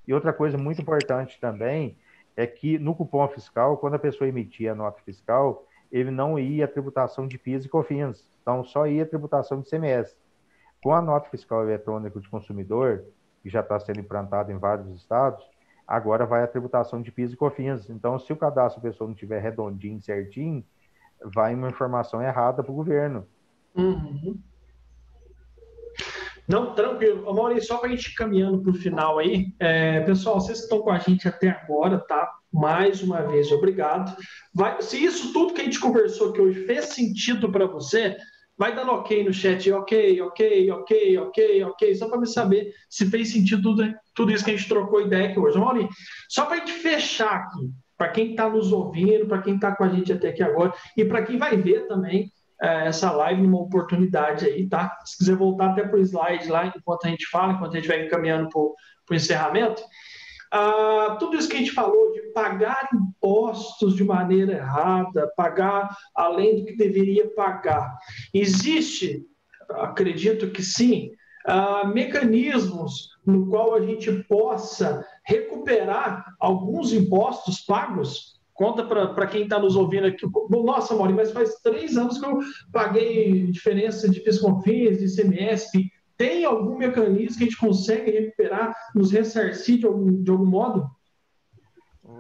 [0.09, 1.97] E outra coisa muito importante também
[2.37, 6.69] é que no cupom fiscal, quando a pessoa emitia a nota fiscal, ele não ia
[6.69, 10.17] tributação de PIS e COFINS, então só ia tributação de CMS.
[10.83, 13.05] Com a nota fiscal eletrônica de consumidor,
[13.43, 15.45] que já está sendo implantada em vários estados,
[15.87, 17.91] agora vai a tributação de PIS e COFINS.
[17.91, 20.65] Então, se o cadastro da pessoa não estiver redondinho, certinho,
[21.23, 23.27] vai uma informação errada para o governo.
[23.75, 24.39] Uhum.
[26.49, 27.33] Não, tranquilo.
[27.33, 29.55] Maurício, só para a gente ir caminhando para o final aí.
[29.59, 32.40] É, pessoal, vocês que estão com a gente até agora, tá?
[32.53, 34.17] Mais uma vez, obrigado.
[34.53, 38.17] Vai, se isso tudo que a gente conversou aqui hoje fez sentido para você,
[38.59, 43.07] vai dando ok no chat, ok, ok, ok, ok, ok, só para me saber se
[43.07, 45.59] fez sentido tudo, tudo isso que a gente trocou ideia aqui hoje.
[45.59, 45.89] Mauri,
[46.29, 49.85] só para a gente fechar aqui, para quem está nos ouvindo, para quem está com
[49.85, 53.61] a gente até aqui agora, e para quem vai ver também é, essa live numa
[53.61, 54.95] oportunidade aí, tá?
[55.07, 57.89] Se quiser voltar até para o slide lá, enquanto a gente fala, enquanto a gente
[57.89, 58.75] vai encaminhando para o
[59.15, 59.81] encerramento,
[60.51, 66.57] ah, tudo isso que a gente falou de pagar impostos de maneira errada, pagar além
[66.57, 67.97] do que deveria pagar.
[68.35, 69.25] Existe,
[69.71, 71.11] acredito que sim,
[71.47, 79.59] ah, mecanismos no qual a gente possa recuperar alguns impostos pagos Conta para quem está
[79.59, 80.27] nos ouvindo aqui.
[80.51, 82.41] Nossa, Mauri, mas faz três anos que eu
[82.71, 85.71] paguei diferença de PIS/COFINS, de CMS,
[86.21, 90.87] tem algum mecanismo que a gente consegue recuperar, nos ressarcir de algum, de algum modo?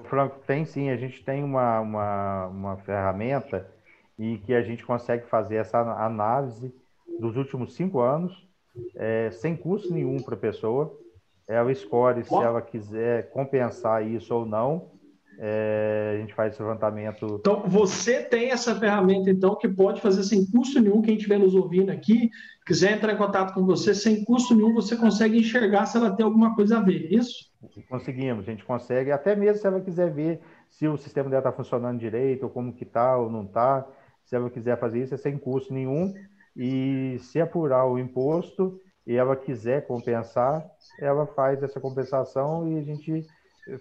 [0.04, 0.88] Franco, tem sim.
[0.88, 3.70] A gente tem uma, uma, uma ferramenta
[4.18, 6.74] e que a gente consegue fazer essa análise
[7.18, 8.48] dos últimos cinco anos,
[8.96, 10.98] é, sem custo nenhum para a pessoa.
[11.46, 14.92] Ela escolhe se ela quiser compensar isso ou não.
[15.38, 17.38] É, a gente faz esse levantamento.
[17.40, 21.00] Então, você tem essa ferramenta, então, que pode fazer sem custo nenhum.
[21.02, 22.30] Quem estiver nos ouvindo aqui,
[22.70, 26.24] quiser entrar em contato com você, sem custo nenhum, você consegue enxergar se ela tem
[26.24, 27.50] alguma coisa a ver, isso?
[27.88, 31.50] Conseguimos, a gente consegue, até mesmo se ela quiser ver se o sistema dela está
[31.50, 33.84] funcionando direito, ou como que está, ou não está.
[34.24, 36.14] Se ela quiser fazer isso, é sem custo nenhum.
[36.56, 40.64] E se apurar o imposto e ela quiser compensar,
[41.00, 43.26] ela faz essa compensação e a gente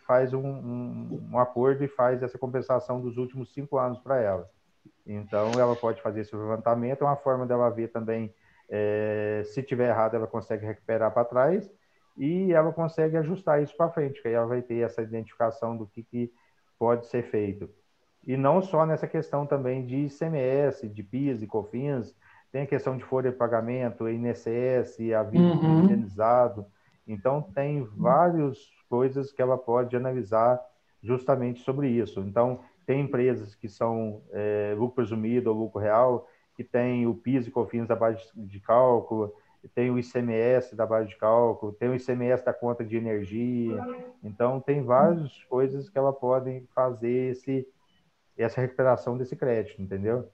[0.08, 4.50] faz um, um, um acordo e faz essa compensação dos últimos cinco anos para ela.
[5.06, 8.34] Então, ela pode fazer esse levantamento, é uma forma dela ver também,
[8.70, 11.72] é, se tiver errado, ela consegue recuperar para trás
[12.18, 15.88] e ela consegue ajustar isso para frente, que aí ela vai ter essa identificação do
[15.88, 16.32] que, que
[16.78, 17.70] pode ser feito.
[18.26, 22.16] E não só nessa questão também de ICMS, de PIS e COFINS,
[22.52, 25.84] tem a questão de folha de pagamento, INSS, a vida uhum.
[25.84, 26.66] indenizado.
[27.08, 28.58] Então, tem várias
[28.90, 30.60] coisas que ela pode analisar
[31.02, 32.20] justamente sobre isso.
[32.22, 36.28] Então, tem empresas que são é, lucro presumido ou lucro real,
[36.60, 39.34] que tem o PIS e COFINS da base de cálculo,
[39.74, 43.82] tem o ICMS da base de cálculo, tem o ICMS da conta de energia.
[44.22, 47.66] Então, tem várias coisas que ela pode fazer esse,
[48.38, 50.28] essa recuperação desse crédito, entendeu?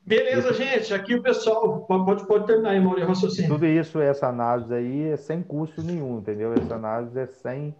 [0.00, 0.94] Beleza, gente.
[0.94, 3.50] Aqui o pessoal pode, pode terminar aí, Maurício, raciocínio.
[3.50, 6.54] Tudo isso, essa análise aí é sem custo nenhum, entendeu?
[6.54, 7.76] Essa análise é sem,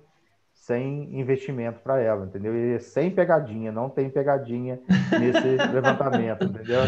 [0.71, 2.55] sem investimento para ela, entendeu?
[2.55, 4.79] E é sem pegadinha, não tem pegadinha
[5.19, 6.83] nesse levantamento, entendeu?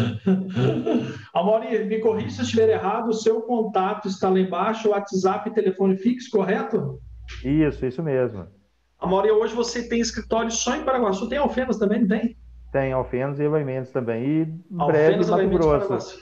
[1.33, 5.53] Amaury, me corrija se eu estiver errado, o seu contato está lá embaixo, WhatsApp e
[5.53, 7.01] telefone fixo, correto?
[7.43, 8.47] Isso, isso mesmo.
[8.97, 12.37] Amaury, hoje você tem escritório só em Paraguaçu, tem Alfenas também, não tem?
[12.71, 14.23] Tem Alfenas e Eloy também.
[14.23, 16.21] E breve Mato Grosso.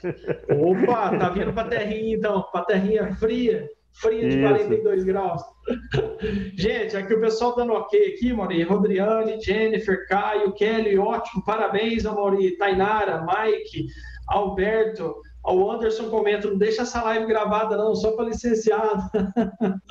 [0.49, 4.47] Opa, tá vindo para terrinha então, para terrinha fria, fria de Isso.
[4.47, 5.41] 42 graus.
[6.55, 8.63] Gente, aqui o pessoal dando ok aqui, Mauri.
[8.63, 12.57] Rodriane, Jennifer, Caio, Kelly, ótimo, parabéns, Mauri.
[12.57, 13.87] Tainara, Mike,
[14.27, 19.01] Alberto, ao Anderson comenta, não deixa essa live gravada não, só para licenciado.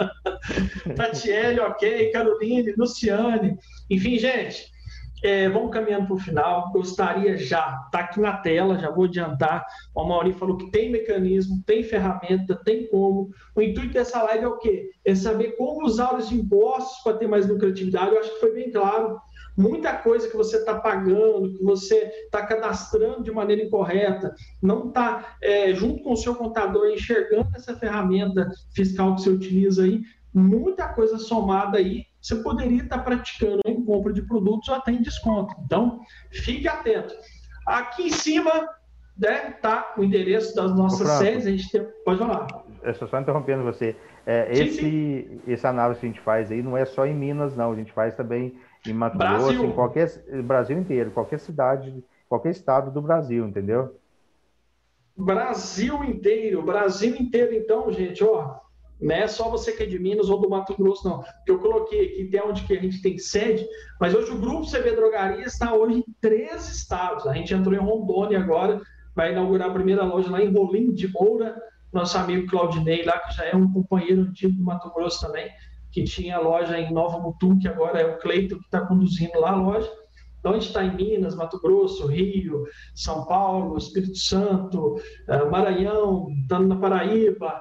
[0.96, 3.58] Tatiele, ok, Caroline, Luciane.
[3.90, 4.70] Enfim, gente,
[5.22, 6.70] é, vamos caminhando para o final.
[6.72, 9.64] Gostaria já, está aqui na tela, já vou adiantar.
[9.94, 13.30] O Mauri falou que tem mecanismo, tem ferramenta, tem como.
[13.54, 14.90] O intuito dessa live é o quê?
[15.04, 18.12] É saber como usar os impostos para ter mais lucratividade.
[18.12, 19.20] Eu acho que foi bem claro.
[19.56, 25.36] Muita coisa que você está pagando, que você está cadastrando de maneira incorreta, não está,
[25.42, 30.00] é, junto com o seu contador, enxergando essa ferramenta fiscal que você utiliza aí,
[30.32, 35.02] muita coisa somada aí você poderia estar praticando em compra de produtos ou até em
[35.02, 35.54] desconto.
[35.64, 37.14] Então, fique atento.
[37.66, 38.68] Aqui em cima
[39.16, 41.46] né, tá o endereço das nossas Franco, sedes.
[41.46, 41.86] A gente tem...
[42.04, 42.46] Pode falar.
[42.82, 43.96] É só interrompendo você.
[44.26, 45.40] É, sim, esse, sim.
[45.46, 47.72] esse análise que a gente faz aí não é só em Minas, não.
[47.72, 49.48] A gente faz também em Mato Brasil.
[49.48, 50.08] Grosso, em qualquer
[50.42, 53.96] Brasil inteiro, qualquer cidade, qualquer estado do Brasil, entendeu?
[55.16, 58.58] Brasil inteiro, Brasil inteiro, então, gente, ó.
[59.00, 61.20] Não é só você que é de Minas ou do Mato Grosso, não.
[61.20, 63.66] Porque eu coloquei aqui até onde que a gente tem sede,
[63.98, 67.26] mas hoje o Grupo CB Drogaria está hoje em três estados.
[67.26, 68.80] A gente entrou em Rondônia agora,
[69.14, 71.56] vai inaugurar a primeira loja lá em Rolim de Moura,
[71.92, 75.50] nosso amigo Claudinei lá, que já é um companheiro antigo do Mato Grosso também,
[75.90, 79.52] que tinha loja em Nova Mutum, que agora é o Cleito que está conduzindo lá
[79.52, 79.90] a loja.
[80.38, 82.64] Então, a gente está em Minas, Mato Grosso, Rio,
[82.94, 84.96] São Paulo, Espírito Santo,
[85.28, 87.60] eh, Maranhão, estando na Paraíba,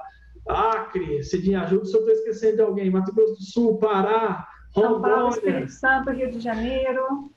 [0.50, 5.00] Acre, Cidinha ajuda se eu estou esquecendo de alguém, Mato Grosso do Sul, Pará, São
[5.00, 7.30] Paulo, Espírito Santo, Rio de Janeiro.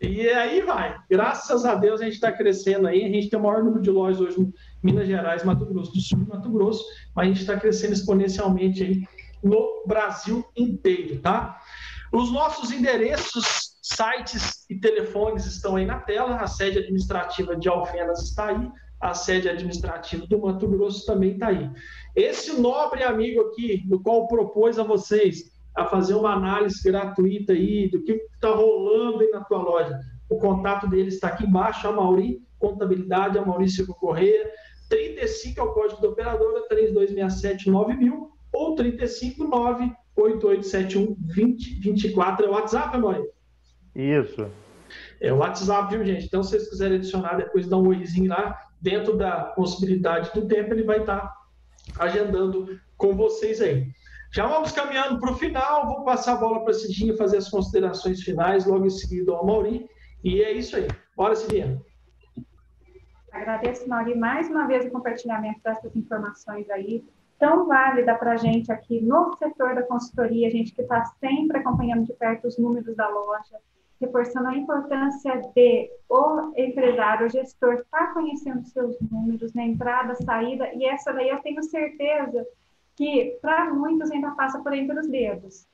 [0.00, 0.96] E aí vai.
[1.08, 3.04] Graças a Deus a gente está crescendo aí.
[3.04, 6.00] A gente tem o maior número de lojas hoje em Minas Gerais, Mato Grosso do
[6.00, 6.84] Sul e Mato Grosso,
[7.14, 9.02] mas a gente está crescendo exponencialmente aí
[9.42, 11.58] no Brasil inteiro, tá?
[12.12, 16.36] Os nossos endereços, sites e telefones estão aí na tela.
[16.36, 18.70] A sede administrativa de Alfenas está aí
[19.04, 21.70] a sede administrativa do Mato Grosso também está aí.
[22.14, 27.88] Esse nobre amigo aqui, do qual propôs a vocês a fazer uma análise gratuita aí
[27.90, 29.98] do que está rolando aí na tua loja,
[30.30, 34.50] o contato dele está aqui embaixo, a Mauri Contabilidade, a Maurício Correia,
[34.88, 42.96] 35 é o código da operadora, 3267 9000 ou 359 8871 2024 é o WhatsApp,
[42.98, 43.32] Maurício?
[43.94, 44.46] Isso.
[45.20, 46.26] É o WhatsApp, viu, gente?
[46.26, 50.72] Então, se vocês quiserem adicionar, depois dá um oizinho lá, dentro da possibilidade do tempo,
[50.72, 51.32] ele vai estar
[51.98, 53.88] agendando com vocês aí.
[54.32, 57.48] Já vamos caminhando para o final, vou passar a bola para a Cidinha fazer as
[57.48, 59.88] considerações finais, logo em seguida ao Mauri,
[60.24, 60.88] e é isso aí.
[61.16, 61.80] Bora, Cidinha.
[63.30, 67.04] Agradeço, Mauri, mais uma vez o compartilhamento dessas informações aí,
[67.38, 71.58] tão válida para a gente aqui no setor da consultoria, a gente que está sempre
[71.58, 73.58] acompanhando de perto os números da loja,
[74.04, 80.14] reforçando a importância de o empresário, o gestor, estar tá conhecendo seus números na entrada,
[80.14, 82.46] saída, e essa daí eu tenho certeza
[82.96, 85.66] que para muitos ainda passa por entre os dedos.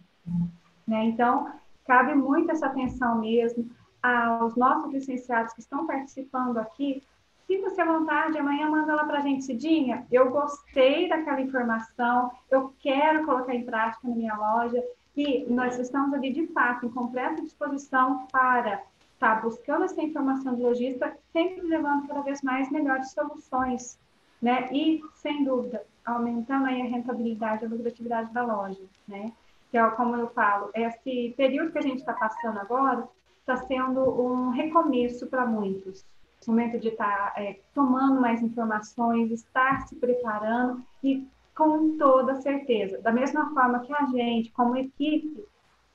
[0.87, 1.05] Né?
[1.05, 1.53] Então,
[1.87, 3.69] cabe muito essa atenção mesmo
[4.03, 7.03] aos nossos licenciados que estão participando aqui.
[7.47, 10.07] Sinta-se à vontade, amanhã manda lá para a gente, Cidinha.
[10.11, 14.83] Eu gostei daquela informação, eu quero colocar em prática na minha loja,
[15.17, 18.83] e nós estamos ali, de fato, em completa disposição para
[19.15, 23.99] estar tá buscando essa informação de lojista, sempre levando cada vez mais melhores soluções,
[24.41, 24.69] né?
[24.73, 29.33] E, sem dúvida, aumentando aí a rentabilidade, a lucratividade da loja, né?
[29.71, 33.07] Que é como eu falo, esse período que a gente está passando agora
[33.41, 36.05] está sendo um recomeço para muitos.
[36.47, 43.01] Momento de estar tá, é, tomando mais informações, estar se preparando e com toda certeza.
[43.03, 45.45] Da mesma forma que a gente, como equipe,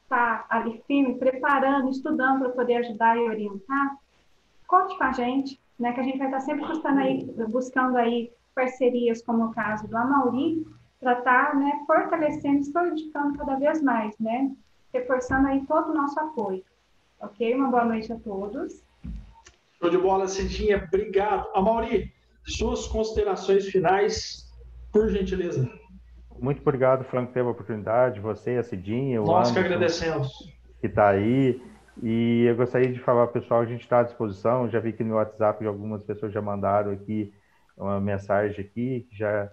[0.04, 3.98] está ali firme, preparando, estudando para poder ajudar e orientar,
[4.68, 8.32] conte com a gente, né, que a gente vai estar sempre buscando aí, buscando aí
[8.54, 10.66] parcerias, como o caso do Amauri,
[11.00, 14.52] para estar tá, né, fortalecendo, solidificando cada vez mais, né,
[14.94, 16.64] reforçando aí todo o nosso apoio.
[17.20, 17.54] Ok?
[17.54, 18.84] Uma boa noite a todos.
[19.80, 20.84] Show de bola, Cidinha.
[20.88, 21.48] Obrigado.
[21.54, 22.14] Amauri,
[22.46, 24.45] suas considerações finais,
[24.96, 25.70] por gentileza.
[26.40, 28.22] Muito obrigado, Franco, pela oportunidade.
[28.22, 30.54] Você, a Cidinha, o Nós Anderson, que agradecemos.
[30.80, 31.62] Que está aí.
[32.02, 34.70] E eu gostaria de falar, pessoal, a gente está à disposição.
[34.70, 37.34] Já vi que no WhatsApp algumas pessoas já mandaram aqui
[37.76, 39.52] uma mensagem aqui, já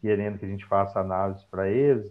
[0.00, 2.10] querendo que a gente faça análise para eles.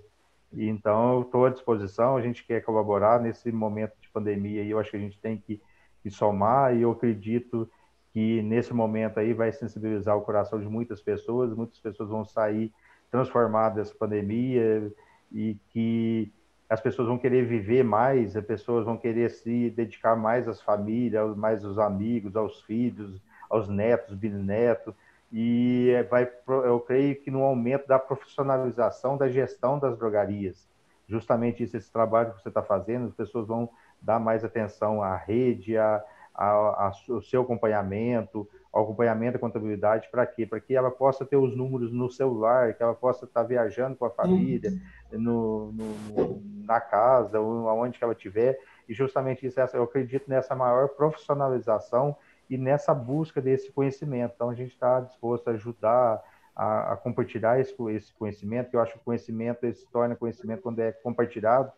[0.53, 4.69] E, então, eu estou à disposição, a gente quer colaborar nesse momento de pandemia e
[4.69, 5.61] eu acho que a gente tem que,
[6.01, 7.69] que somar e eu acredito
[8.11, 12.71] que nesse momento aí vai sensibilizar o coração de muitas pessoas, muitas pessoas vão sair
[13.11, 14.91] transformadas dessa pandemia
[15.31, 16.31] e que
[16.69, 21.35] as pessoas vão querer viver mais, as pessoas vão querer se dedicar mais às famílias,
[21.35, 23.19] mais aos amigos, aos filhos,
[23.49, 24.93] aos netos, bisnetos,
[25.31, 30.67] e vai, eu creio que no aumento da profissionalização da gestão das drogarias.
[31.07, 33.69] Justamente isso, esse trabalho que você está fazendo, as pessoas vão
[33.99, 36.03] dar mais atenção à rede, a,
[36.39, 40.45] ao seu acompanhamento, ao acompanhamento da contabilidade, para quê?
[40.45, 43.97] Para que ela possa ter os números no celular, que ela possa estar tá viajando
[43.97, 44.71] com a família,
[45.11, 48.57] no, no, na casa, ou aonde que ela estiver,
[48.87, 52.15] e justamente isso, eu acredito nessa maior profissionalização
[52.49, 54.33] e nessa busca desse conhecimento.
[54.35, 56.23] Então, a gente está disposto a ajudar
[56.55, 60.15] a, a, compartilhar esse, esse conhecimento, que eu acho que o conhecimento ele se torna
[60.15, 61.71] conhecimento quando é compartilhado,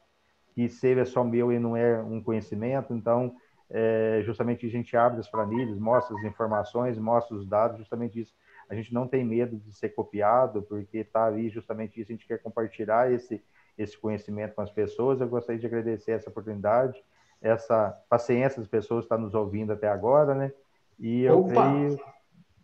[0.54, 2.94] que seja só meu e não é um conhecimento.
[2.94, 3.36] Então,
[3.72, 8.34] é, justamente a gente abre as planilhas, mostra as informações, mostra os dados, justamente isso.
[8.70, 12.28] A gente não tem medo de ser copiado, porque está ali justamente isso, a gente
[12.28, 13.42] quer compartilhar esse,
[13.78, 15.20] esse conhecimento com as pessoas.
[15.20, 17.02] Eu gostaria de agradecer essa oportunidade
[17.42, 20.54] essa paciência das pessoas estar nos ouvindo até agora, né?
[21.00, 21.50] E eu Opa.
[21.50, 22.00] creio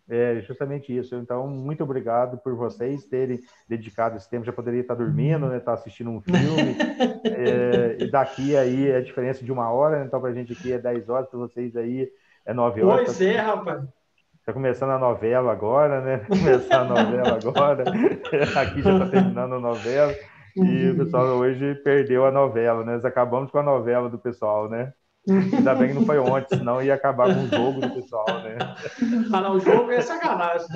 [0.10, 1.16] é justamente isso.
[1.16, 4.46] Então, muito obrigado por vocês terem dedicado esse tempo.
[4.46, 5.58] Já poderia estar dormindo, né?
[5.58, 6.78] Estar assistindo um filme.
[7.26, 10.06] é, e daqui aí é a diferença de uma hora, né?
[10.06, 12.10] então para a gente aqui é 10 horas, para vocês aí
[12.46, 13.06] é 9 horas.
[13.06, 13.84] Pois é, rapaz.
[14.40, 16.20] Está começando a novela agora, né?
[16.30, 17.84] Começar a novela agora.
[18.56, 20.16] aqui já está terminando a novela.
[20.56, 22.94] E o pessoal hoje perdeu a novela, né?
[22.94, 24.94] Nós acabamos com a novela do pessoal, né?
[25.28, 28.58] Ainda bem que não foi ontem, senão ia acabar com o jogo do pessoal, né?
[29.34, 30.68] Ah, não, o jogo é sacanagem.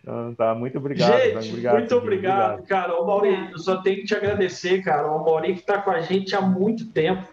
[0.00, 1.20] Então, tá, muito obrigado.
[1.20, 3.00] Gente, obrigado, muito obrigado, obrigado, cara.
[3.00, 5.10] O Maurício, eu só tenho que te agradecer, cara.
[5.10, 7.26] O Maurício que está com a gente há muito tempo.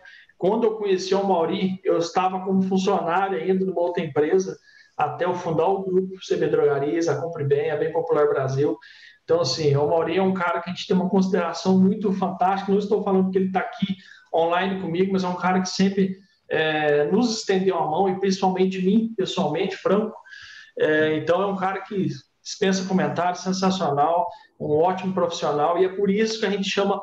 [0.44, 4.58] Quando eu conheci o Mauri, eu estava como funcionário ainda numa outra empresa,
[4.98, 8.78] até eu fundar o grupo CB Drogarias, a Compre Bem, a Bem Popular Brasil.
[9.24, 12.74] Então, assim, o Mauri é um cara que a gente tem uma consideração muito fantástica.
[12.74, 13.96] Não estou falando que ele está aqui
[14.34, 16.18] online comigo, mas é um cara que sempre
[16.50, 20.16] é, nos estendeu a mão, e principalmente mim, pessoalmente, Franco.
[20.78, 22.08] É, então, é um cara que
[22.42, 24.28] dispensa comentários, sensacional,
[24.60, 27.02] um ótimo profissional, e é por isso que a gente chama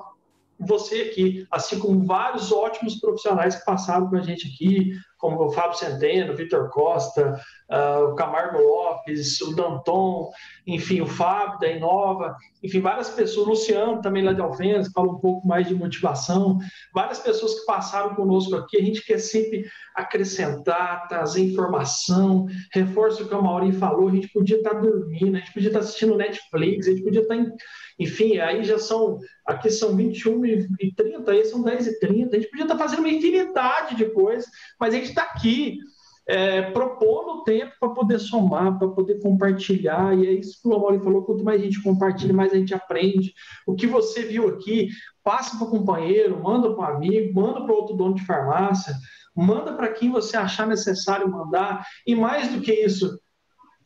[0.59, 5.53] você aqui, assim como vários ótimos profissionais que passaram com a gente aqui, como o
[5.53, 7.39] Fábio Centeno, o Vitor Costa,
[7.71, 10.31] uh, o Camargo Lopes, o Danton,
[10.67, 15.13] enfim, o Fábio da Inova, enfim, várias pessoas, o Luciano também lá de Alfenas, fala
[15.13, 16.59] um pouco mais de motivação,
[16.95, 23.29] várias pessoas que passaram conosco aqui, a gente quer sempre acrescentar, trazer informação, reforço o
[23.29, 26.87] que a Mauri falou, a gente podia estar dormindo, a gente podia estar assistindo Netflix,
[26.87, 27.53] a gente podia estar, em,
[27.99, 32.41] enfim, aí já são, aqui são 21 e 30, aí são 10 e 30, a
[32.41, 34.49] gente podia estar fazendo uma infinidade de coisas,
[34.79, 35.79] mas a gente está aqui
[36.27, 40.17] é, propondo tempo para poder somar, para poder compartilhar.
[40.17, 42.75] E é isso que o Amaury falou: quanto mais a gente compartilha, mais a gente
[42.75, 43.35] aprende.
[43.67, 44.89] O que você viu aqui,
[45.25, 48.95] passa para o companheiro, manda para um amigo, manda para outro dono de farmácia,
[49.35, 51.85] manda para quem você achar necessário mandar.
[52.07, 53.19] E mais do que isso,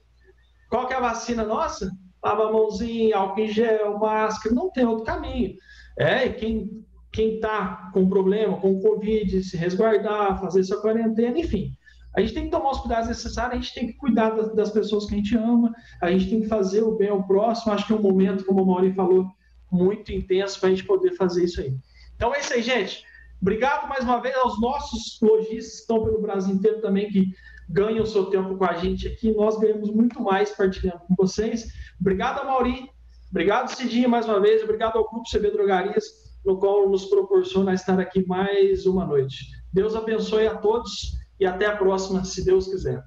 [0.68, 1.90] qual que é a vacina nossa?
[2.26, 5.54] Lava a mãozinha, álcool em gel, máscara, não tem outro caminho.
[5.96, 11.70] É, quem quem está com problema, com Covid, se resguardar, fazer sua quarentena, enfim.
[12.14, 15.06] A gente tem que tomar os cuidados necessários, a gente tem que cuidar das, pessoas
[15.06, 15.72] que a gente ama,
[16.02, 17.72] a gente tem que fazer o bem ao próximo.
[17.72, 19.26] Acho que é um momento, como o Mauri falou,
[19.70, 21.74] muito intenso para a gente poder fazer isso aí.
[22.16, 23.02] Então é isso aí, gente.
[23.40, 27.30] Obrigado mais uma vez aos nossos lojistas que estão pelo Brasil inteiro também, que
[27.68, 29.32] ganham o seu tempo com a gente aqui.
[29.32, 31.66] Nós ganhamos muito mais partilhando com vocês.
[32.00, 32.90] Obrigado, Mauri.
[33.30, 34.62] Obrigado, Cidinha, mais uma vez.
[34.62, 36.04] Obrigado ao Grupo CB Drogarias,
[36.44, 39.46] no qual nos proporciona estar aqui mais uma noite.
[39.72, 43.02] Deus abençoe a todos e até a próxima, se Deus quiser.